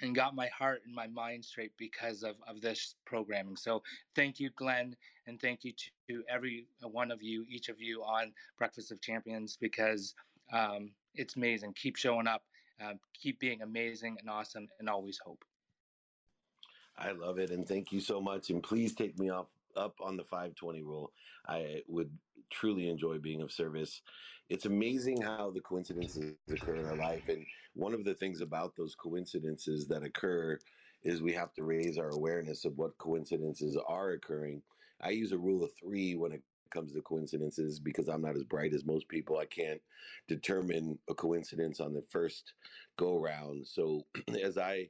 and 0.00 0.14
got 0.14 0.34
my 0.34 0.48
heart 0.48 0.82
and 0.84 0.94
my 0.94 1.06
mind 1.08 1.44
straight 1.44 1.72
because 1.76 2.22
of, 2.22 2.36
of 2.46 2.60
this 2.60 2.94
programming. 3.04 3.56
So 3.56 3.82
thank 4.14 4.38
you, 4.38 4.50
Glenn, 4.56 4.96
and 5.26 5.40
thank 5.40 5.64
you 5.64 5.72
to 6.08 6.22
every 6.28 6.66
one 6.82 7.10
of 7.10 7.22
you, 7.22 7.44
each 7.48 7.68
of 7.68 7.80
you 7.80 8.02
on 8.02 8.32
Breakfast 8.58 8.92
of 8.92 9.00
Champions, 9.00 9.56
because 9.60 10.14
um, 10.52 10.90
it's 11.14 11.36
amazing. 11.36 11.74
Keep 11.74 11.96
showing 11.96 12.26
up, 12.26 12.42
uh, 12.82 12.94
keep 13.14 13.40
being 13.40 13.62
amazing 13.62 14.16
and 14.20 14.30
awesome, 14.30 14.68
and 14.78 14.88
always 14.88 15.18
hope. 15.18 15.44
I 16.96 17.12
love 17.12 17.38
it, 17.38 17.50
and 17.50 17.66
thank 17.66 17.92
you 17.92 18.00
so 18.00 18.20
much. 18.20 18.50
And 18.50 18.62
please 18.62 18.94
take 18.94 19.18
me 19.18 19.30
up 19.30 19.50
up 19.78 19.96
on 20.00 20.16
the 20.16 20.24
520 20.24 20.82
rule. 20.82 21.12
I 21.46 21.82
would 21.88 22.10
truly 22.50 22.88
enjoy 22.88 23.18
being 23.18 23.42
of 23.42 23.52
service. 23.52 24.02
It's 24.50 24.66
amazing 24.66 25.22
how 25.22 25.50
the 25.50 25.60
coincidences 25.60 26.34
occur 26.50 26.76
in 26.76 26.86
our 26.86 26.96
life, 26.96 27.28
and 27.28 27.44
one 27.74 27.94
of 27.94 28.04
the 28.04 28.14
things 28.14 28.40
about 28.40 28.74
those 28.76 28.94
coincidences 28.94 29.86
that 29.88 30.02
occur 30.02 30.58
is 31.02 31.22
we 31.22 31.32
have 31.32 31.52
to 31.54 31.64
raise 31.64 31.98
our 31.98 32.10
awareness 32.10 32.64
of 32.64 32.76
what 32.76 32.98
coincidences 32.98 33.78
are 33.86 34.10
occurring. 34.12 34.62
I 35.00 35.10
use 35.10 35.32
a 35.32 35.38
rule 35.38 35.62
of 35.62 35.70
three 35.80 36.16
when 36.16 36.32
it 36.32 36.42
comes 36.70 36.92
to 36.92 37.00
coincidences 37.02 37.78
because 37.78 38.08
I'm 38.08 38.22
not 38.22 38.36
as 38.36 38.42
bright 38.44 38.74
as 38.74 38.84
most 38.84 39.08
people. 39.08 39.38
I 39.38 39.46
can't 39.46 39.80
determine 40.26 40.98
a 41.08 41.14
coincidence 41.14 41.80
on 41.80 41.94
the 41.94 42.02
first 42.10 42.52
go 42.96 43.18
round. 43.18 43.66
So 43.66 44.04
as 44.42 44.58
I 44.58 44.88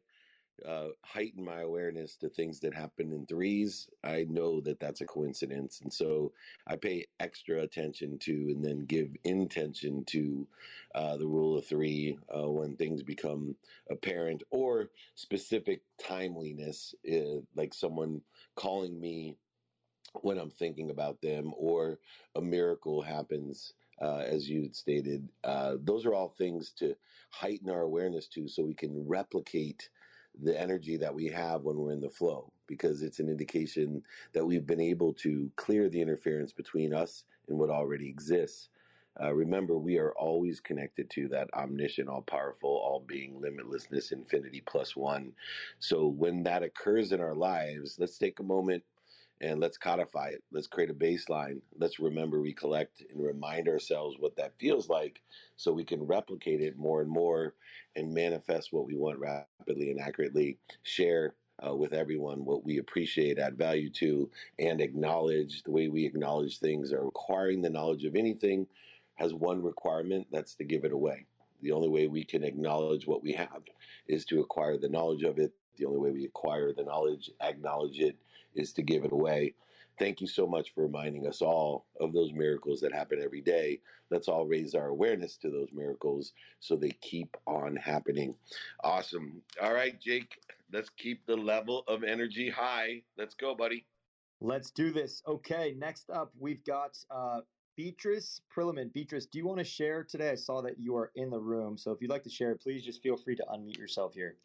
uh, 0.66 0.88
heighten 1.04 1.44
my 1.44 1.60
awareness 1.60 2.16
to 2.16 2.28
things 2.28 2.60
that 2.60 2.74
happen 2.74 3.12
in 3.12 3.26
threes, 3.26 3.88
I 4.04 4.26
know 4.28 4.60
that 4.62 4.80
that's 4.80 5.00
a 5.00 5.06
coincidence. 5.06 5.80
And 5.80 5.92
so 5.92 6.32
I 6.66 6.76
pay 6.76 7.06
extra 7.20 7.62
attention 7.62 8.18
to 8.20 8.32
and 8.32 8.64
then 8.64 8.86
give 8.86 9.08
intention 9.24 10.04
to 10.06 10.46
uh, 10.94 11.16
the 11.16 11.26
rule 11.26 11.58
of 11.58 11.66
three 11.66 12.18
uh, 12.34 12.50
when 12.50 12.76
things 12.76 13.02
become 13.02 13.56
apparent 13.90 14.42
or 14.50 14.90
specific 15.14 15.82
timeliness, 16.02 16.94
uh, 17.10 17.40
like 17.54 17.74
someone 17.74 18.20
calling 18.56 18.98
me 19.00 19.36
when 20.22 20.38
I'm 20.38 20.50
thinking 20.50 20.90
about 20.90 21.20
them 21.20 21.52
or 21.56 21.98
a 22.34 22.40
miracle 22.40 23.02
happens. 23.02 23.74
Uh, 24.00 24.18
as 24.18 24.48
you'd 24.48 24.76
stated, 24.76 25.28
uh, 25.42 25.74
those 25.82 26.06
are 26.06 26.14
all 26.14 26.28
things 26.28 26.72
to 26.78 26.94
heighten 27.30 27.68
our 27.68 27.80
awareness 27.80 28.28
to 28.28 28.46
so 28.46 28.62
we 28.62 28.74
can 28.74 29.04
replicate 29.08 29.90
the 30.42 30.58
energy 30.58 30.96
that 30.96 31.14
we 31.14 31.26
have 31.28 31.62
when 31.62 31.76
we're 31.76 31.92
in 31.92 32.00
the 32.00 32.10
flow 32.10 32.52
because 32.66 33.02
it's 33.02 33.18
an 33.18 33.28
indication 33.28 34.02
that 34.32 34.44
we've 34.44 34.66
been 34.66 34.80
able 34.80 35.12
to 35.14 35.50
clear 35.56 35.88
the 35.88 36.00
interference 36.00 36.52
between 36.52 36.92
us 36.94 37.24
and 37.48 37.58
what 37.58 37.70
already 37.70 38.08
exists. 38.08 38.68
Uh, 39.20 39.32
remember, 39.34 39.76
we 39.78 39.98
are 39.98 40.12
always 40.12 40.60
connected 40.60 41.10
to 41.10 41.26
that 41.28 41.48
omniscient, 41.54 42.08
all 42.08 42.22
powerful, 42.22 42.70
all 42.70 43.02
being, 43.06 43.40
limitlessness, 43.40 44.12
infinity 44.12 44.62
plus 44.64 44.94
one. 44.94 45.32
So 45.80 46.06
when 46.06 46.44
that 46.44 46.62
occurs 46.62 47.10
in 47.10 47.20
our 47.20 47.34
lives, 47.34 47.96
let's 47.98 48.18
take 48.18 48.38
a 48.38 48.44
moment 48.44 48.84
and 49.40 49.60
let's 49.60 49.78
codify 49.78 50.28
it. 50.28 50.42
Let's 50.52 50.66
create 50.66 50.90
a 50.90 50.94
baseline. 50.94 51.60
Let's 51.78 52.00
remember, 52.00 52.40
recollect, 52.40 53.02
and 53.10 53.22
remind 53.24 53.68
ourselves 53.68 54.16
what 54.18 54.36
that 54.36 54.58
feels 54.58 54.88
like 54.88 55.20
so 55.56 55.72
we 55.72 55.84
can 55.84 56.02
replicate 56.02 56.60
it 56.60 56.78
more 56.78 57.00
and 57.00 57.10
more 57.10 57.54
and 57.96 58.12
manifest 58.12 58.72
what 58.72 58.86
we 58.86 58.96
want 58.96 59.18
rapidly 59.18 59.90
and 59.90 60.00
accurately. 60.00 60.58
Share 60.82 61.34
uh, 61.66 61.74
with 61.74 61.92
everyone 61.92 62.44
what 62.44 62.64
we 62.64 62.78
appreciate, 62.78 63.38
add 63.38 63.56
value 63.56 63.90
to, 63.90 64.30
and 64.58 64.80
acknowledge 64.80 65.62
the 65.62 65.70
way 65.70 65.88
we 65.88 66.06
acknowledge 66.06 66.58
things 66.58 66.92
or 66.92 67.06
acquiring 67.06 67.62
the 67.62 67.70
knowledge 67.70 68.04
of 68.04 68.14
anything 68.16 68.66
has 69.16 69.34
one 69.34 69.62
requirement 69.62 70.26
that's 70.30 70.54
to 70.54 70.64
give 70.64 70.84
it 70.84 70.92
away. 70.92 71.26
The 71.62 71.72
only 71.72 71.88
way 71.88 72.06
we 72.06 72.24
can 72.24 72.44
acknowledge 72.44 73.06
what 73.06 73.22
we 73.22 73.32
have 73.32 73.62
is 74.06 74.24
to 74.26 74.40
acquire 74.40 74.78
the 74.78 74.88
knowledge 74.88 75.24
of 75.24 75.38
it. 75.38 75.52
The 75.76 75.86
only 75.86 75.98
way 75.98 76.10
we 76.12 76.24
acquire 76.24 76.72
the 76.72 76.84
knowledge, 76.84 77.30
acknowledge 77.40 77.98
it, 77.98 78.16
is 78.58 78.72
to 78.74 78.82
give 78.82 79.04
it 79.04 79.12
away. 79.12 79.54
Thank 79.98 80.20
you 80.20 80.28
so 80.28 80.46
much 80.46 80.72
for 80.74 80.82
reminding 80.82 81.26
us 81.26 81.42
all 81.42 81.86
of 82.00 82.12
those 82.12 82.32
miracles 82.32 82.80
that 82.80 82.92
happen 82.92 83.20
every 83.22 83.40
day. 83.40 83.80
Let's 84.10 84.28
all 84.28 84.46
raise 84.46 84.74
our 84.74 84.88
awareness 84.88 85.36
to 85.38 85.50
those 85.50 85.68
miracles 85.72 86.32
so 86.60 86.76
they 86.76 86.92
keep 87.00 87.36
on 87.46 87.74
happening. 87.74 88.34
Awesome. 88.84 89.42
All 89.60 89.74
right, 89.74 90.00
Jake, 90.00 90.38
let's 90.72 90.90
keep 90.90 91.26
the 91.26 91.36
level 91.36 91.82
of 91.88 92.04
energy 92.04 92.48
high. 92.48 93.02
Let's 93.16 93.34
go, 93.34 93.56
buddy. 93.56 93.86
Let's 94.40 94.70
do 94.70 94.92
this. 94.92 95.20
Okay, 95.26 95.74
next 95.76 96.10
up, 96.10 96.32
we've 96.38 96.64
got 96.64 96.96
uh, 97.10 97.40
Beatrice 97.76 98.40
Prilliman. 98.54 98.92
Beatrice, 98.92 99.26
do 99.26 99.38
you 99.38 99.46
want 99.46 99.58
to 99.58 99.64
share 99.64 100.04
today? 100.04 100.30
I 100.30 100.36
saw 100.36 100.62
that 100.62 100.78
you 100.78 100.96
are 100.96 101.10
in 101.16 101.28
the 101.30 101.40
room. 101.40 101.76
So 101.76 101.90
if 101.90 102.00
you'd 102.00 102.10
like 102.10 102.22
to 102.22 102.30
share, 102.30 102.54
please 102.54 102.84
just 102.84 103.02
feel 103.02 103.16
free 103.16 103.34
to 103.34 103.44
unmute 103.52 103.78
yourself 103.78 104.14
here. 104.14 104.36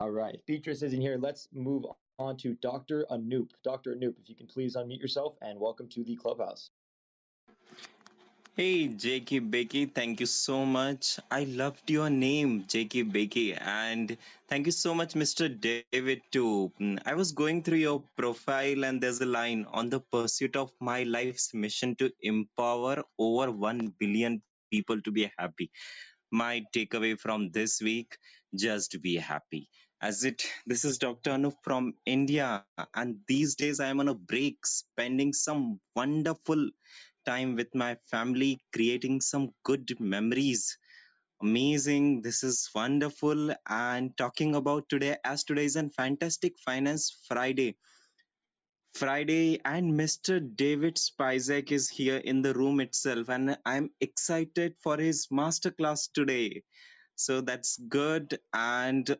All 0.00 0.10
right. 0.10 0.40
Beatrice 0.46 0.80
isn't 0.80 1.02
here, 1.02 1.18
let's 1.20 1.46
move 1.52 1.84
on 2.18 2.38
to 2.38 2.54
Dr. 2.62 3.04
Anoop. 3.10 3.50
Dr. 3.62 3.94
Anoop, 3.94 4.14
if 4.18 4.30
you 4.30 4.34
can 4.34 4.46
please 4.46 4.74
unmute 4.74 4.98
yourself 4.98 5.34
and 5.42 5.60
welcome 5.60 5.88
to 5.90 6.02
the 6.02 6.16
clubhouse. 6.16 6.70
Hey, 8.56 8.88
Jakey 8.88 9.40
Becky, 9.40 9.84
thank 9.84 10.20
you 10.20 10.26
so 10.26 10.64
much. 10.64 11.20
I 11.30 11.44
loved 11.44 11.90
your 11.90 12.08
name, 12.08 12.64
Jakey 12.66 13.02
Becky, 13.02 13.52
and 13.52 14.16
thank 14.48 14.64
you 14.64 14.72
so 14.72 14.94
much, 14.94 15.12
Mr. 15.12 15.48
David, 15.60 16.22
too. 16.32 16.72
Mm, 16.80 17.02
I 17.04 17.12
was 17.12 17.32
going 17.32 17.62
through 17.62 17.78
your 17.78 18.02
profile, 18.16 18.84
and 18.86 19.02
there's 19.02 19.20
a 19.20 19.26
line 19.26 19.66
on 19.70 19.90
the 19.90 20.00
pursuit 20.00 20.56
of 20.56 20.72
my 20.80 21.02
life's 21.02 21.52
mission 21.52 21.94
to 21.96 22.10
empower 22.22 23.04
over 23.18 23.50
1 23.50 23.92
billion 23.98 24.40
people 24.70 25.02
to 25.02 25.10
be 25.10 25.30
happy. 25.36 25.70
My 26.32 26.64
takeaway 26.74 27.18
from 27.18 27.50
this 27.50 27.82
week 27.82 28.16
just 28.54 29.00
be 29.02 29.16
happy 29.16 29.68
as 30.02 30.24
it 30.24 30.44
this 30.66 30.84
is 30.84 30.98
dr 30.98 31.30
anup 31.30 31.54
from 31.62 31.94
india 32.06 32.64
and 32.94 33.18
these 33.28 33.54
days 33.56 33.80
i 33.80 33.88
am 33.88 34.00
on 34.00 34.08
a 34.08 34.14
break 34.14 34.66
spending 34.66 35.32
some 35.32 35.80
wonderful 35.96 36.70
time 37.26 37.56
with 37.56 37.74
my 37.74 37.96
family 38.10 38.60
creating 38.74 39.20
some 39.20 39.50
good 39.64 39.94
memories. 40.00 40.78
Amazing 41.42 42.22
this 42.22 42.42
is 42.44 42.70
wonderful 42.74 43.54
and 43.68 44.16
talking 44.16 44.54
about 44.54 44.88
today 44.88 45.16
as 45.24 45.44
today 45.44 45.64
is 45.64 45.76
a 45.76 45.88
fantastic 45.90 46.58
finance 46.58 47.16
friday. 47.28 47.76
Friday 48.94 49.60
and 49.64 49.94
mr 49.98 50.40
david 50.56 50.96
spizak 50.96 51.72
is 51.72 51.88
here 51.88 52.18
in 52.18 52.42
the 52.42 52.52
room 52.54 52.80
itself 52.80 53.30
and 53.30 53.56
i'm 53.64 53.90
excited 54.00 54.74
for 54.82 54.98
his 54.98 55.28
masterclass 55.28 56.08
today. 56.12 56.62
So 57.16 57.40
that's 57.40 57.78
good 57.78 58.38
and 58.52 59.16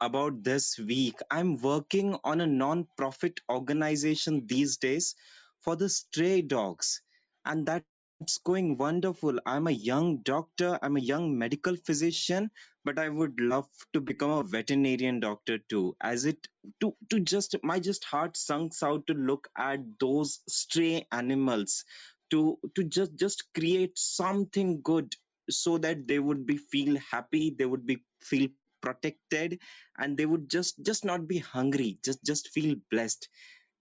about 0.00 0.42
this 0.42 0.78
week. 0.78 1.18
I'm 1.30 1.56
working 1.60 2.16
on 2.24 2.40
a 2.40 2.46
non-profit 2.46 3.40
organization 3.50 4.46
these 4.46 4.76
days 4.76 5.14
for 5.60 5.76
the 5.76 5.88
stray 5.88 6.42
dogs, 6.42 7.02
and 7.44 7.66
that's 7.66 8.38
going 8.44 8.76
wonderful. 8.78 9.38
I'm 9.46 9.66
a 9.66 9.72
young 9.72 10.18
doctor, 10.18 10.78
I'm 10.82 10.96
a 10.96 11.00
young 11.00 11.38
medical 11.38 11.76
physician, 11.76 12.50
but 12.84 12.98
I 12.98 13.08
would 13.08 13.40
love 13.40 13.68
to 13.92 14.00
become 14.00 14.30
a 14.30 14.42
veterinarian 14.42 15.20
doctor 15.20 15.58
too. 15.58 15.96
As 16.00 16.24
it 16.24 16.48
to 16.80 16.94
to 17.10 17.20
just 17.20 17.56
my 17.62 17.78
just 17.78 18.04
heart 18.04 18.36
sinks 18.36 18.82
out 18.82 19.06
to 19.06 19.14
look 19.14 19.48
at 19.56 19.80
those 20.00 20.40
stray 20.48 21.06
animals 21.12 21.84
to 22.30 22.58
to 22.74 22.84
just 22.84 23.16
just 23.16 23.44
create 23.54 23.98
something 23.98 24.80
good 24.82 25.14
so 25.50 25.78
that 25.78 26.06
they 26.06 26.18
would 26.18 26.46
be 26.46 26.56
feel 26.56 26.98
happy 27.10 27.54
they 27.58 27.64
would 27.64 27.86
be 27.86 27.98
feel 28.20 28.48
protected 28.80 29.60
and 29.98 30.16
they 30.16 30.26
would 30.26 30.48
just 30.48 30.82
just 30.82 31.04
not 31.04 31.26
be 31.26 31.38
hungry 31.38 31.98
just 32.04 32.24
just 32.24 32.48
feel 32.50 32.76
blessed 32.90 33.28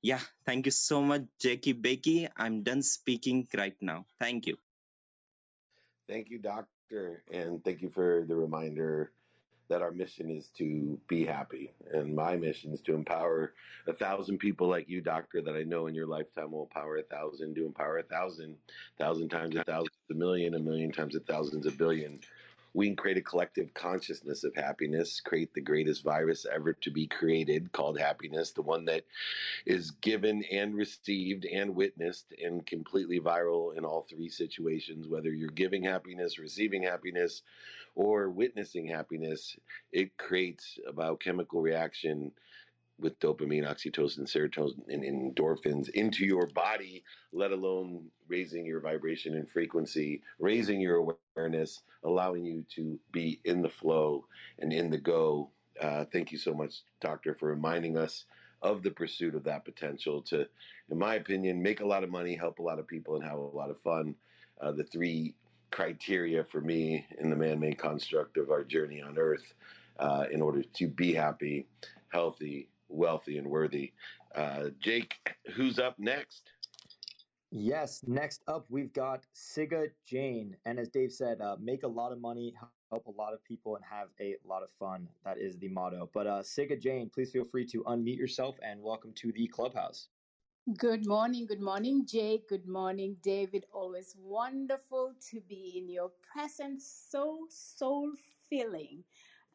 yeah 0.01 0.19
thank 0.45 0.65
you 0.65 0.71
so 0.71 1.01
much 1.01 1.23
jackie 1.39 1.73
becky 1.73 2.27
i'm 2.37 2.63
done 2.63 2.81
speaking 2.81 3.47
right 3.55 3.75
now 3.81 4.05
thank 4.19 4.47
you 4.47 4.57
Thank 6.07 6.29
you, 6.29 6.39
doctor. 6.39 7.23
And 7.31 7.63
thank 7.63 7.81
you 7.81 7.89
for 7.89 8.23
the 8.27 8.35
reminder 8.35 9.11
that 9.69 9.81
our 9.81 9.91
mission 9.91 10.29
is 10.29 10.47
to 10.57 10.97
be 11.09 11.25
happy. 11.25 11.73
And 11.91 12.15
my 12.15 12.37
mission 12.37 12.71
is 12.71 12.79
to 12.81 12.95
empower 12.95 13.53
a 13.85 13.93
thousand 13.93 14.37
people 14.37 14.69
like 14.69 14.87
you, 14.87 15.01
doctor, 15.01 15.41
that 15.41 15.55
I 15.55 15.63
know 15.63 15.87
in 15.87 15.95
your 15.95 16.07
lifetime 16.07 16.51
will 16.51 16.63
empower 16.63 16.97
a 16.97 17.03
thousand, 17.03 17.55
to 17.55 17.65
empower 17.65 17.97
a 17.97 18.03
thousand, 18.03 18.55
thousand 18.97 19.27
times 19.27 19.57
a 19.57 19.65
thousand, 19.65 19.89
a 20.09 20.13
million, 20.13 20.53
a 20.53 20.59
million 20.59 20.93
times 20.93 21.15
a 21.15 21.19
thousands, 21.19 21.65
a 21.65 21.71
billion. 21.71 22.21
We 22.73 22.87
can 22.87 22.95
create 22.95 23.17
a 23.17 23.21
collective 23.21 23.73
consciousness 23.73 24.43
of 24.43 24.55
happiness, 24.55 25.19
create 25.21 25.53
the 25.53 25.61
greatest 25.61 26.03
virus 26.03 26.45
ever 26.45 26.73
to 26.73 26.91
be 26.91 27.07
created 27.07 27.71
called 27.71 27.99
happiness, 27.99 28.51
the 28.51 28.61
one 28.61 28.85
that 28.85 29.03
is 29.65 29.91
given 29.91 30.43
and 30.51 30.75
received 30.75 31.45
and 31.45 31.75
witnessed 31.75 32.33
and 32.43 32.65
completely 32.65 33.19
viral 33.19 33.75
in 33.75 33.85
all 33.85 34.05
three 34.09 34.29
situations, 34.29 35.07
whether 35.07 35.29
you're 35.33 35.49
giving 35.49 35.83
happiness, 35.83 36.39
receiving 36.39 36.83
happiness, 36.83 37.41
or 37.95 38.29
witnessing 38.29 38.87
happiness, 38.87 39.57
it 39.91 40.15
creates 40.17 40.77
a 40.87 40.93
biochemical 40.93 41.61
reaction 41.61 42.31
with 42.99 43.19
dopamine, 43.19 43.67
oxytocin, 43.67 44.21
serotonin, 44.21 44.77
and 44.89 45.03
endorphins 45.03 45.89
into 45.89 46.25
your 46.25 46.47
body, 46.47 47.03
let 47.31 47.51
alone 47.51 48.05
raising 48.27 48.65
your 48.65 48.79
vibration 48.79 49.35
and 49.35 49.49
frequency, 49.49 50.21
raising 50.39 50.81
your 50.81 51.17
awareness, 51.35 51.81
allowing 52.03 52.45
you 52.45 52.63
to 52.75 52.99
be 53.11 53.39
in 53.45 53.61
the 53.61 53.69
flow 53.69 54.25
and 54.59 54.73
in 54.73 54.89
the 54.89 54.97
go. 54.97 55.49
Uh, 55.81 56.05
thank 56.05 56.31
you 56.31 56.37
so 56.37 56.53
much, 56.53 56.81
Doctor, 57.01 57.35
for 57.35 57.49
reminding 57.49 57.97
us 57.97 58.25
of 58.61 58.81
the 58.81 58.91
pursuit 58.91 59.35
of 59.35 59.43
that 59.43 59.63
potential 59.63 60.21
to, 60.23 60.47
in 60.89 60.97
my 60.97 61.15
opinion, 61.15 61.61
make 61.61 61.81
a 61.81 61.85
lot 61.85 62.03
of 62.03 62.09
money, 62.09 62.35
help 62.35 62.57
a 62.59 62.63
lot 62.63 62.79
of 62.79 62.87
people, 62.87 63.15
and 63.15 63.23
have 63.23 63.37
a 63.37 63.41
lot 63.41 63.69
of 63.69 63.79
fun. 63.81 64.15
Uh, 64.59 64.71
the 64.71 64.83
three 64.83 65.35
criteria 65.69 66.43
for 66.43 66.61
me 66.61 67.05
in 67.19 67.29
the 67.29 67.35
man 67.35 67.59
made 67.59 67.77
construct 67.77 68.37
of 68.37 68.49
our 68.49 68.63
journey 68.63 69.01
on 69.01 69.17
earth 69.17 69.53
uh, 69.99 70.25
in 70.31 70.41
order 70.41 70.63
to 70.63 70.87
be 70.87 71.13
happy, 71.13 71.67
healthy, 72.09 72.69
wealthy, 72.89 73.37
and 73.37 73.47
worthy. 73.47 73.93
Uh, 74.35 74.69
Jake, 74.79 75.17
who's 75.55 75.79
up 75.79 75.95
next? 75.97 76.51
Yes, 77.51 78.01
next 78.05 78.41
up 78.47 78.65
we've 78.69 78.91
got 78.91 79.25
Siga 79.33 79.89
Jane. 80.05 80.57
And 80.65 80.77
as 80.77 80.89
Dave 80.89 81.13
said, 81.13 81.39
uh, 81.39 81.55
make 81.61 81.83
a 81.83 81.87
lot 81.87 82.11
of 82.11 82.19
money, 82.19 82.53
help 82.91 83.07
a 83.07 83.11
lot 83.11 83.33
of 83.33 83.43
people, 83.43 83.77
and 83.77 83.85
have 83.85 84.09
a 84.19 84.35
lot 84.45 84.63
of 84.63 84.69
fun. 84.77 85.07
That 85.23 85.37
is 85.37 85.57
the 85.57 85.69
motto. 85.69 86.09
But 86.13 86.27
uh, 86.27 86.39
Siga 86.41 86.79
Jane, 86.79 87.09
please 87.09 87.31
feel 87.31 87.45
free 87.45 87.65
to 87.67 87.83
unmute 87.83 88.17
yourself 88.17 88.57
and 88.61 88.81
welcome 88.81 89.13
to 89.13 89.31
the 89.31 89.47
clubhouse. 89.47 90.09
Good 90.77 91.07
morning, 91.07 91.45
good 91.45 91.61
morning, 91.61 92.05
Jake. 92.05 92.49
Good 92.49 92.67
morning, 92.67 93.15
David. 93.23 93.65
Always 93.71 94.13
wonderful 94.19 95.13
to 95.31 95.39
be 95.47 95.75
in 95.77 95.89
your 95.89 96.11
presence. 96.29 97.07
So 97.09 97.45
soul 97.49 98.11
filling. 98.49 99.05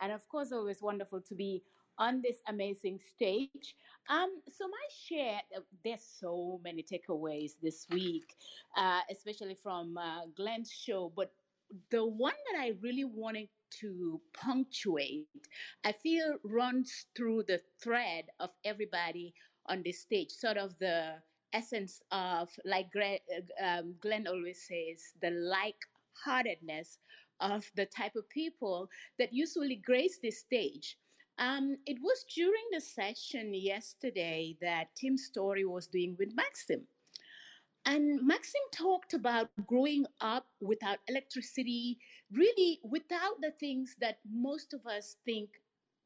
And 0.01 0.11
of 0.11 0.27
course, 0.29 0.53
always 0.53 0.81
wonderful 0.81 1.21
to 1.21 1.35
be 1.35 1.63
on 1.99 2.23
this 2.23 2.39
amazing 2.49 2.99
stage. 3.15 3.77
Um, 4.09 4.41
so 4.49 4.67
my 4.67 4.87
share, 4.91 5.41
uh, 5.57 5.61
there's 5.85 6.03
so 6.03 6.61
many 6.65 6.83
takeaways 6.83 7.53
this 7.63 7.87
week, 7.91 8.35
uh, 8.77 9.01
especially 9.11 9.57
from 9.63 9.97
uh, 9.97 10.27
Glenn's 10.37 10.73
show. 10.73 11.13
But 11.15 11.33
the 11.91 12.05
one 12.05 12.35
that 12.53 12.61
I 12.61 12.73
really 12.83 13.05
wanted 13.05 13.49
to 13.81 14.21
punctuate, 14.35 15.29
I 15.85 15.93
feel 15.93 16.37
runs 16.45 17.07
through 17.17 17.45
the 17.45 17.61
thread 17.83 18.25
of 18.41 18.51
everybody 18.65 19.35
on 19.67 19.83
this 19.83 20.01
stage, 20.01 20.31
sort 20.31 20.57
of 20.57 20.77
the 20.81 21.15
essence 21.53 22.03
of, 22.11 22.51
like 22.65 22.89
uh, 22.97 23.65
um, 23.65 23.95
Glenn 24.01 24.27
always 24.27 24.63
says, 24.67 25.13
the 25.21 25.31
like-heartedness 25.31 26.99
of 27.41 27.65
the 27.77 27.87
type 27.87 28.17
of 28.17 28.29
people 28.29 28.89
that 29.19 29.33
usually 29.33 29.77
grace 29.77 30.19
this 30.23 30.41
stage. 30.41 30.97
Um, 31.39 31.77
it 31.87 31.99
was 32.01 32.25
during 32.35 32.65
the 32.73 32.81
session 32.81 33.55
yesterday 33.55 34.57
that 34.61 34.95
Tim 34.95 35.17
Storey 35.17 35.65
was 35.65 35.87
doing 35.87 36.17
with 36.19 36.35
Maxim. 36.35 36.87
And 37.85 38.25
Maxim 38.25 38.61
talked 38.73 39.13
about 39.13 39.51
growing 39.67 40.07
up 40.21 40.47
without 40.61 40.99
electricity, 41.09 41.99
really 42.31 42.81
without 42.85 43.41
the 43.41 43.51
things 43.59 43.97
that 44.01 44.19
most 44.31 44.73
of 44.73 44.87
us 44.87 45.17
think 45.25 45.51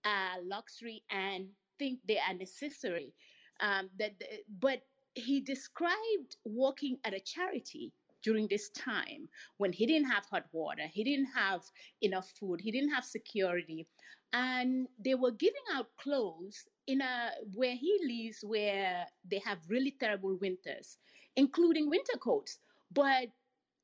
are 0.04 0.40
luxury 0.42 1.02
and 1.10 1.48
think 1.78 1.98
they 2.08 2.18
are 2.18 2.34
necessary. 2.34 3.12
Um, 3.60 3.90
that, 3.98 4.12
but 4.60 4.82
he 5.14 5.40
described 5.40 6.36
working 6.44 6.98
at 7.04 7.14
a 7.14 7.20
charity 7.20 7.92
during 8.26 8.48
this 8.48 8.70
time 8.70 9.28
when 9.58 9.72
he 9.72 9.86
didn't 9.86 10.10
have 10.10 10.26
hot 10.26 10.46
water, 10.50 10.86
he 10.92 11.04
didn't 11.04 11.30
have 11.32 11.62
enough 12.02 12.28
food, 12.38 12.60
he 12.60 12.72
didn't 12.72 12.92
have 12.92 13.04
security, 13.04 13.86
and 14.32 14.88
they 14.98 15.14
were 15.14 15.30
giving 15.30 15.66
out 15.72 15.96
clothes 15.96 16.64
in 16.88 17.00
a 17.00 17.30
where 17.54 17.76
he 17.76 17.92
lives 18.02 18.38
where 18.42 19.06
they 19.30 19.38
have 19.38 19.58
really 19.68 19.94
terrible 20.00 20.36
winters, 20.40 20.98
including 21.36 21.88
winter 21.88 22.18
coats. 22.18 22.58
But 22.92 23.28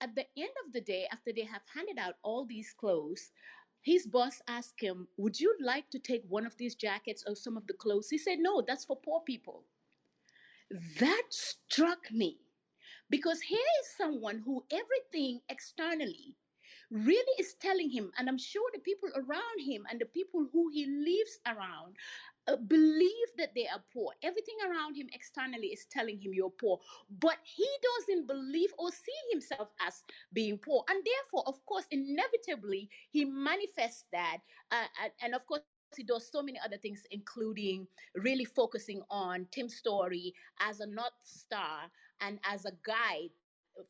at 0.00 0.14
the 0.16 0.26
end 0.36 0.54
of 0.66 0.72
the 0.72 0.80
day, 0.80 1.06
after 1.12 1.32
they 1.32 1.44
have 1.44 1.62
handed 1.72 1.98
out 1.98 2.16
all 2.24 2.44
these 2.44 2.74
clothes, 2.76 3.30
his 3.82 4.06
boss 4.06 4.42
asked 4.48 4.80
him, 4.80 5.06
Would 5.18 5.38
you 5.38 5.54
like 5.60 5.88
to 5.90 6.00
take 6.00 6.24
one 6.28 6.46
of 6.46 6.56
these 6.56 6.74
jackets 6.74 7.22
or 7.28 7.36
some 7.36 7.56
of 7.56 7.66
the 7.68 7.74
clothes? 7.74 8.10
He 8.10 8.18
said, 8.18 8.38
No, 8.40 8.62
that's 8.66 8.84
for 8.84 8.96
poor 8.96 9.20
people. 9.20 9.62
That 10.98 11.26
struck 11.30 12.10
me 12.10 12.41
because 13.12 13.42
here 13.42 13.70
is 13.82 13.96
someone 13.96 14.40
who 14.42 14.64
everything 14.72 15.40
externally 15.50 16.34
really 16.90 17.34
is 17.38 17.54
telling 17.60 17.90
him, 17.90 18.10
and 18.18 18.26
I'm 18.28 18.38
sure 18.38 18.68
the 18.72 18.80
people 18.80 19.10
around 19.14 19.58
him 19.60 19.84
and 19.90 20.00
the 20.00 20.06
people 20.06 20.46
who 20.50 20.70
he 20.72 20.86
lives 20.86 21.38
around 21.46 21.94
uh, 22.48 22.56
believe 22.56 23.28
that 23.36 23.50
they 23.54 23.66
are 23.66 23.82
poor. 23.92 24.12
Everything 24.22 24.56
around 24.66 24.94
him 24.96 25.08
externally 25.12 25.68
is 25.68 25.86
telling 25.90 26.18
him 26.18 26.32
you're 26.32 26.50
poor, 26.50 26.80
but 27.20 27.36
he 27.44 27.68
doesn't 27.82 28.26
believe 28.26 28.70
or 28.78 28.90
see 28.90 29.20
himself 29.30 29.68
as 29.86 30.02
being 30.32 30.56
poor. 30.56 30.82
And 30.88 31.04
therefore, 31.04 31.44
of 31.46 31.64
course, 31.66 31.84
inevitably, 31.90 32.88
he 33.10 33.26
manifests 33.26 34.04
that. 34.12 34.38
Uh, 34.70 34.88
and, 35.02 35.12
and 35.22 35.34
of 35.34 35.46
course, 35.46 35.62
he 35.96 36.02
does 36.02 36.30
so 36.32 36.42
many 36.42 36.58
other 36.64 36.78
things, 36.78 37.02
including 37.10 37.86
really 38.14 38.46
focusing 38.46 39.02
on 39.10 39.46
Tim's 39.50 39.76
story 39.76 40.32
as 40.60 40.80
a 40.80 40.86
North 40.86 41.12
Star 41.22 41.90
and 42.22 42.38
as 42.44 42.64
a 42.64 42.72
guide 42.86 43.30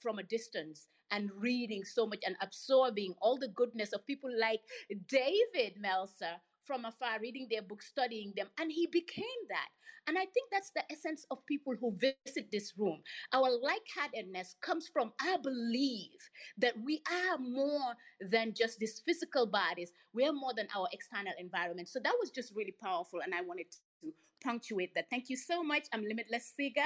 from 0.01 0.19
a 0.19 0.23
distance 0.25 0.89
and 1.11 1.31
reading 1.37 1.85
so 1.85 2.07
much 2.07 2.21
and 2.27 2.37
absorbing 2.41 3.15
all 3.21 3.39
the 3.39 3.49
goodness 3.49 3.93
of 3.93 4.07
people 4.07 4.31
like 4.41 4.61
David 5.09 5.75
Meltzer 5.79 6.41
from 6.65 6.85
afar, 6.85 7.21
reading 7.21 7.47
their 7.51 7.63
books, 7.63 7.89
studying 7.89 8.33
them, 8.37 8.49
and 8.59 8.73
he 8.73 8.87
became 8.87 9.43
that. 9.49 9.69
And 10.09 10.19
I 10.19 10.23
think 10.23 10.51
that's 10.51 10.73
the 10.75 10.83
essence 10.91 11.25
of 11.31 11.47
people 11.47 11.75
who 11.81 11.97
visit 11.97 12.51
this 12.51 12.73
room. 12.77 13.01
Our 13.33 13.51
like 13.63 13.83
heartedness 13.97 14.57
comes 14.61 14.89
from 14.93 15.13
I 15.21 15.37
believe 15.43 16.19
that 16.59 16.75
we 16.85 17.03
are 17.09 17.39
more 17.39 17.95
than 18.21 18.53
just 18.57 18.79
these 18.79 19.01
physical 19.07 19.47
bodies, 19.47 19.93
we 20.13 20.27
are 20.27 20.33
more 20.33 20.55
than 20.57 20.67
our 20.75 20.89
external 20.93 21.33
environment. 21.39 21.89
So 21.89 22.01
that 22.03 22.15
was 22.21 22.31
just 22.31 22.53
really 22.57 22.75
powerful, 22.83 23.21
and 23.25 23.35
I 23.35 23.43
wanted 23.43 23.67
to 23.71 24.13
punctuate 24.43 24.93
that. 24.95 25.07
Thank 25.11 25.29
you 25.29 25.37
so 25.37 25.63
much. 25.63 25.87
I'm 25.93 26.03
Limitless 26.03 26.53
Figure, 26.57 26.83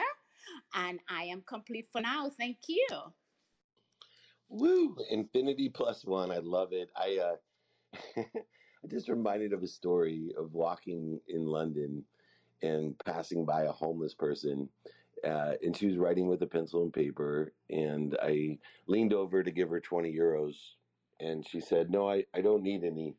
and 0.75 1.01
I 1.09 1.25
am 1.25 1.43
complete 1.47 1.89
for 1.93 2.01
now. 2.01 2.31
Thank 2.39 2.59
you. 2.69 2.87
Woo! 4.49 4.97
Infinity 5.11 5.69
plus 5.69 6.05
one. 6.05 6.31
I 6.31 6.39
love 6.39 6.73
it. 6.73 6.91
I 6.97 7.19
uh, 7.19 7.37
I 8.87 8.89
just 8.89 9.09
reminded 9.09 9.53
of 9.53 9.63
a 9.63 9.69
story 9.69 10.33
of 10.39 10.53
walking 10.53 11.21
in 11.29 11.47
London 11.47 12.05
and 12.63 12.95
passing 13.05 13.45
by 13.45 13.63
a 13.63 13.73
homeless 13.73 14.15
person. 14.15 14.69
Uh, 15.25 15.55
and 15.63 15.77
she 15.77 15.87
was 15.87 15.97
writing 15.97 16.29
with 16.29 16.43
a 16.43 16.47
pencil 16.47 16.83
and 16.83 16.93
paper. 16.93 17.53
And 17.71 18.17
I 18.23 18.59
leaned 18.87 19.13
over 19.13 19.43
to 19.43 19.51
give 19.51 19.71
her 19.71 19.81
20 19.81 20.15
euros. 20.15 20.55
And 21.19 21.47
she 21.49 21.61
said, 21.61 21.91
No, 21.91 22.09
I, 22.09 22.25
I 22.35 22.43
don't 22.43 22.63
need 22.63 22.85
any 22.85 23.17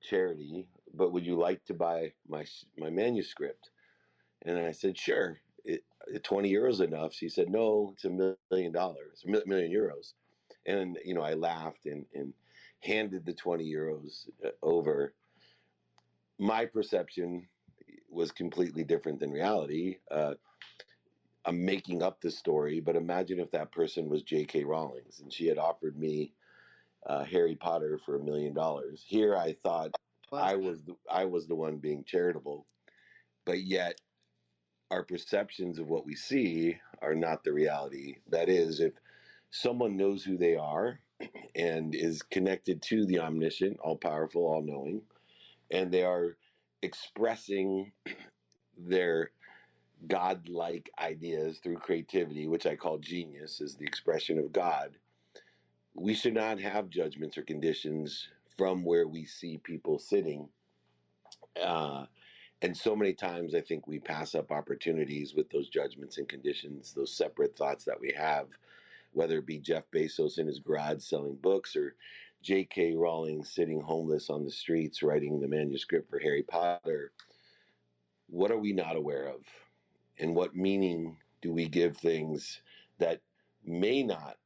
charity, 0.00 0.68
but 0.94 1.12
would 1.12 1.26
you 1.26 1.36
like 1.36 1.64
to 1.66 1.74
buy 1.74 2.12
my, 2.28 2.44
my 2.78 2.90
manuscript? 2.90 3.70
And 4.42 4.58
I 4.58 4.72
said, 4.72 4.96
Sure. 4.96 5.38
It, 5.64 5.84
20 6.22 6.52
euros 6.52 6.80
enough? 6.80 7.14
She 7.14 7.28
said, 7.28 7.48
No, 7.48 7.92
it's 7.94 8.04
a 8.04 8.10
million 8.50 8.72
dollars, 8.72 9.24
a 9.26 9.30
million 9.46 9.72
euros. 9.72 10.14
And, 10.66 10.98
you 11.04 11.14
know, 11.14 11.22
I 11.22 11.34
laughed 11.34 11.86
and, 11.86 12.04
and 12.14 12.32
handed 12.80 13.24
the 13.24 13.32
20 13.32 13.64
euros 13.64 14.28
uh, 14.44 14.50
over. 14.62 15.14
My 16.38 16.66
perception 16.66 17.46
was 18.10 18.30
completely 18.30 18.84
different 18.84 19.20
than 19.20 19.30
reality. 19.30 19.98
Uh, 20.10 20.34
I'm 21.44 21.64
making 21.64 22.02
up 22.02 22.20
the 22.20 22.30
story, 22.30 22.80
but 22.80 22.94
imagine 22.94 23.40
if 23.40 23.50
that 23.52 23.72
person 23.72 24.08
was 24.08 24.22
J.K. 24.22 24.64
Rowling 24.64 25.02
and 25.20 25.32
she 25.32 25.46
had 25.46 25.58
offered 25.58 25.98
me 25.98 26.32
uh, 27.06 27.24
Harry 27.24 27.56
Potter 27.56 27.98
for 28.04 28.16
a 28.16 28.22
million 28.22 28.54
dollars. 28.54 29.02
Here, 29.04 29.36
I 29.36 29.56
thought 29.62 29.90
wow. 30.30 30.38
I 30.38 30.54
was 30.54 30.82
the, 30.82 30.94
I 31.10 31.24
was 31.24 31.46
the 31.46 31.54
one 31.54 31.78
being 31.78 32.04
charitable, 32.04 32.66
but 33.44 33.60
yet 33.60 34.00
our 34.92 35.02
perceptions 35.02 35.78
of 35.78 35.88
what 35.88 36.04
we 36.04 36.14
see 36.14 36.78
are 37.00 37.14
not 37.14 37.42
the 37.42 37.52
reality. 37.52 38.16
That 38.28 38.50
is, 38.50 38.78
if 38.78 38.92
someone 39.50 39.96
knows 39.96 40.22
who 40.22 40.36
they 40.36 40.54
are 40.54 41.00
and 41.56 41.94
is 41.94 42.22
connected 42.22 42.82
to 42.82 43.06
the 43.06 43.18
omniscient, 43.20 43.78
all 43.80 43.96
powerful, 43.96 44.42
all 44.42 44.62
knowing, 44.62 45.02
and 45.70 45.90
they 45.90 46.04
are 46.04 46.36
expressing 46.82 47.92
their 48.78 49.30
godlike 50.06 50.90
ideas 50.98 51.58
through 51.58 51.76
creativity, 51.76 52.46
which 52.46 52.66
I 52.66 52.76
call 52.76 52.98
genius, 52.98 53.62
is 53.62 53.76
the 53.76 53.86
expression 53.86 54.38
of 54.38 54.52
God. 54.52 54.90
We 55.94 56.12
should 56.12 56.34
not 56.34 56.60
have 56.60 56.90
judgments 56.90 57.38
or 57.38 57.42
conditions 57.42 58.28
from 58.58 58.84
where 58.84 59.08
we 59.08 59.24
see 59.24 59.58
people 59.58 59.98
sitting. 59.98 60.48
Uh, 61.60 62.06
and 62.62 62.76
so 62.76 62.96
many 62.96 63.12
times 63.12 63.54
I 63.54 63.60
think 63.60 63.86
we 63.86 63.98
pass 63.98 64.34
up 64.34 64.50
opportunities 64.50 65.34
with 65.34 65.50
those 65.50 65.68
judgments 65.68 66.18
and 66.18 66.28
conditions, 66.28 66.94
those 66.94 67.16
separate 67.16 67.56
thoughts 67.56 67.84
that 67.84 68.00
we 68.00 68.12
have 68.16 68.48
whether 69.12 69.38
it 69.38 69.46
be 69.46 69.58
Jeff 69.58 69.84
Bezos 69.90 70.38
in 70.38 70.46
his 70.46 70.58
garage 70.58 71.02
selling 71.02 71.36
books 71.36 71.76
or 71.76 71.94
J.K. 72.42 72.94
Rowling 72.94 73.44
sitting 73.44 73.80
homeless 73.80 74.30
on 74.30 74.44
the 74.44 74.50
streets 74.50 75.02
writing 75.02 75.40
the 75.40 75.48
manuscript 75.48 76.10
for 76.10 76.18
Harry 76.18 76.42
Potter. 76.42 77.12
What 78.28 78.50
are 78.50 78.58
we 78.58 78.72
not 78.72 78.96
aware 78.96 79.28
of? 79.28 79.42
And 80.18 80.34
what 80.34 80.56
meaning 80.56 81.18
do 81.40 81.52
we 81.52 81.68
give 81.68 81.96
things 81.96 82.60
that 82.98 83.20
may 83.64 84.02
not 84.02 84.36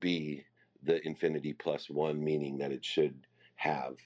be 0.00 0.44
the 0.82 1.04
infinity 1.06 1.52
plus 1.52 1.90
one 1.90 2.22
meaning 2.22 2.58
that 2.58 2.72
it 2.72 2.84
should 2.84 3.14
have? 3.56 3.96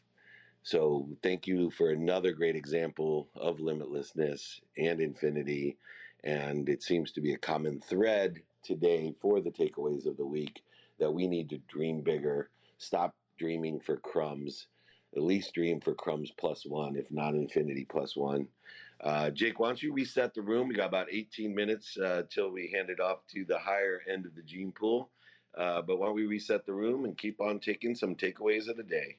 So, 0.65 1.11
thank 1.23 1.47
you 1.47 1.71
for 1.71 1.91
another 1.91 2.33
great 2.33 2.57
example 2.57 3.29
of 3.37 3.59
limitlessness 3.59 4.61
and 4.79 4.99
infinity. 4.99 5.77
And 6.25 6.71
it 6.71 6.83
seems 6.83 7.13
to 7.13 7.21
be 7.21 7.35
a 7.35 7.39
common 7.39 7.83
thread 7.83 8.41
today 8.63 9.15
for 9.21 9.43
the 9.43 9.51
takeaways 9.51 10.07
of 10.07 10.17
the 10.17 10.25
week 10.25 10.63
that 10.99 11.13
we 11.13 11.27
need 11.27 11.51
to 11.51 11.59
dream 11.69 12.01
bigger, 12.01 12.49
stop 12.79 13.15
dreaming 13.39 13.79
for 13.79 13.99
crumbs, 13.99 14.69
at 15.15 15.23
least 15.23 15.53
dream 15.53 15.81
for 15.83 15.95
crumbs 15.95 16.31
plus 16.31 16.65
one, 16.65 16.97
if 16.97 17.11
not 17.11 17.35
infinity 17.35 17.85
plus 17.85 18.17
one. 18.17 18.49
Uh, 19.03 19.29
Jake, 19.29 19.61
why 19.61 19.69
don't 19.69 19.83
you 19.83 19.93
reset 19.93 20.33
the 20.33 20.41
room? 20.41 20.69
We 20.69 20.77
got 20.77 20.89
about 20.89 21.09
18 21.11 21.55
minutes 21.55 21.99
uh, 21.99 22.23
till 22.31 22.51
we 22.51 22.73
hand 22.75 22.89
it 22.89 23.01
off 23.01 23.19
to 23.35 23.45
the 23.45 23.59
higher 23.59 24.01
end 24.11 24.25
of 24.25 24.35
the 24.35 24.43
gene 24.43 24.73
pool. 24.73 25.11
Uh, 25.59 25.83
but 25.83 25.99
why 25.99 26.07
don't 26.07 26.15
we 26.15 26.25
reset 26.25 26.65
the 26.65 26.73
room 26.73 27.05
and 27.05 27.19
keep 27.19 27.39
on 27.43 27.61
taking 27.61 27.95
some 27.95 28.15
takeaways 28.15 28.69
of 28.69 28.79
the 28.79 28.83
day? 28.83 29.19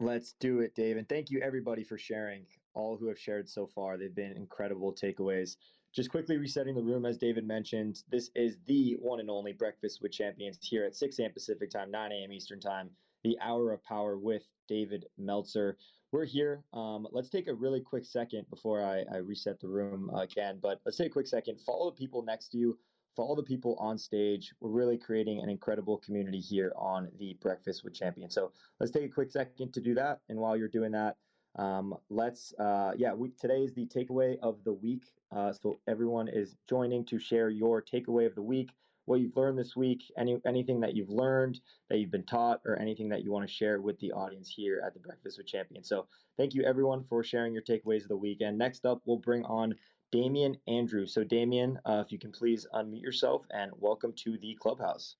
Let's 0.00 0.34
do 0.38 0.60
it, 0.60 0.74
Dave. 0.76 0.96
And 0.96 1.08
thank 1.08 1.30
you, 1.30 1.40
everybody, 1.40 1.82
for 1.82 1.98
sharing. 1.98 2.44
All 2.74 2.96
who 2.96 3.08
have 3.08 3.18
shared 3.18 3.48
so 3.48 3.66
far, 3.66 3.96
they've 3.96 4.14
been 4.14 4.32
incredible 4.32 4.94
takeaways. 4.94 5.56
Just 5.92 6.10
quickly 6.10 6.36
resetting 6.36 6.74
the 6.76 6.82
room, 6.82 7.04
as 7.04 7.18
David 7.18 7.44
mentioned, 7.46 8.04
this 8.10 8.30
is 8.36 8.58
the 8.66 8.96
one 9.00 9.18
and 9.20 9.30
only 9.30 9.52
Breakfast 9.52 10.00
with 10.02 10.12
Champions 10.12 10.58
here 10.62 10.84
at 10.84 10.94
6 10.94 11.18
a.m. 11.18 11.32
Pacific 11.32 11.70
time, 11.70 11.90
9 11.90 12.12
a.m. 12.12 12.32
Eastern 12.32 12.60
time. 12.60 12.90
the 13.24 13.36
Hour 13.40 13.72
of 13.72 13.82
Power 13.84 14.18
with 14.18 14.44
David 14.68 15.06
Meltzer. 15.18 15.76
We're 16.12 16.24
here. 16.26 16.62
Um, 16.72 17.08
let's 17.10 17.28
take 17.30 17.48
a 17.48 17.54
really 17.54 17.80
quick 17.80 18.04
second 18.04 18.48
before 18.50 18.84
I, 18.84 19.04
I 19.12 19.18
reset 19.18 19.58
the 19.60 19.68
room 19.68 20.10
again, 20.14 20.58
but 20.62 20.80
let's 20.84 20.96
take 20.96 21.08
a 21.08 21.10
quick 21.10 21.26
second. 21.26 21.58
Follow 21.60 21.90
the 21.90 21.96
people 21.96 22.22
next 22.22 22.48
to 22.50 22.58
you, 22.58 22.78
follow 23.18 23.34
the 23.34 23.42
people 23.42 23.74
on 23.80 23.98
stage. 23.98 24.54
We're 24.60 24.70
really 24.70 24.96
creating 24.96 25.42
an 25.42 25.48
incredible 25.50 25.98
community 25.98 26.38
here 26.38 26.72
on 26.76 27.08
the 27.18 27.36
Breakfast 27.42 27.82
with 27.82 27.92
Champions. 27.92 28.32
So 28.32 28.52
let's 28.78 28.92
take 28.92 29.02
a 29.02 29.08
quick 29.08 29.32
second 29.32 29.72
to 29.72 29.80
do 29.80 29.92
that. 29.96 30.20
And 30.28 30.38
while 30.38 30.56
you're 30.56 30.68
doing 30.68 30.92
that, 30.92 31.16
um, 31.58 31.96
let's, 32.10 32.54
uh, 32.60 32.92
yeah, 32.96 33.12
we, 33.12 33.30
today 33.30 33.64
is 33.64 33.74
the 33.74 33.86
takeaway 33.86 34.36
of 34.40 34.62
the 34.62 34.72
week. 34.72 35.02
Uh, 35.34 35.52
so 35.52 35.80
everyone 35.88 36.28
is 36.28 36.54
joining 36.68 37.04
to 37.06 37.18
share 37.18 37.50
your 37.50 37.82
takeaway 37.82 38.24
of 38.24 38.36
the 38.36 38.42
week 38.42 38.70
what 39.08 39.20
you've 39.20 39.36
learned 39.36 39.58
this 39.58 39.74
week, 39.74 40.02
any 40.18 40.38
anything 40.46 40.80
that 40.80 40.94
you've 40.94 41.08
learned 41.08 41.58
that 41.88 41.98
you've 41.98 42.10
been 42.10 42.26
taught, 42.26 42.60
or 42.66 42.78
anything 42.78 43.08
that 43.08 43.24
you 43.24 43.32
want 43.32 43.48
to 43.48 43.52
share 43.52 43.80
with 43.80 43.98
the 44.00 44.12
audience 44.12 44.50
here 44.54 44.82
at 44.86 44.92
the 44.92 45.00
Breakfast 45.00 45.38
with 45.38 45.46
Champions. 45.46 45.88
So 45.88 46.06
thank 46.36 46.52
you 46.54 46.62
everyone 46.62 47.02
for 47.08 47.24
sharing 47.24 47.54
your 47.54 47.62
takeaways 47.62 48.02
of 48.02 48.08
the 48.08 48.16
week. 48.16 48.42
And 48.42 48.58
next 48.58 48.84
up, 48.84 49.00
we'll 49.06 49.16
bring 49.16 49.44
on 49.44 49.74
Damian 50.10 50.56
Andrew. 50.66 51.06
So 51.06 51.22
Damian, 51.22 51.78
uh, 51.84 52.02
if 52.04 52.10
you 52.10 52.18
can 52.18 52.32
please 52.32 52.66
unmute 52.74 53.02
yourself 53.02 53.44
and 53.50 53.70
welcome 53.76 54.12
to 54.24 54.38
the 54.38 54.56
clubhouse. 54.60 55.16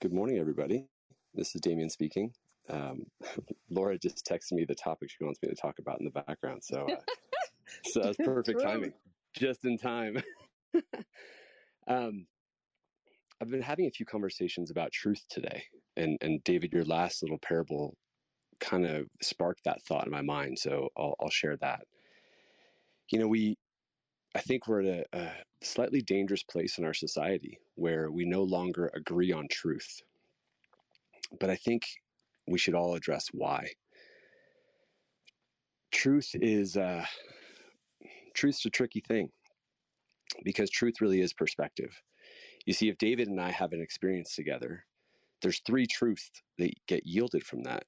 Good 0.00 0.12
morning, 0.12 0.38
everybody. 0.38 0.86
This 1.34 1.54
is 1.54 1.60
Damian 1.60 1.90
speaking. 1.90 2.32
Um, 2.70 3.02
Laura 3.70 3.98
just 3.98 4.26
texted 4.26 4.52
me 4.52 4.64
the 4.64 4.74
topic 4.74 5.10
she 5.10 5.22
wants 5.22 5.40
me 5.42 5.50
to 5.50 5.54
talk 5.54 5.78
about 5.78 5.98
in 6.00 6.06
the 6.06 6.10
background, 6.10 6.62
so 6.64 6.86
uh, 6.88 6.96
so 7.84 8.00
that's 8.00 8.16
perfect 8.16 8.62
timing, 8.62 8.92
just 9.34 9.64
in 9.64 9.76
time. 9.76 10.22
um, 11.88 12.26
I've 13.40 13.50
been 13.50 13.62
having 13.62 13.86
a 13.86 13.90
few 13.90 14.06
conversations 14.06 14.70
about 14.70 14.92
truth 14.92 15.24
today, 15.28 15.64
and 15.96 16.16
and 16.22 16.42
David, 16.44 16.72
your 16.72 16.84
last 16.84 17.22
little 17.22 17.38
parable 17.38 17.96
kind 18.60 18.86
of 18.86 19.06
sparked 19.22 19.64
that 19.64 19.82
thought 19.82 20.06
in 20.06 20.12
my 20.12 20.22
mind. 20.22 20.58
So 20.58 20.88
I'll, 20.96 21.14
I'll 21.20 21.30
share 21.30 21.56
that. 21.58 21.82
You 23.10 23.18
know, 23.18 23.28
we, 23.28 23.56
I 24.34 24.40
think 24.40 24.66
we're 24.66 24.82
at 24.82 25.06
a, 25.12 25.18
a 25.18 25.32
slightly 25.62 26.02
dangerous 26.02 26.42
place 26.42 26.78
in 26.78 26.84
our 26.84 26.94
society 26.94 27.58
where 27.74 28.10
we 28.10 28.24
no 28.24 28.42
longer 28.42 28.90
agree 28.94 29.32
on 29.32 29.48
truth. 29.50 30.00
But 31.40 31.50
I 31.50 31.56
think 31.56 31.82
we 32.46 32.58
should 32.58 32.74
all 32.74 32.94
address 32.94 33.28
why. 33.32 33.68
Truth 35.90 36.30
is 36.34 36.76
uh, 36.76 37.04
truth's 38.34 38.64
a 38.66 38.70
tricky 38.70 39.00
thing 39.00 39.30
because 40.44 40.70
truth 40.70 41.00
really 41.00 41.20
is 41.20 41.32
perspective. 41.32 41.90
You 42.66 42.74
see, 42.74 42.88
if 42.88 42.98
David 42.98 43.28
and 43.28 43.40
I 43.40 43.50
have 43.50 43.72
an 43.72 43.80
experience 43.80 44.34
together, 44.34 44.84
there's 45.42 45.60
three 45.66 45.86
truths 45.86 46.30
that 46.58 46.72
get 46.86 47.06
yielded 47.06 47.44
from 47.44 47.62
that. 47.62 47.84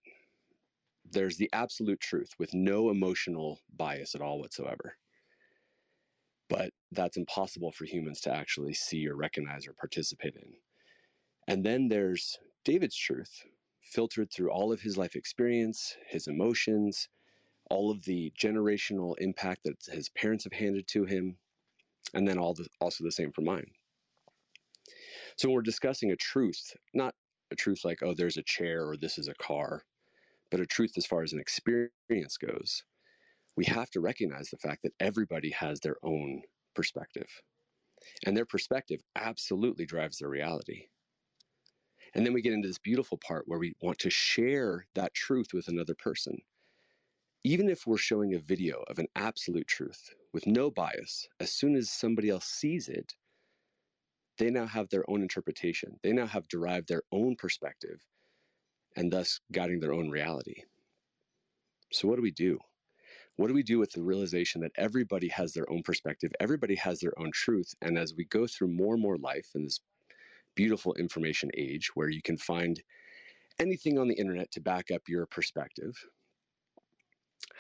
There's 1.11 1.37
the 1.37 1.51
absolute 1.53 2.01
truth 2.01 2.31
with 2.39 2.55
no 2.55 2.91
emotional 2.91 3.59
bias 3.77 4.15
at 4.15 4.21
all 4.21 4.39
whatsoever. 4.39 4.97
But 6.51 6.73
that's 6.91 7.17
impossible 7.17 7.73
for 7.73 7.87
humans 7.87 8.21
to 8.23 8.35
actually 8.35 8.75
see 8.75 9.09
or 9.09 9.17
recognize 9.17 9.67
or 9.67 9.73
participate 9.73 10.35
in. 10.35 10.53
And 11.47 11.65
then 11.65 11.89
there's 11.89 12.39
David's 12.65 12.97
truth, 12.97 13.47
filtered 13.83 14.31
through 14.31 14.51
all 14.51 14.73
of 14.73 14.81
his 14.81 14.99
life 14.99 15.15
experience, 15.15 15.97
his 16.09 16.27
emotions, 16.27 17.09
all 17.71 17.91
of 17.91 18.05
the 18.05 18.33
generational 18.39 19.15
impact 19.19 19.63
that 19.65 19.77
his 19.95 20.09
parents 20.11 20.45
have 20.45 20.53
handed 20.53 20.89
to 20.89 21.05
him, 21.05 21.39
and 22.15 22.27
then 22.27 22.37
all 22.37 22.53
the, 22.53 22.67
also 22.81 23.05
the 23.05 23.13
same 23.13 23.31
for 23.33 23.43
mine. 23.43 23.71
So 25.37 25.49
when 25.49 25.55
we're 25.55 25.63
discussing 25.63 26.11
a 26.11 26.17
truth, 26.17 26.77
not 26.93 27.15
a 27.53 27.57
truth 27.57 27.85
like, 27.85 28.03
oh, 28.03 28.15
there's 28.15 28.37
a 28.37 28.43
chair 28.43 28.89
or 28.89 28.97
this 28.97 29.19
is 29.19 29.29
a 29.29 29.35
car, 29.35 29.85
but 30.51 30.61
a 30.61 30.67
truth 30.67 30.93
as 30.97 31.07
far 31.07 31.23
as 31.23 31.33
an 31.33 31.41
experience 31.41 32.37
goes, 32.37 32.83
we 33.57 33.65
have 33.67 33.91
to 33.91 34.01
recognize 34.01 34.49
the 34.49 34.57
fact 34.57 34.83
that 34.83 34.95
everybody 35.01 35.51
has 35.51 35.81
their 35.81 35.97
own 36.03 36.43
perspective. 36.75 37.29
And 38.25 38.37
their 38.37 38.47
perspective 38.47 39.01
absolutely 39.17 39.85
drives 39.85 40.19
their 40.19 40.29
reality. 40.29 40.87
And 42.15 42.27
then 42.27 42.33
we 42.33 42.43
get 42.43 42.53
into 42.53 42.69
this 42.69 42.79
beautiful 42.79 43.19
part 43.19 43.45
where 43.47 43.59
we 43.59 43.75
want 43.81 43.99
to 44.01 44.11
share 44.11 44.87
that 44.95 45.15
truth 45.15 45.49
with 45.53 45.69
another 45.69 45.95
person. 45.95 46.39
Even 47.45 47.69
if 47.69 47.87
we're 47.87 47.97
showing 47.97 48.35
a 48.35 48.39
video 48.39 48.83
of 48.89 48.99
an 48.99 49.07
absolute 49.17 49.67
truth 49.67 50.11
with 50.33 50.47
no 50.47 50.71
bias, 50.71 51.29
as 51.39 51.53
soon 51.53 51.77
as 51.77 51.91
somebody 51.91 52.29
else 52.29 52.47
sees 52.47 52.89
it, 52.89 53.15
they 54.39 54.51
now 54.51 54.67
have 54.67 54.89
their 54.89 55.09
own 55.09 55.23
interpretation. 55.23 55.99
They 56.03 56.13
now 56.13 56.27
have 56.27 56.49
derived 56.49 56.89
their 56.89 57.03
own 57.13 57.37
perspective 57.37 58.01
and 58.97 59.13
thus 59.13 59.41
guiding 59.53 59.81
their 59.81 59.93
own 59.93 60.11
reality. 60.11 60.65
So, 61.93 62.09
what 62.09 62.17
do 62.17 62.23
we 62.23 62.31
do? 62.31 62.59
What 63.41 63.49
do 63.49 63.55
we 63.55 63.63
do 63.63 63.79
with 63.79 63.93
the 63.93 64.03
realization 64.03 64.61
that 64.61 64.73
everybody 64.77 65.29
has 65.29 65.55
their 65.55 65.65
own 65.73 65.83
perspective? 65.83 66.31
Everybody 66.41 66.75
has 66.75 67.01
their 67.01 67.19
own 67.19 67.31
truth. 67.33 67.75
And 67.81 67.97
as 67.97 68.13
we 68.15 68.27
go 68.27 68.47
through 68.47 68.69
more 68.69 68.93
and 68.93 69.03
more 69.03 69.17
life 69.17 69.49
in 69.55 69.65
this 69.65 69.81
beautiful 70.55 70.93
information 70.97 71.51
age 71.57 71.89
where 71.95 72.11
you 72.11 72.21
can 72.21 72.37
find 72.37 72.83
anything 73.59 73.99
on 73.99 74.09
the 74.09 74.15
internet 74.17 74.51
to 74.51 74.61
back 74.61 74.91
up 74.91 75.01
your 75.09 75.25
perspective, 75.25 75.97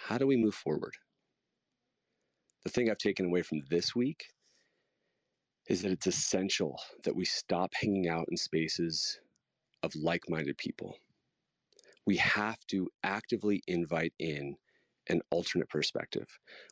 how 0.07 0.18
do 0.18 0.26
we 0.26 0.37
move 0.37 0.55
forward? 0.55 0.93
The 2.64 2.68
thing 2.68 2.91
I've 2.91 2.99
taken 2.99 3.24
away 3.24 3.41
from 3.41 3.62
this 3.70 3.97
week 3.97 4.26
is 5.66 5.81
that 5.81 5.93
it's 5.93 6.07
essential 6.07 6.78
that 7.05 7.16
we 7.16 7.24
stop 7.24 7.72
hanging 7.72 8.07
out 8.07 8.26
in 8.31 8.37
spaces 8.37 9.18
of 9.83 9.97
like 9.97 10.24
minded 10.28 10.59
people. 10.59 10.99
We 12.05 12.18
have 12.18 12.59
to 12.66 12.91
actively 13.03 13.62
invite 13.66 14.12
in 14.18 14.57
an 15.11 15.20
alternate 15.30 15.68
perspective. 15.68 16.26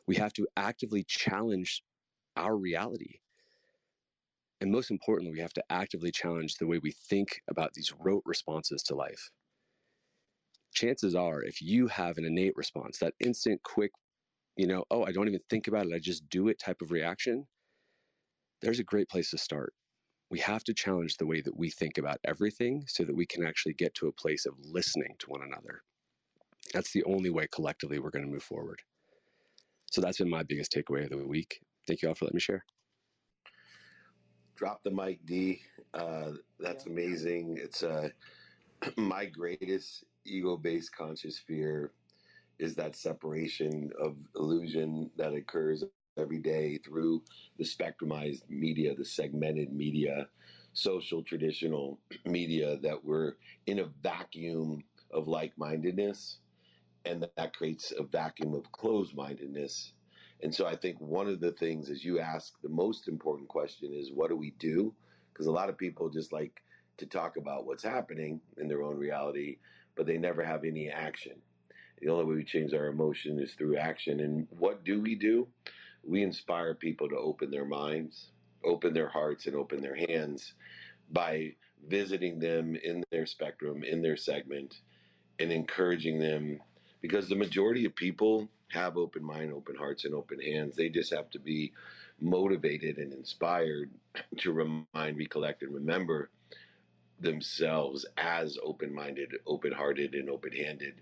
We 0.07 0.15
have 0.15 0.33
to 0.33 0.47
actively 0.57 1.03
challenge 1.03 1.83
our 2.35 2.55
reality. 2.55 3.19
And 4.61 4.71
most 4.71 4.91
importantly, 4.91 5.33
we 5.33 5.41
have 5.41 5.53
to 5.53 5.63
actively 5.69 6.11
challenge 6.11 6.55
the 6.55 6.67
way 6.67 6.79
we 6.79 6.91
think 6.91 7.41
about 7.49 7.73
these 7.73 7.93
rote 7.99 8.23
responses 8.25 8.81
to 8.83 8.95
life. 8.95 9.29
Chances 10.73 11.15
are, 11.15 11.43
if 11.43 11.61
you 11.61 11.87
have 11.87 12.17
an 12.17 12.25
innate 12.25 12.55
response, 12.55 12.99
that 12.99 13.13
instant, 13.19 13.61
quick, 13.63 13.91
you 14.55 14.67
know, 14.67 14.83
oh, 14.91 15.03
I 15.03 15.11
don't 15.11 15.27
even 15.27 15.41
think 15.49 15.67
about 15.67 15.85
it, 15.85 15.93
I 15.93 15.99
just 15.99 16.29
do 16.29 16.47
it 16.47 16.59
type 16.59 16.81
of 16.81 16.91
reaction, 16.91 17.47
there's 18.61 18.79
a 18.79 18.83
great 18.83 19.09
place 19.09 19.31
to 19.31 19.37
start. 19.37 19.73
We 20.29 20.39
have 20.39 20.63
to 20.65 20.73
challenge 20.73 21.17
the 21.17 21.25
way 21.25 21.41
that 21.41 21.57
we 21.57 21.71
think 21.71 21.97
about 21.97 22.19
everything 22.23 22.83
so 22.87 23.03
that 23.03 23.15
we 23.15 23.25
can 23.25 23.45
actually 23.45 23.73
get 23.73 23.95
to 23.95 24.07
a 24.07 24.11
place 24.11 24.45
of 24.45 24.53
listening 24.59 25.15
to 25.19 25.27
one 25.27 25.41
another. 25.41 25.81
That's 26.73 26.91
the 26.91 27.03
only 27.05 27.29
way 27.29 27.47
collectively 27.51 27.99
we're 27.99 28.11
going 28.11 28.25
to 28.25 28.31
move 28.31 28.43
forward. 28.43 28.81
So 29.91 30.01
that's 30.01 30.19
been 30.19 30.29
my 30.29 30.43
biggest 30.43 30.71
takeaway 30.71 31.03
of 31.03 31.09
the 31.09 31.27
week. 31.27 31.59
Thank 31.87 32.01
you 32.01 32.09
all 32.09 32.15
for 32.15 32.25
letting 32.25 32.35
me 32.35 32.41
share. 32.41 32.63
Drop 34.55 34.83
the 34.83 34.91
mic, 34.91 35.25
D. 35.25 35.61
Uh, 35.93 36.31
that's 36.59 36.85
amazing. 36.85 37.57
It's 37.59 37.81
uh, 37.81 38.09
my 38.97 39.25
greatest 39.25 40.03
ego 40.25 40.57
based 40.57 40.95
conscious 40.95 41.39
fear 41.39 41.91
is 42.59 42.75
that 42.75 42.95
separation 42.95 43.89
of 43.99 44.17
illusion 44.35 45.09
that 45.17 45.33
occurs 45.33 45.83
every 46.17 46.39
day 46.39 46.77
through 46.85 47.23
the 47.57 47.63
spectrumized 47.65 48.43
media, 48.49 48.93
the 48.95 49.05
segmented 49.05 49.71
media, 49.71 50.27
social 50.73 51.23
traditional 51.23 51.99
media, 52.25 52.77
that 52.83 53.03
we're 53.03 53.33
in 53.67 53.79
a 53.79 53.89
vacuum 54.03 54.83
of 55.11 55.27
like 55.27 55.53
mindedness. 55.57 56.39
And 57.05 57.25
that, 57.35 57.55
creates 57.55 57.91
a 57.97 58.03
vacuum 58.03 58.53
of 58.53 58.71
closed 58.71 59.15
mindedness. 59.15 59.93
And 60.41 60.53
so 60.53 60.65
I 60.65 60.75
think 60.75 60.99
one 60.99 61.27
of 61.27 61.39
the 61.39 61.51
things, 61.53 61.89
as 61.89 62.03
you 62.03 62.19
ask, 62.19 62.53
the 62.61 62.69
most 62.69 63.07
important 63.07 63.49
question 63.49 63.93
is 63.93 64.11
what 64.13 64.29
do 64.29 64.35
we 64.35 64.51
do? 64.59 64.93
Because 65.33 65.47
a 65.47 65.51
lot 65.51 65.69
of 65.69 65.77
people 65.77 66.09
just 66.09 66.31
like 66.31 66.61
to 66.97 67.05
talk 67.05 67.37
about 67.37 67.65
what's 67.65 67.83
happening 67.83 68.41
in 68.57 68.67
their 68.67 68.83
own 68.83 68.97
reality, 68.97 69.57
but 69.95 70.05
they 70.05 70.17
never 70.17 70.43
have 70.43 70.63
any 70.63 70.89
action. 70.89 71.33
The 72.01 72.09
only 72.09 72.25
way 72.25 72.35
we 72.35 72.43
change 72.43 72.73
our 72.73 72.87
emotion 72.87 73.39
is 73.39 73.53
through 73.53 73.77
action. 73.77 74.19
And 74.19 74.47
what 74.51 74.83
do 74.83 75.01
we 75.01 75.15
do? 75.15 75.47
we 76.03 76.23
inspire 76.23 76.73
people 76.73 77.09
to 77.09 77.17
open 77.17 77.51
their 77.51 77.65
minds, 77.65 78.31
open 78.63 78.93
their 78.93 79.09
hearts, 79.09 79.45
and 79.45 79.55
open 79.55 79.81
their 79.81 79.95
hands 79.95 80.53
by 81.11 81.53
visiting 81.87 82.39
them 82.39 82.75
in 82.75 83.03
their 83.11 83.25
spectrum, 83.25 83.83
in 83.83 84.01
their 84.01 84.17
segment, 84.17 84.79
and 85.39 85.51
encouraging 85.51 86.19
them 86.19 86.59
because 87.01 87.29
the 87.29 87.35
majority 87.35 87.85
of 87.85 87.95
people 87.95 88.47
have 88.69 88.97
open 88.97 89.23
mind, 89.23 89.51
open 89.53 89.75
hearts, 89.75 90.05
and 90.05 90.13
open 90.13 90.39
hands. 90.39 90.75
They 90.75 90.89
just 90.89 91.13
have 91.13 91.29
to 91.31 91.39
be 91.39 91.71
motivated 92.21 92.97
and 92.97 93.13
inspired 93.13 93.89
to 94.37 94.51
remind, 94.51 95.17
recollect, 95.17 95.63
and 95.63 95.73
remember 95.73 96.29
themselves 97.19 98.05
as 98.17 98.57
open 98.63 98.93
minded, 98.93 99.35
open 99.45 99.71
hearted, 99.71 100.13
and 100.15 100.29
open 100.29 100.51
handed. 100.51 100.95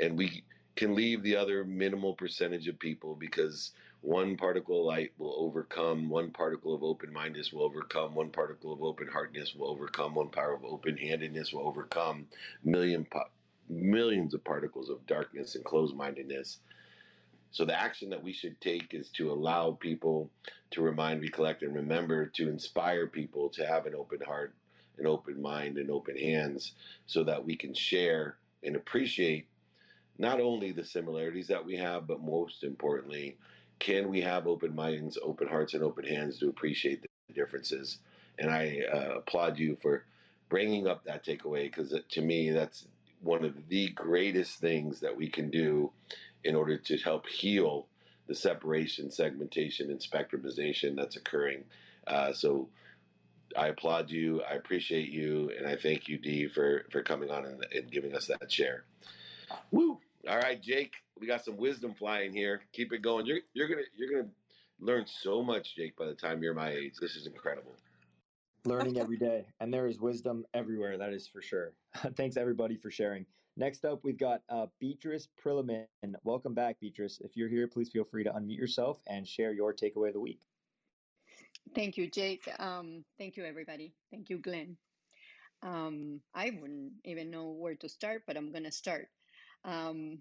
And 0.00 0.16
we 0.16 0.44
can 0.76 0.94
leave 0.94 1.22
the 1.22 1.36
other 1.36 1.64
minimal 1.64 2.14
percentage 2.14 2.68
of 2.68 2.78
people 2.78 3.14
because 3.14 3.72
one 4.00 4.36
particle 4.36 4.80
of 4.80 4.86
light 4.86 5.12
will 5.18 5.34
overcome, 5.38 6.10
one 6.10 6.30
particle 6.30 6.74
of 6.74 6.82
open 6.82 7.12
mindedness 7.12 7.52
will 7.52 7.62
overcome, 7.62 8.14
one 8.14 8.30
particle 8.30 8.72
of 8.72 8.82
open 8.82 9.08
heartedness 9.08 9.54
will 9.54 9.68
overcome, 9.68 10.14
one 10.14 10.28
power 10.28 10.54
of 10.54 10.64
open 10.64 10.96
handedness 10.96 11.52
will 11.52 11.66
overcome 11.66 12.26
million 12.64 13.06
millions 13.68 14.34
of 14.34 14.44
particles 14.44 14.90
of 14.90 15.06
darkness 15.06 15.54
and 15.54 15.64
closed 15.64 15.96
mindedness. 15.96 16.58
So 17.50 17.64
the 17.64 17.78
action 17.78 18.10
that 18.10 18.22
we 18.22 18.32
should 18.32 18.60
take 18.60 18.94
is 18.94 19.10
to 19.10 19.30
allow 19.30 19.72
people 19.72 20.30
to 20.72 20.82
remind, 20.82 21.22
recollect, 21.22 21.62
and 21.62 21.74
remember 21.74 22.26
to 22.26 22.48
inspire 22.48 23.06
people 23.06 23.48
to 23.50 23.66
have 23.66 23.86
an 23.86 23.94
open 23.94 24.20
heart, 24.26 24.54
an 24.98 25.06
open 25.06 25.40
mind, 25.40 25.78
and 25.78 25.90
open 25.90 26.16
hands 26.16 26.72
so 27.06 27.22
that 27.24 27.44
we 27.44 27.56
can 27.56 27.72
share 27.72 28.36
and 28.64 28.76
appreciate 28.76 29.46
not 30.18 30.40
only 30.40 30.72
the 30.72 30.84
similarities 30.84 31.48
that 31.48 31.64
we 31.64 31.76
have, 31.76 32.06
but 32.06 32.22
most 32.22 32.64
importantly, 32.64 33.36
can 33.78 34.08
we 34.08 34.20
have 34.20 34.46
open 34.46 34.74
minds, 34.74 35.18
open 35.22 35.48
hearts, 35.48 35.74
and 35.74 35.82
open 35.82 36.04
hands 36.04 36.38
to 36.38 36.48
appreciate 36.48 37.02
the 37.02 37.34
differences? 37.34 37.98
And 38.38 38.50
I 38.50 38.80
uh, 38.92 39.18
applaud 39.18 39.58
you 39.58 39.76
for 39.80 40.04
bringing 40.48 40.86
up 40.86 41.04
that 41.04 41.24
takeaway 41.24 41.64
because 41.64 41.94
to 42.08 42.20
me, 42.20 42.50
that's 42.50 42.86
one 43.24 43.44
of 43.44 43.68
the 43.68 43.88
greatest 43.90 44.60
things 44.60 45.00
that 45.00 45.16
we 45.16 45.28
can 45.28 45.50
do 45.50 45.90
in 46.44 46.54
order 46.54 46.76
to 46.76 46.98
help 46.98 47.26
heal 47.26 47.86
the 48.26 48.34
separation, 48.34 49.10
segmentation, 49.10 49.90
and 49.90 50.00
spectrumization 50.00 50.96
that's 50.96 51.16
occurring. 51.16 51.64
Uh, 52.06 52.32
so 52.32 52.68
I 53.56 53.68
applaud 53.68 54.10
you. 54.10 54.42
I 54.42 54.54
appreciate 54.54 55.08
you, 55.10 55.50
and 55.56 55.66
I 55.66 55.76
thank 55.76 56.08
you, 56.08 56.18
Dee, 56.18 56.48
for 56.48 56.84
for 56.90 57.02
coming 57.02 57.30
on 57.30 57.44
and, 57.44 57.66
and 57.72 57.90
giving 57.90 58.14
us 58.14 58.26
that 58.26 58.50
share. 58.50 58.84
Woo! 59.70 59.98
All 60.28 60.38
right, 60.38 60.60
Jake, 60.60 60.94
we 61.18 61.26
got 61.26 61.44
some 61.44 61.56
wisdom 61.56 61.94
flying 61.94 62.32
here. 62.32 62.62
Keep 62.72 62.92
it 62.92 63.02
going. 63.02 63.26
You're 63.26 63.40
you're 63.52 63.68
gonna 63.68 63.82
you're 63.96 64.10
gonna 64.10 64.32
learn 64.80 65.06
so 65.06 65.42
much, 65.42 65.76
Jake. 65.76 65.96
By 65.96 66.06
the 66.06 66.14
time 66.14 66.42
you're 66.42 66.54
my 66.54 66.70
age, 66.70 66.94
this 67.00 67.16
is 67.16 67.26
incredible. 67.26 67.74
Learning 68.66 68.98
every 69.00 69.18
day, 69.18 69.46
and 69.60 69.72
there 69.72 69.86
is 69.86 70.00
wisdom 70.00 70.44
everywhere. 70.54 70.96
That 70.96 71.12
is 71.12 71.28
for 71.28 71.42
sure. 71.42 71.72
Thanks 72.16 72.36
everybody 72.36 72.76
for 72.76 72.90
sharing. 72.90 73.26
Next 73.56 73.84
up, 73.84 74.00
we've 74.02 74.18
got 74.18 74.42
uh, 74.48 74.66
Beatrice 74.80 75.28
Prilliman. 75.42 75.86
Welcome 76.24 76.54
back, 76.54 76.80
Beatrice. 76.80 77.20
If 77.22 77.36
you're 77.36 77.48
here, 77.48 77.68
please 77.68 77.90
feel 77.90 78.04
free 78.04 78.24
to 78.24 78.30
unmute 78.30 78.58
yourself 78.58 79.00
and 79.06 79.28
share 79.28 79.52
your 79.52 79.72
takeaway 79.72 80.08
of 80.08 80.14
the 80.14 80.20
week. 80.20 80.40
Thank 81.74 81.96
you, 81.96 82.10
Jake. 82.10 82.48
Um, 82.58 83.04
thank 83.18 83.36
you, 83.36 83.44
everybody. 83.44 83.94
Thank 84.10 84.30
you, 84.30 84.38
Glenn. 84.38 84.76
Um, 85.62 86.20
I 86.34 86.50
wouldn't 86.60 86.92
even 87.04 87.30
know 87.30 87.50
where 87.50 87.74
to 87.76 87.88
start, 87.88 88.22
but 88.26 88.36
I'm 88.36 88.50
going 88.50 88.64
to 88.64 88.72
start. 88.72 89.08
Um, 89.64 90.18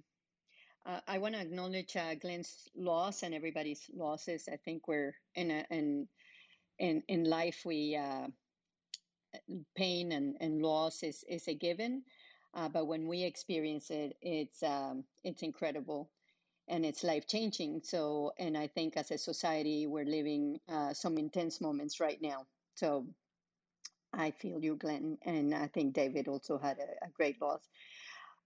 uh, 0.86 1.00
I 1.08 1.18
want 1.18 1.36
to 1.36 1.42
acknowledge 1.42 1.96
uh, 1.96 2.16
Glenn's 2.16 2.68
loss 2.76 3.24
and 3.24 3.34
everybody's 3.34 3.90
losses. 3.96 4.50
I 4.52 4.58
think 4.58 4.88
we're 4.88 5.16
in 5.36 5.50
a, 5.50 5.66
in 5.70 6.08
in 6.80 7.04
in 7.08 7.26
life 7.26 7.64
we 7.66 7.96
uh, 7.96 8.28
pain 9.76 10.12
and, 10.12 10.38
and 10.40 10.62
loss 10.62 11.04
is 11.04 11.24
is 11.30 11.48
a 11.48 11.54
given, 11.56 12.04
uh, 12.54 12.70
but 12.70 12.86
when 12.88 13.08
we 13.08 13.24
experience 13.24 13.90
it, 13.92 14.18
it's 14.22 14.64
um, 14.64 15.04
it's 15.24 15.42
incredible 15.44 16.10
and 16.68 16.86
it's 16.86 17.04
life 17.04 17.28
changing. 17.28 17.82
So, 17.84 18.34
and 18.40 18.58
I 18.58 18.68
think 18.68 18.98
as 18.98 19.12
a 19.12 19.18
society, 19.18 19.88
we're 19.88 20.06
living 20.06 20.60
uh, 20.70 20.94
some 20.94 21.18
intense 21.18 21.62
moments 21.62 22.00
right 22.00 22.22
now. 22.22 22.46
So, 22.76 23.08
I 24.14 24.32
feel 24.32 24.64
you, 24.64 24.76
Glenn, 24.76 25.18
and 25.24 25.54
I 25.54 25.68
think 25.68 25.94
David 25.94 26.28
also 26.28 26.58
had 26.58 26.78
a, 26.80 27.06
a 27.06 27.10
great 27.10 27.42
loss. 27.42 27.68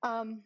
Um, 0.04 0.44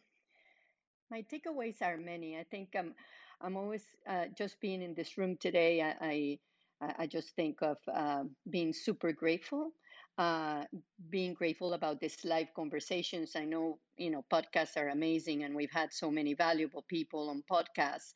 my 1.09 1.23
takeaways 1.23 1.81
are 1.81 1.97
many. 1.97 2.37
I 2.37 2.43
think 2.43 2.69
I'm, 2.75 2.95
I'm 3.41 3.57
always 3.57 3.83
uh, 4.07 4.25
just 4.37 4.59
being 4.61 4.81
in 4.81 4.93
this 4.95 5.17
room 5.17 5.37
today. 5.37 5.81
I, 5.81 5.95
I, 6.01 6.39
I 6.81 7.07
just 7.07 7.35
think 7.35 7.61
of 7.63 7.77
uh, 7.93 8.25
being 8.49 8.73
super 8.73 9.13
grateful, 9.13 9.73
uh, 10.17 10.65
being 11.09 11.35
grateful 11.35 11.73
about 11.73 12.01
this 12.01 12.25
live 12.25 12.49
conversations. 12.55 13.35
I 13.35 13.45
know 13.45 13.81
you 13.97 14.11
know 14.11 14.23
podcasts 14.31 14.77
are 14.77 14.89
amazing, 14.89 15.43
and 15.43 15.55
we've 15.55 15.71
had 15.73 15.93
so 15.93 16.11
many 16.11 16.35
valuable 16.35 16.83
people 16.89 17.29
on 17.29 17.43
podcasts. 17.51 18.13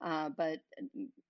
Uh, 0.00 0.30
but 0.30 0.60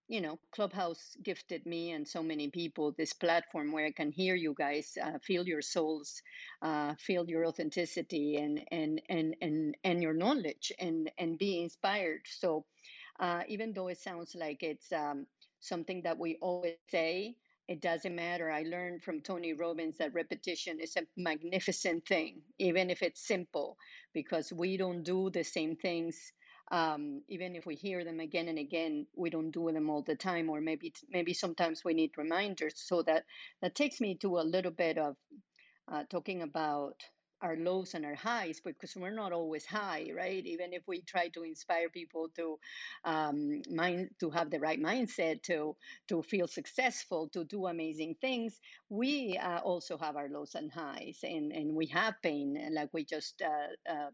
you 0.09 0.21
know, 0.23 0.39
Clubhouse 0.53 1.17
gifted 1.25 1.67
me 1.67 1.93
and 1.93 2.09
so 2.09 2.23
many 2.23 2.51
people 2.51 2.93
this 2.97 3.15
platform 3.15 3.73
where 3.73 3.87
I 3.87 3.93
can 3.93 4.13
hear 4.13 4.37
you 4.37 4.55
guys, 4.57 4.97
uh, 5.03 5.19
feel 5.25 5.47
your 5.49 5.63
souls, 5.63 6.23
uh, 6.63 6.95
feel 6.97 7.29
your 7.29 7.47
authenticity, 7.47 8.37
and 8.37 8.65
and 8.71 9.03
and 9.09 9.37
and 9.43 9.77
and 9.85 10.03
your 10.03 10.15
knowledge, 10.15 10.73
and 10.79 11.11
and 11.19 11.39
be 11.39 11.63
inspired. 11.63 12.23
So, 12.29 12.67
uh, 13.21 13.45
even 13.49 13.75
though 13.75 13.89
it 13.89 13.99
sounds 13.99 14.37
like 14.37 14.63
it's 14.63 14.93
um, 14.93 15.27
something 15.67 16.03
that 16.03 16.19
we 16.19 16.37
always 16.41 16.79
say, 16.91 17.37
it 17.69 17.81
doesn't 17.81 18.15
matter. 18.15 18.51
I 18.51 18.63
learned 18.63 19.03
from 19.03 19.21
Tony 19.21 19.53
Robbins 19.53 19.99
that 19.99 20.15
repetition 20.15 20.81
is 20.81 20.97
a 20.97 21.07
magnificent 21.17 22.07
thing, 22.07 22.43
even 22.59 22.91
if 22.91 23.03
it's 23.03 23.27
simple, 23.27 23.77
because 24.13 24.53
we 24.53 24.77
don't 24.77 25.03
do 25.03 25.31
the 25.31 25.45
same 25.45 25.77
things 25.77 26.33
um, 26.71 27.23
even 27.29 27.55
if 27.57 27.67
we 27.67 27.75
hear 27.77 28.05
them 28.05 28.21
again 28.21 28.49
and 28.49 28.59
again, 28.59 29.07
we 29.17 29.31
don't 29.31 29.51
do 29.51 29.71
them 29.73 29.91
all 29.91 30.03
the 30.03 30.17
time, 30.17 30.49
or 30.51 30.61
maybe 30.61 30.93
maybe 31.11 31.33
sometimes 31.35 31.85
we 31.85 31.95
need 31.95 32.17
reminders. 32.17 32.75
So 32.77 33.03
that 33.03 33.25
that 33.63 33.75
takes 33.75 34.01
me 34.01 34.17
to 34.17 34.39
a 34.39 34.41
little 34.41 34.73
bit 34.73 34.99
of 34.99 35.17
uh, 35.91 36.05
talking 36.11 36.43
about 36.43 37.03
our 37.47 37.57
lows 37.57 37.95
and 37.95 38.05
our 38.05 38.15
highs 38.15 38.61
because 38.65 38.97
we're 38.97 39.11
not 39.23 39.33
always 39.33 39.65
high 39.65 40.07
right 40.17 40.45
even 40.47 40.73
if 40.73 40.83
we 40.89 41.01
try 41.03 41.29
to 41.29 41.43
inspire 41.45 41.89
people 41.89 42.29
to 42.35 42.59
um, 43.05 43.63
mind 43.71 44.11
to 44.21 44.31
have 44.31 44.51
the 44.51 44.59
right 44.59 44.81
mindset 44.83 45.43
to 45.43 45.77
to 46.09 46.23
feel 46.23 46.49
successful 46.49 47.29
to 47.29 47.45
do 47.45 47.67
amazing 47.67 48.15
things 48.21 48.61
we 48.89 49.39
uh, 49.39 49.61
also 49.61 49.97
have 49.99 50.17
our 50.17 50.29
lows 50.29 50.55
and 50.55 50.73
highs 50.73 51.19
and 51.23 51.53
and 51.53 51.75
we 51.75 51.87
have 51.87 52.15
pain 52.23 52.59
like 52.73 52.91
we 52.93 53.05
just 53.05 53.43
uh, 53.43 53.93
uh 53.93 54.11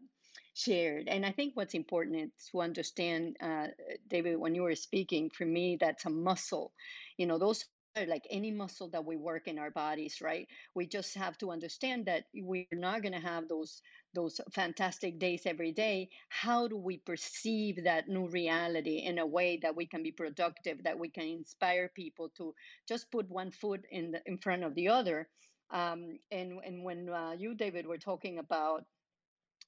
shared. 0.55 1.07
And 1.07 1.25
I 1.25 1.31
think 1.31 1.55
what's 1.55 1.73
important 1.73 2.17
is 2.17 2.49
to 2.51 2.61
understand, 2.61 3.37
uh, 3.41 3.67
David, 4.07 4.37
when 4.39 4.55
you 4.55 4.63
were 4.63 4.75
speaking, 4.75 5.29
for 5.29 5.45
me, 5.45 5.77
that's 5.79 6.05
a 6.05 6.09
muscle. 6.09 6.71
You 7.17 7.25
know, 7.27 7.37
those 7.37 7.65
like 7.95 8.25
any 8.29 8.51
muscle 8.51 8.89
that 8.89 9.05
we 9.05 9.15
work 9.17 9.47
in 9.47 9.59
our 9.59 9.69
bodies, 9.71 10.19
right? 10.21 10.47
We 10.73 10.87
just 10.87 11.15
have 11.15 11.37
to 11.39 11.51
understand 11.51 12.05
that 12.05 12.25
we're 12.33 12.65
not 12.71 13.01
going 13.03 13.13
to 13.13 13.19
have 13.19 13.47
those 13.47 13.81
those 14.13 14.39
fantastic 14.51 15.19
days 15.19 15.43
every 15.45 15.71
day. 15.71 16.09
How 16.29 16.67
do 16.67 16.77
we 16.77 16.97
perceive 16.97 17.83
that 17.83 18.07
new 18.07 18.27
reality 18.27 18.97
in 18.97 19.19
a 19.19 19.25
way 19.25 19.57
that 19.61 19.75
we 19.75 19.85
can 19.87 20.03
be 20.03 20.11
productive, 20.11 20.83
that 20.83 20.99
we 20.99 21.09
can 21.09 21.25
inspire 21.25 21.89
people 21.95 22.29
to 22.37 22.53
just 22.87 23.11
put 23.11 23.29
one 23.29 23.51
foot 23.51 23.85
in 23.91 24.11
the, 24.11 24.21
in 24.25 24.37
front 24.37 24.63
of 24.63 24.75
the 24.75 24.89
other? 24.89 25.27
Um, 25.71 26.19
and 26.31 26.59
and 26.65 26.83
when 26.83 27.09
uh, 27.09 27.33
you, 27.37 27.55
David, 27.55 27.85
were 27.87 27.97
talking 27.97 28.39
about 28.39 28.85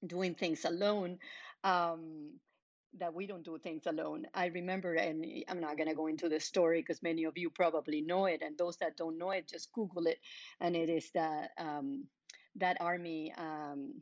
doing 0.05 0.35
things 0.35 0.65
alone 0.65 1.19
um, 1.63 2.39
that 2.99 3.13
we 3.13 3.27
don't 3.27 3.43
do 3.45 3.57
things 3.57 3.85
alone. 3.85 4.25
I 4.33 4.47
remember, 4.47 4.93
and 4.95 5.25
I'm 5.47 5.59
not 5.59 5.77
going 5.77 5.89
to 5.89 5.95
go 5.95 6.07
into 6.07 6.29
the 6.29 6.39
story 6.39 6.81
because 6.81 7.03
many 7.03 7.23
of 7.25 7.37
you 7.37 7.49
probably 7.49 8.01
know 8.01 8.25
it, 8.25 8.41
and 8.41 8.57
those 8.57 8.77
that 8.77 8.97
don't 8.97 9.17
know 9.17 9.31
it, 9.31 9.47
just 9.47 9.71
Google 9.73 10.07
it, 10.07 10.19
and 10.59 10.75
it 10.75 10.89
is 10.89 11.11
that 11.11 11.51
um, 11.57 12.05
that 12.55 12.77
army 12.79 13.33
um, 13.37 14.01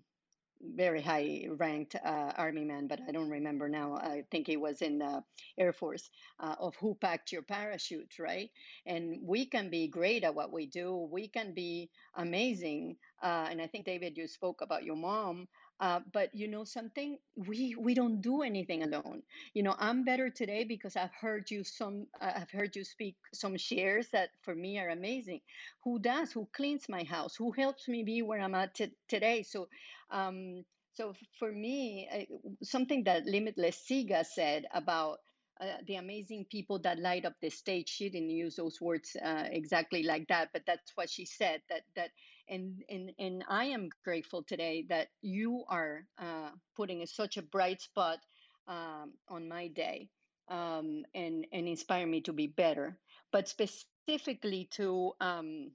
very 0.75 1.01
high 1.01 1.45
ranked 1.57 1.95
uh, 1.95 2.31
army 2.37 2.63
man, 2.63 2.87
but 2.87 2.99
I 3.07 3.11
don't 3.11 3.29
remember 3.29 3.67
now. 3.67 3.95
I 3.95 4.23
think 4.31 4.47
he 4.47 4.55
was 4.55 4.81
in 4.81 4.97
the 4.99 5.21
Air 5.57 5.73
Force 5.73 6.09
uh, 6.39 6.55
of 6.57 6.75
who 6.77 6.95
packed 6.95 7.33
your 7.33 7.41
parachute, 7.41 8.17
right? 8.17 8.49
And 8.85 9.19
we 9.21 9.45
can 9.45 9.69
be 9.69 9.87
great 9.89 10.23
at 10.23 10.35
what 10.35 10.53
we 10.53 10.65
do. 10.67 10.95
We 11.11 11.27
can 11.27 11.53
be 11.53 11.89
amazing. 12.15 12.95
Uh, 13.21 13.47
and 13.49 13.61
I 13.61 13.67
think 13.67 13.85
David, 13.85 14.17
you 14.17 14.27
spoke 14.27 14.61
about 14.61 14.85
your 14.85 14.95
mom. 14.95 15.49
Uh, 15.79 16.01
but 16.13 16.33
you 16.35 16.47
know 16.47 16.63
something, 16.63 17.17
we 17.35 17.75
we 17.75 17.93
don't 17.93 18.21
do 18.21 18.41
anything 18.43 18.83
alone. 18.83 19.23
You 19.53 19.63
know, 19.63 19.75
I'm 19.77 20.05
better 20.05 20.29
today 20.29 20.63
because 20.63 20.95
I've 20.95 21.13
heard 21.13 21.51
you 21.51 21.63
some. 21.63 22.07
Uh, 22.19 22.33
I've 22.37 22.51
heard 22.51 22.75
you 22.75 22.83
speak 22.85 23.17
some 23.33 23.57
shares 23.57 24.09
that 24.11 24.29
for 24.43 24.55
me 24.55 24.79
are 24.79 24.89
amazing. 24.89 25.41
Who 25.83 25.99
does? 25.99 26.31
Who 26.33 26.47
cleans 26.55 26.89
my 26.89 27.03
house? 27.03 27.35
Who 27.35 27.51
helps 27.51 27.87
me 27.87 28.03
be 28.03 28.21
where 28.21 28.39
I'm 28.41 28.55
at 28.55 28.75
t- 28.75 28.97
today? 29.07 29.43
So 29.43 29.67
um, 30.11 30.65
so 30.93 31.13
for 31.39 31.51
me, 31.51 32.07
uh, 32.11 32.25
something 32.63 33.03
that 33.05 33.25
Limitless 33.25 33.85
Siga 33.89 34.25
said 34.25 34.65
about 34.73 35.19
uh, 35.59 35.77
the 35.87 35.95
amazing 35.95 36.45
people 36.51 36.79
that 36.79 36.99
light 36.99 37.25
up 37.25 37.35
the 37.41 37.49
stage. 37.49 37.89
She 37.89 38.09
didn't 38.09 38.29
use 38.31 38.55
those 38.55 38.81
words 38.81 39.15
uh, 39.15 39.47
exactly 39.51 40.03
like 40.03 40.27
that, 40.29 40.49
but 40.53 40.63
that's 40.65 40.91
what 40.95 41.09
she 41.09 41.25
said. 41.25 41.61
That 41.69 41.83
that 41.95 42.11
and 42.49 42.83
and 42.89 43.11
and 43.19 43.43
I 43.49 43.65
am 43.65 43.89
grateful 44.03 44.43
today 44.43 44.85
that 44.89 45.09
you 45.21 45.63
are 45.69 46.05
uh, 46.17 46.51
putting 46.75 47.05
such 47.05 47.37
a 47.37 47.41
bright 47.43 47.81
spot 47.81 48.19
um, 48.67 49.13
on 49.29 49.47
my 49.47 49.67
day 49.67 50.09
um, 50.49 51.03
and 51.13 51.45
and 51.51 51.67
inspire 51.67 52.07
me 52.07 52.21
to 52.21 52.33
be 52.33 52.47
better. 52.47 52.97
But 53.31 53.47
specifically 53.47 54.69
to 54.73 55.13
um, 55.19 55.71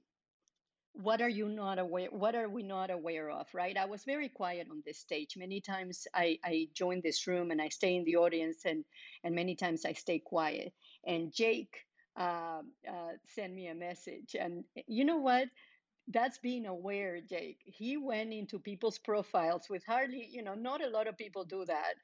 what 0.93 1.21
are 1.21 1.29
you 1.29 1.47
not 1.47 1.79
aware 1.79 2.09
what 2.11 2.35
are 2.35 2.49
we 2.49 2.63
not 2.63 2.89
aware 2.89 3.29
of 3.29 3.47
right? 3.53 3.77
I 3.77 3.85
was 3.85 4.03
very 4.05 4.29
quiet 4.29 4.67
on 4.71 4.81
this 4.85 4.99
stage. 4.99 5.35
Many 5.37 5.61
times 5.61 6.07
i 6.13 6.37
i 6.43 6.67
join 6.73 7.01
this 7.03 7.27
room 7.27 7.51
and 7.51 7.61
i 7.61 7.69
stay 7.69 7.95
in 7.95 8.03
the 8.03 8.17
audience 8.17 8.65
and 8.65 8.83
and 9.23 9.35
many 9.35 9.55
times 9.55 9.85
i 9.85 9.93
stay 9.93 10.19
quiet. 10.19 10.73
And 11.05 11.31
jake 11.33 11.75
uh, 12.19 12.63
uh, 12.89 13.11
sent 13.27 13.53
me 13.53 13.67
a 13.67 13.75
message. 13.75 14.35
And 14.39 14.65
you 14.87 15.05
know 15.05 15.17
what 15.17 15.47
that's 16.09 16.39
being 16.39 16.65
aware, 16.65 17.21
Jake. 17.21 17.61
He 17.65 17.97
went 17.97 18.33
into 18.33 18.59
people's 18.59 18.97
profiles 18.99 19.69
with 19.69 19.85
hardly, 19.85 20.25
you 20.25 20.41
know, 20.43 20.55
not 20.55 20.83
a 20.83 20.89
lot 20.89 21.07
of 21.07 21.17
people 21.17 21.45
do 21.45 21.65
that. 21.65 21.95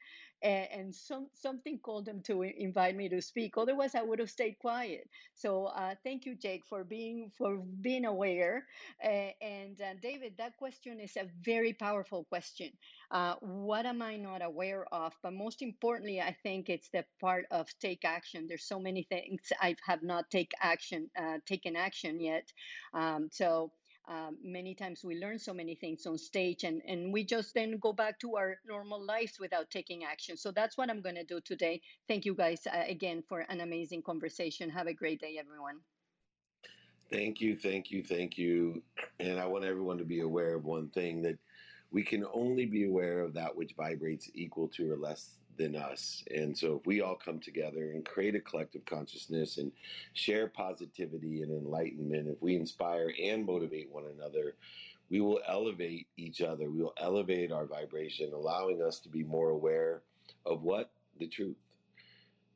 And, 0.42 0.70
and 0.72 0.96
some 0.96 1.30
something 1.34 1.80
called 1.80 2.08
him 2.08 2.22
to 2.24 2.44
invite 2.44 2.96
me 2.96 3.10
to 3.10 3.22
speak. 3.22 3.58
Otherwise, 3.58 3.96
I 3.96 4.04
would 4.04 4.20
have 4.20 4.30
stayed 4.30 4.60
quiet. 4.60 5.10
So 5.34 5.66
uh, 5.66 5.96
thank 6.04 6.26
you, 6.26 6.36
Jake, 6.36 6.66
for 6.68 6.84
being 6.84 7.32
for 7.38 7.58
being 7.58 8.06
aware. 8.06 8.68
Uh, 9.04 9.32
and 9.42 9.82
uh, 9.82 9.96
David, 10.02 10.38
that 10.38 10.58
question 10.58 11.00
is 11.00 11.18
a 11.18 11.26
very 11.42 11.74
powerful 11.74 12.26
question. 12.26 12.72
Uh, 13.12 13.36
what 13.42 13.86
am 13.86 14.02
I 14.02 14.18
not 14.18 14.42
aware 14.44 14.86
of? 14.94 15.14
But 15.24 15.34
most 15.34 15.62
importantly, 15.62 16.22
I 16.22 16.34
think 16.34 16.70
it's 16.70 16.90
the 16.90 17.06
part 17.20 17.46
of 17.52 17.68
take 17.80 18.06
action. 18.06 18.48
There's 18.48 18.68
so 18.68 18.80
many 18.80 19.04
things 19.04 19.52
I 19.62 19.76
have 19.86 20.04
not 20.04 20.30
take 20.30 20.52
action, 20.62 21.10
uh, 21.18 21.40
taken 21.46 21.76
action 21.76 22.20
yet. 22.20 22.52
Um, 22.94 23.30
so 23.32 23.72
um, 24.08 24.38
many 24.44 24.74
times 24.74 25.04
we 25.04 25.20
learn 25.20 25.40
so 25.40 25.54
many 25.54 25.76
things 25.76 26.06
on 26.06 26.18
stage 26.18 26.64
and, 26.64 26.82
and 26.88 27.12
we 27.12 27.24
just 27.24 27.54
then 27.54 27.78
go 27.80 27.92
back 27.92 28.20
to 28.20 28.36
our 28.36 28.58
normal 28.68 29.02
lives 29.02 29.40
without 29.40 29.70
taking 29.70 30.04
action. 30.04 30.38
So 30.38 30.52
that's 30.52 30.78
what 30.78 30.90
I'm 30.90 31.02
going 31.02 31.16
to 31.16 31.24
do 31.24 31.42
today. 31.42 31.82
Thank 32.08 32.26
you 32.26 32.36
guys 32.36 32.68
uh, 32.68 32.84
again 32.88 33.24
for 33.28 33.46
an 33.50 33.62
amazing 33.62 34.04
conversation. 34.04 34.70
Have 34.70 34.88
a 34.88 34.94
great 34.94 35.20
day, 35.20 35.38
everyone. 35.40 35.80
Thank 37.12 37.40
you, 37.40 37.56
thank 37.56 37.92
you, 37.92 38.04
thank 38.04 38.38
you. 38.38 38.82
And 39.20 39.40
I 39.40 39.46
want 39.46 39.64
everyone 39.64 39.98
to 40.00 40.06
be 40.06 40.22
aware 40.22 40.56
of 40.56 40.66
one 40.66 40.90
thing 40.90 41.22
that 41.22 41.38
we 41.92 42.04
can 42.04 42.26
only 42.34 42.66
be 42.66 42.86
aware 42.86 43.20
of 43.22 43.34
that 43.36 43.56
which 43.56 43.74
vibrates 43.78 44.30
equal 44.34 44.68
to 44.70 44.92
or 44.92 44.98
less 44.98 45.38
than 45.58 45.76
us. 45.76 46.24
And 46.34 46.58
so 46.58 46.78
if 46.78 46.86
we 46.86 47.02
all 47.02 47.16
come 47.16 47.40
together 47.40 47.92
and 47.92 48.06
create 48.06 48.36
a 48.36 48.40
collective 48.40 48.86
consciousness 48.86 49.58
and 49.58 49.72
share 50.14 50.48
positivity 50.48 51.42
and 51.42 51.52
enlightenment, 51.52 52.28
if 52.28 52.42
we 52.42 52.56
inspire 52.56 53.12
and 53.22 53.46
motivate 53.46 53.92
one 53.92 54.06
another, 54.18 54.56
we 55.10 55.22
will 55.22 55.40
elevate 55.48 56.08
each 56.18 56.42
other. 56.42 56.70
We 56.70 56.82
will 56.82 56.96
elevate 56.98 57.52
our 57.52 57.66
vibration, 57.66 58.34
allowing 58.34 58.82
us 58.82 59.00
to 59.02 59.10
be 59.10 59.24
more 59.24 59.50
aware 59.50 60.02
of 60.46 60.64
what? 60.64 60.92
The 61.20 61.28
truth. 61.28 61.58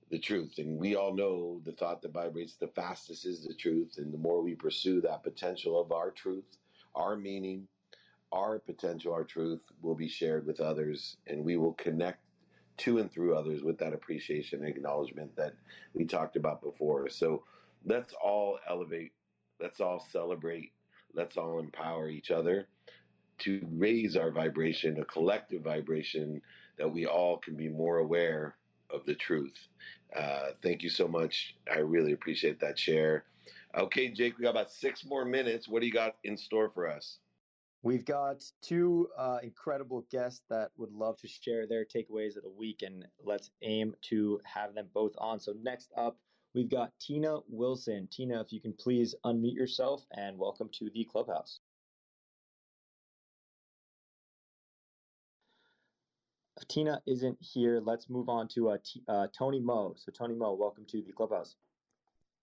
The 0.09 0.19
truth. 0.19 0.55
And 0.57 0.79
we 0.79 0.95
all 0.95 1.13
know 1.13 1.61
the 1.63 1.73
thought 1.73 2.01
that 2.01 2.13
vibrates 2.13 2.55
the 2.55 2.67
fastest 2.67 3.25
is 3.25 3.45
the 3.45 3.53
truth. 3.53 3.95
And 3.97 4.11
the 4.11 4.17
more 4.17 4.41
we 4.41 4.55
pursue 4.55 5.01
that 5.01 5.23
potential 5.23 5.79
of 5.79 5.91
our 5.91 6.09
truth, 6.09 6.57
our 6.95 7.15
meaning, 7.15 7.67
our 8.31 8.59
potential, 8.59 9.13
our 9.13 9.23
truth 9.23 9.61
will 9.81 9.95
be 9.95 10.07
shared 10.07 10.45
with 10.45 10.59
others, 10.59 11.17
and 11.27 11.43
we 11.43 11.57
will 11.57 11.73
connect 11.73 12.19
to 12.79 12.99
and 12.99 13.11
through 13.11 13.35
others 13.35 13.63
with 13.63 13.77
that 13.79 13.93
appreciation 13.93 14.59
and 14.59 14.69
acknowledgement 14.69 15.35
that 15.35 15.53
we 15.93 16.05
talked 16.05 16.35
about 16.35 16.61
before. 16.61 17.09
So 17.09 17.43
let's 17.85 18.13
all 18.13 18.59
elevate, 18.67 19.11
let's 19.59 19.79
all 19.79 20.05
celebrate, 20.11 20.71
let's 21.13 21.37
all 21.37 21.59
empower 21.59 22.09
each 22.09 22.31
other 22.31 22.67
to 23.39 23.65
raise 23.71 24.15
our 24.17 24.31
vibration, 24.31 24.99
a 24.99 25.05
collective 25.05 25.61
vibration 25.61 26.41
that 26.77 26.91
we 26.91 27.05
all 27.05 27.37
can 27.37 27.55
be 27.55 27.69
more 27.69 27.97
aware 27.97 28.55
of 28.89 29.05
the 29.05 29.15
truth. 29.15 29.67
Uh, 30.15 30.47
thank 30.61 30.83
you 30.83 30.89
so 30.89 31.07
much. 31.07 31.55
I 31.71 31.79
really 31.79 32.13
appreciate 32.13 32.59
that 32.59 32.77
share. 32.77 33.25
Okay, 33.77 34.09
Jake, 34.09 34.37
we 34.37 34.43
got 34.43 34.51
about 34.51 34.71
six 34.71 35.05
more 35.05 35.25
minutes. 35.25 35.67
What 35.67 35.81
do 35.81 35.85
you 35.85 35.93
got 35.93 36.15
in 36.23 36.35
store 36.37 36.69
for 36.69 36.89
us? 36.89 37.19
We've 37.81 38.03
got 38.03 38.43
two 38.61 39.07
uh, 39.17 39.37
incredible 39.41 40.05
guests 40.11 40.41
that 40.49 40.71
would 40.75 40.91
love 40.91 41.17
to 41.19 41.29
share 41.29 41.65
their 41.65 41.85
takeaways 41.85 42.35
of 42.35 42.43
the 42.43 42.49
week, 42.49 42.81
and 42.85 43.05
let's 43.23 43.51
aim 43.61 43.95
to 44.09 44.41
have 44.43 44.75
them 44.75 44.87
both 44.93 45.13
on. 45.17 45.39
So, 45.39 45.53
next 45.63 45.89
up, 45.95 46.17
we've 46.53 46.69
got 46.69 46.91
Tina 46.99 47.37
Wilson. 47.47 48.09
Tina, 48.11 48.41
if 48.41 48.51
you 48.51 48.59
can 48.59 48.73
please 48.73 49.15
unmute 49.25 49.55
yourself 49.55 50.05
and 50.11 50.37
welcome 50.37 50.69
to 50.73 50.89
the 50.93 51.05
clubhouse. 51.05 51.61
If 56.57 56.67
Tina 56.67 57.01
isn't 57.07 57.37
here, 57.39 57.79
let's 57.81 58.09
move 58.09 58.27
on 58.27 58.49
to 58.49 58.71
uh, 58.71 58.77
T- 58.83 59.03
uh, 59.07 59.27
Tony 59.37 59.61
Mo. 59.61 59.95
So, 59.95 60.11
Tony 60.11 60.35
Mo, 60.35 60.53
welcome 60.53 60.83
to 60.89 61.01
the 61.01 61.13
clubhouse. 61.13 61.55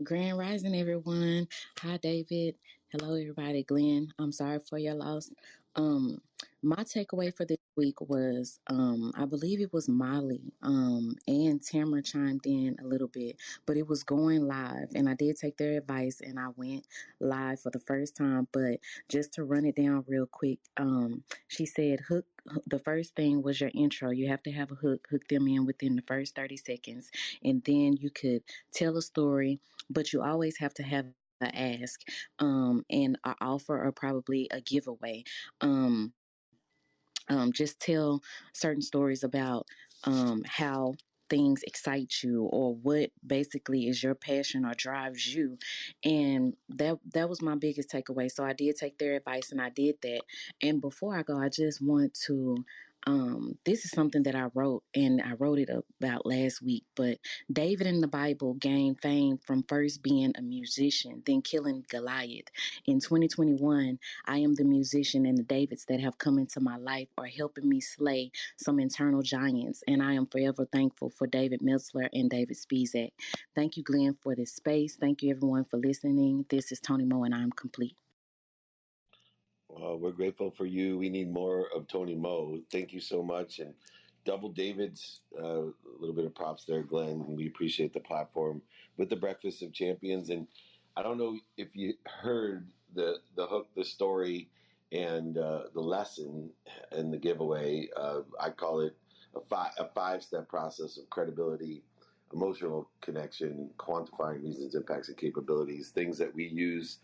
Grand 0.02 0.38
Rising, 0.38 0.74
everyone. 0.74 1.46
Hi, 1.80 1.98
David. 1.98 2.54
Hello, 2.92 3.14
everybody. 3.14 3.64
Glenn, 3.64 4.12
I'm 4.16 4.30
sorry 4.30 4.60
for 4.60 4.78
your 4.78 4.94
loss. 4.94 5.28
Um, 5.74 6.18
my 6.62 6.84
takeaway 6.84 7.34
for 7.36 7.44
this 7.44 7.58
week 7.76 8.00
was 8.00 8.60
um, 8.68 9.12
I 9.16 9.24
believe 9.24 9.60
it 9.60 9.72
was 9.72 9.88
Molly 9.88 10.52
um, 10.62 11.16
and 11.26 11.60
Tamara 11.60 12.00
chimed 12.00 12.46
in 12.46 12.76
a 12.80 12.86
little 12.86 13.08
bit, 13.08 13.38
but 13.66 13.76
it 13.76 13.88
was 13.88 14.04
going 14.04 14.46
live, 14.46 14.90
and 14.94 15.08
I 15.08 15.14
did 15.14 15.36
take 15.36 15.56
their 15.56 15.78
advice 15.78 16.20
and 16.20 16.38
I 16.38 16.46
went 16.54 16.86
live 17.18 17.58
for 17.58 17.70
the 17.70 17.80
first 17.80 18.16
time. 18.16 18.46
But 18.52 18.78
just 19.08 19.34
to 19.34 19.42
run 19.42 19.66
it 19.66 19.74
down 19.74 20.04
real 20.06 20.26
quick, 20.26 20.60
um, 20.76 21.24
she 21.48 21.66
said 21.66 21.98
hook. 22.08 22.24
The 22.68 22.78
first 22.78 23.16
thing 23.16 23.42
was 23.42 23.60
your 23.60 23.72
intro. 23.74 24.10
You 24.10 24.28
have 24.28 24.44
to 24.44 24.52
have 24.52 24.70
a 24.70 24.76
hook, 24.76 25.08
hook 25.10 25.26
them 25.26 25.48
in 25.48 25.66
within 25.66 25.96
the 25.96 26.02
first 26.06 26.36
30 26.36 26.56
seconds, 26.56 27.10
and 27.42 27.64
then 27.64 27.96
you 27.96 28.10
could 28.10 28.44
tell 28.72 28.96
a 28.96 29.02
story, 29.02 29.58
but 29.90 30.12
you 30.12 30.22
always 30.22 30.56
have 30.58 30.72
to 30.74 30.84
have 30.84 31.06
ask 31.42 32.00
um, 32.38 32.84
and 32.90 33.18
an 33.24 33.34
offer 33.40 33.84
or 33.84 33.92
probably 33.92 34.48
a 34.50 34.60
giveaway. 34.60 35.24
Um, 35.60 36.12
um, 37.28 37.52
just 37.52 37.80
tell 37.80 38.22
certain 38.52 38.82
stories 38.82 39.24
about 39.24 39.66
um, 40.04 40.42
how 40.46 40.94
things 41.28 41.62
excite 41.64 42.22
you 42.22 42.44
or 42.44 42.74
what 42.74 43.10
basically 43.26 43.88
is 43.88 44.02
your 44.02 44.14
passion 44.14 44.64
or 44.64 44.74
drives 44.74 45.34
you 45.34 45.58
and 46.04 46.54
that 46.68 46.98
that 47.12 47.28
was 47.28 47.42
my 47.42 47.56
biggest 47.56 47.90
takeaway 47.90 48.30
so 48.30 48.44
i 48.44 48.52
did 48.52 48.76
take 48.76 48.96
their 48.98 49.14
advice 49.16 49.50
and 49.50 49.60
i 49.60 49.68
did 49.70 49.96
that 50.02 50.20
and 50.62 50.80
before 50.80 51.18
i 51.18 51.22
go 51.24 51.36
i 51.36 51.48
just 51.48 51.82
want 51.82 52.14
to 52.14 52.56
um, 53.06 53.56
this 53.64 53.84
is 53.84 53.92
something 53.92 54.24
that 54.24 54.34
I 54.34 54.48
wrote, 54.54 54.82
and 54.94 55.22
I 55.22 55.34
wrote 55.34 55.60
it 55.60 55.70
about 55.70 56.26
last 56.26 56.60
week. 56.62 56.84
But 56.96 57.18
David 57.52 57.86
in 57.86 58.00
the 58.00 58.08
Bible 58.08 58.54
gained 58.54 59.00
fame 59.00 59.38
from 59.38 59.62
first 59.68 60.02
being 60.02 60.32
a 60.36 60.42
musician, 60.42 61.22
then 61.24 61.42
killing 61.42 61.84
Goliath. 61.88 62.46
In 62.86 62.98
2021, 62.98 63.98
I 64.26 64.38
am 64.38 64.54
the 64.54 64.64
musician, 64.64 65.24
and 65.26 65.38
the 65.38 65.44
Davids 65.44 65.84
that 65.88 66.00
have 66.00 66.18
come 66.18 66.38
into 66.38 66.60
my 66.60 66.76
life 66.78 67.08
are 67.18 67.26
helping 67.26 67.68
me 67.68 67.80
slay 67.80 68.32
some 68.56 68.80
internal 68.80 69.22
giants. 69.22 69.84
And 69.86 70.02
I 70.02 70.14
am 70.14 70.26
forever 70.26 70.66
thankful 70.72 71.10
for 71.10 71.28
David 71.28 71.62
Meltzer 71.62 72.08
and 72.12 72.28
David 72.28 72.56
Spizak. 72.56 73.10
Thank 73.54 73.76
you, 73.76 73.84
Glenn, 73.84 74.16
for 74.20 74.34
this 74.34 74.54
space. 74.54 74.96
Thank 74.96 75.22
you, 75.22 75.30
everyone, 75.30 75.64
for 75.64 75.76
listening. 75.78 76.44
This 76.48 76.72
is 76.72 76.80
Tony 76.80 77.04
Mo, 77.04 77.22
and 77.24 77.34
I'm 77.34 77.52
complete. 77.52 77.96
Well, 79.76 79.98
we're 79.98 80.12
grateful 80.12 80.52
for 80.52 80.66
you. 80.66 80.98
We 80.98 81.10
need 81.10 81.32
more 81.32 81.68
of 81.74 81.88
Tony 81.88 82.16
Mo. 82.16 82.60
Thank 82.72 82.94
you 82.94 83.00
so 83.00 83.22
much. 83.22 83.60
And 83.60 83.74
double 84.26 84.50
David's, 84.50 85.22
uh, 85.38 85.66
a 85.68 85.74
little 86.00 86.14
bit 86.16 86.26
of 86.26 86.34
props 86.36 86.64
there, 86.66 86.82
Glenn. 86.84 87.36
We 87.36 87.48
appreciate 87.48 87.94
the 87.94 88.00
platform 88.00 88.62
with 88.98 89.10
the 89.10 89.16
Breakfast 89.16 89.62
of 89.62 89.72
Champions. 89.74 90.30
And 90.30 90.48
I 90.96 91.02
don't 91.04 91.18
know 91.18 91.38
if 91.58 91.76
you 91.76 91.94
heard 92.06 92.68
the, 92.94 93.18
the 93.36 93.46
hook, 93.48 93.68
the 93.76 93.84
story, 93.84 94.50
and 94.92 95.38
uh, 95.38 95.64
the 95.74 95.80
lesson 95.82 96.52
and 96.92 97.12
the 97.12 97.18
giveaway. 97.18 97.88
Uh, 97.96 98.22
I 98.40 98.50
call 98.50 98.82
it 98.82 98.96
a, 99.36 99.40
fi- 99.40 99.72
a 99.78 99.86
five 99.94 100.22
step 100.22 100.48
process 100.48 100.98
of 100.98 101.10
credibility, 101.10 101.84
emotional 102.34 102.90
connection, 103.02 103.70
quantifying 103.78 104.44
reasons, 104.44 104.76
impacts, 104.76 105.08
and 105.08 105.18
capabilities, 105.18 105.90
things 105.90 106.18
that 106.18 106.34
we 106.34 106.46
use 106.46 106.98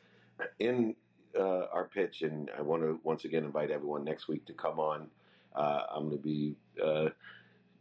in 0.60 0.96
uh, 1.38 1.66
our 1.72 1.88
pitch, 1.92 2.22
and 2.22 2.50
I 2.56 2.62
want 2.62 2.82
to 2.82 3.00
once 3.04 3.24
again 3.24 3.44
invite 3.44 3.70
everyone 3.70 4.04
next 4.04 4.28
week 4.28 4.44
to 4.46 4.52
come 4.52 4.78
on. 4.78 5.08
Uh, 5.54 5.82
I'm 5.94 6.08
going 6.08 6.18
to 6.18 6.22
be 6.22 6.56
uh, 6.82 7.08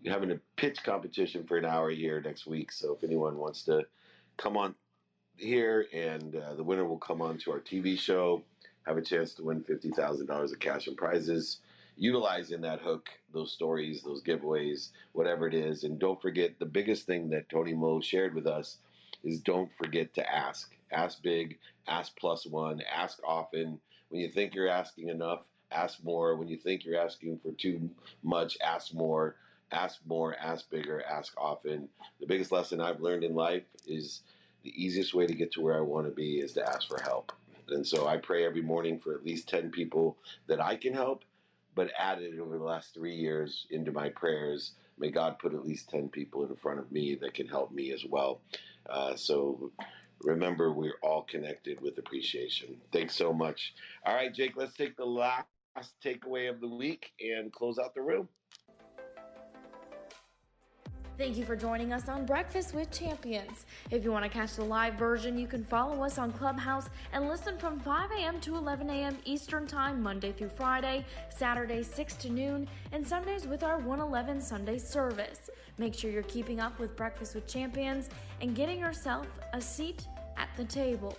having 0.06 0.32
a 0.32 0.40
pitch 0.56 0.84
competition 0.84 1.46
for 1.46 1.58
an 1.58 1.66
hour 1.66 1.90
here 1.90 2.22
next 2.22 2.46
week. 2.48 2.72
So 2.72 2.94
if 2.94 3.04
anyone 3.04 3.38
wants 3.38 3.64
to 3.64 3.86
come 4.38 4.58
on 4.58 4.76
here, 5.38 5.88
and 5.94 6.36
uh, 6.36 6.56
the 6.56 6.64
winner 6.64 6.86
will 6.86 6.98
come 6.98 7.22
on 7.22 7.38
to 7.40 7.52
our 7.52 7.60
TV 7.60 7.98
show, 7.98 8.44
have 8.86 8.98
a 8.98 9.02
chance 9.02 9.34
to 9.36 9.44
win 9.44 9.64
fifty 9.64 9.90
thousand 9.90 10.28
dollars 10.28 10.52
of 10.52 10.60
cash 10.60 10.88
and 10.88 10.98
prizes. 10.98 11.60
Utilizing 11.98 12.62
that 12.62 12.80
hook, 12.80 13.10
those 13.34 13.52
stories, 13.52 14.02
those 14.02 14.24
giveaways, 14.24 14.90
whatever 15.12 15.46
it 15.48 15.54
is, 15.54 15.84
and 15.84 16.00
don't 16.00 16.22
forget 16.22 16.58
the 16.58 16.66
biggest 16.66 17.06
thing 17.06 17.30
that 17.30 17.50
Tony 17.50 17.74
Mo 17.74 18.00
shared 18.00 18.34
with 18.34 18.48
us 18.48 18.78
is 19.24 19.40
don't 19.40 19.72
forget 19.76 20.14
to 20.16 20.34
ask. 20.34 20.72
Ask 20.92 21.22
big, 21.22 21.58
ask 21.88 22.16
plus 22.18 22.46
one, 22.46 22.82
ask 22.94 23.20
often. 23.26 23.80
When 24.10 24.22
you 24.22 24.30
think 24.30 24.54
you're 24.54 24.68
asking 24.68 25.10
enough, 25.10 25.46
ask 25.72 26.04
more. 26.04 26.36
When 26.36 26.48
you 26.48 26.58
think 26.58 26.84
you're 26.84 27.00
asking 27.00 27.40
for 27.40 27.52
too 27.52 27.90
much, 28.24 28.58
ask 28.64 28.94
more. 28.94 29.36
Ask 29.72 30.02
more, 30.06 30.36
ask 30.36 30.70
bigger, 30.70 31.02
ask 31.10 31.34
often. 31.38 31.88
The 32.20 32.28
biggest 32.28 32.52
lesson 32.52 32.82
I've 32.82 33.00
learned 33.00 33.24
in 33.24 33.34
life 33.34 33.64
is 33.88 34.22
the 34.64 34.74
easiest 34.76 35.14
way 35.14 35.26
to 35.26 35.34
get 35.34 35.54
to 35.54 35.62
where 35.62 35.78
I 35.78 35.82
want 35.82 36.08
to 36.08 36.12
be 36.12 36.40
is 36.40 36.52
to 36.54 36.70
ask 36.70 36.90
for 36.90 37.02
help. 37.02 37.32
And 37.70 37.88
so 37.88 38.06
I 38.06 38.18
pray 38.18 38.46
every 38.46 38.62
morning 38.62 39.00
for 39.00 39.14
at 39.14 39.26
least 39.26 39.48
10 39.48 39.72
people 39.72 40.18
that 40.48 40.60
I 40.60 40.76
can 40.76 40.94
help, 40.94 41.24
but 41.74 41.90
added 41.98 42.38
over 42.38 42.58
the 42.58 42.64
last 42.66 42.94
three 42.94 43.16
years 43.16 43.66
into 43.70 43.94
my 43.94 44.10
prayers. 44.10 44.74
May 44.98 45.10
God 45.10 45.40
put 45.40 45.54
at 45.54 45.66
least 45.66 45.90
10 45.90 46.10
people 46.10 46.46
in 46.46 46.56
front 46.58 46.80
of 46.80 46.92
me 46.92 47.16
that 47.22 47.34
can 47.34 47.48
help 47.48 47.72
me 47.72 47.92
as 47.94 48.06
well. 48.06 48.42
Uh, 48.90 49.16
so 49.16 49.72
remember, 50.22 50.72
we're 50.72 50.98
all 51.02 51.24
connected 51.24 51.80
with 51.82 51.98
appreciation. 51.98 52.78
Thanks 52.92 53.16
so 53.16 53.34
much. 53.34 53.74
All 54.06 54.14
right, 54.16 54.34
Jake, 54.34 54.54
let's 54.56 54.76
take 54.76 54.98
the 54.98 55.06
last 55.06 55.48
takeaway 56.04 56.50
of 56.50 56.60
the 56.60 56.68
week 56.68 57.12
and 57.20 57.52
close 57.52 57.78
out 57.80 57.96
the 57.96 58.02
room. 58.02 58.28
Thank 61.22 61.38
you 61.38 61.46
for 61.46 61.56
joining 61.56 61.94
us 61.94 62.10
on 62.10 62.26
Breakfast 62.26 62.74
with 62.74 62.90
Champions. 62.90 63.68
If 63.92 64.04
you 64.04 64.12
want 64.12 64.24
to 64.24 64.30
catch 64.30 64.56
the 64.56 64.64
live 64.64 64.96
version, 64.96 65.38
you 65.38 65.46
can 65.46 65.64
follow 65.64 66.04
us 66.04 66.18
on 66.18 66.32
Clubhouse 66.32 66.90
and 67.14 67.28
listen 67.28 67.60
from 67.60 67.80
5 67.80 68.10
a.m. 68.12 68.42
to 68.42 68.56
11 68.56 68.90
a.m. 68.90 69.18
Eastern 69.26 69.68
Time, 69.68 70.02
Monday 70.02 70.32
through 70.32 70.50
Friday, 70.50 71.06
Saturday 71.30 71.84
6 71.84 72.16
to 72.16 72.30
noon, 72.32 72.68
and 72.92 73.08
Sundays 73.08 73.46
with 73.46 73.62
our 73.62 73.78
111 73.78 74.42
Sunday 74.42 74.80
service. 74.80 75.52
Make 75.78 75.94
sure 75.94 76.12
you're 76.12 76.24
keeping 76.24 76.60
up 76.60 76.80
with 76.80 76.96
Breakfast 76.96 77.36
with 77.36 77.48
Champions 77.48 78.10
and 78.42 78.56
getting 78.56 78.80
yourself 78.80 79.28
a 79.54 79.62
seat 79.62 80.08
at 80.38 80.50
the 80.58 80.66
table. 80.66 81.18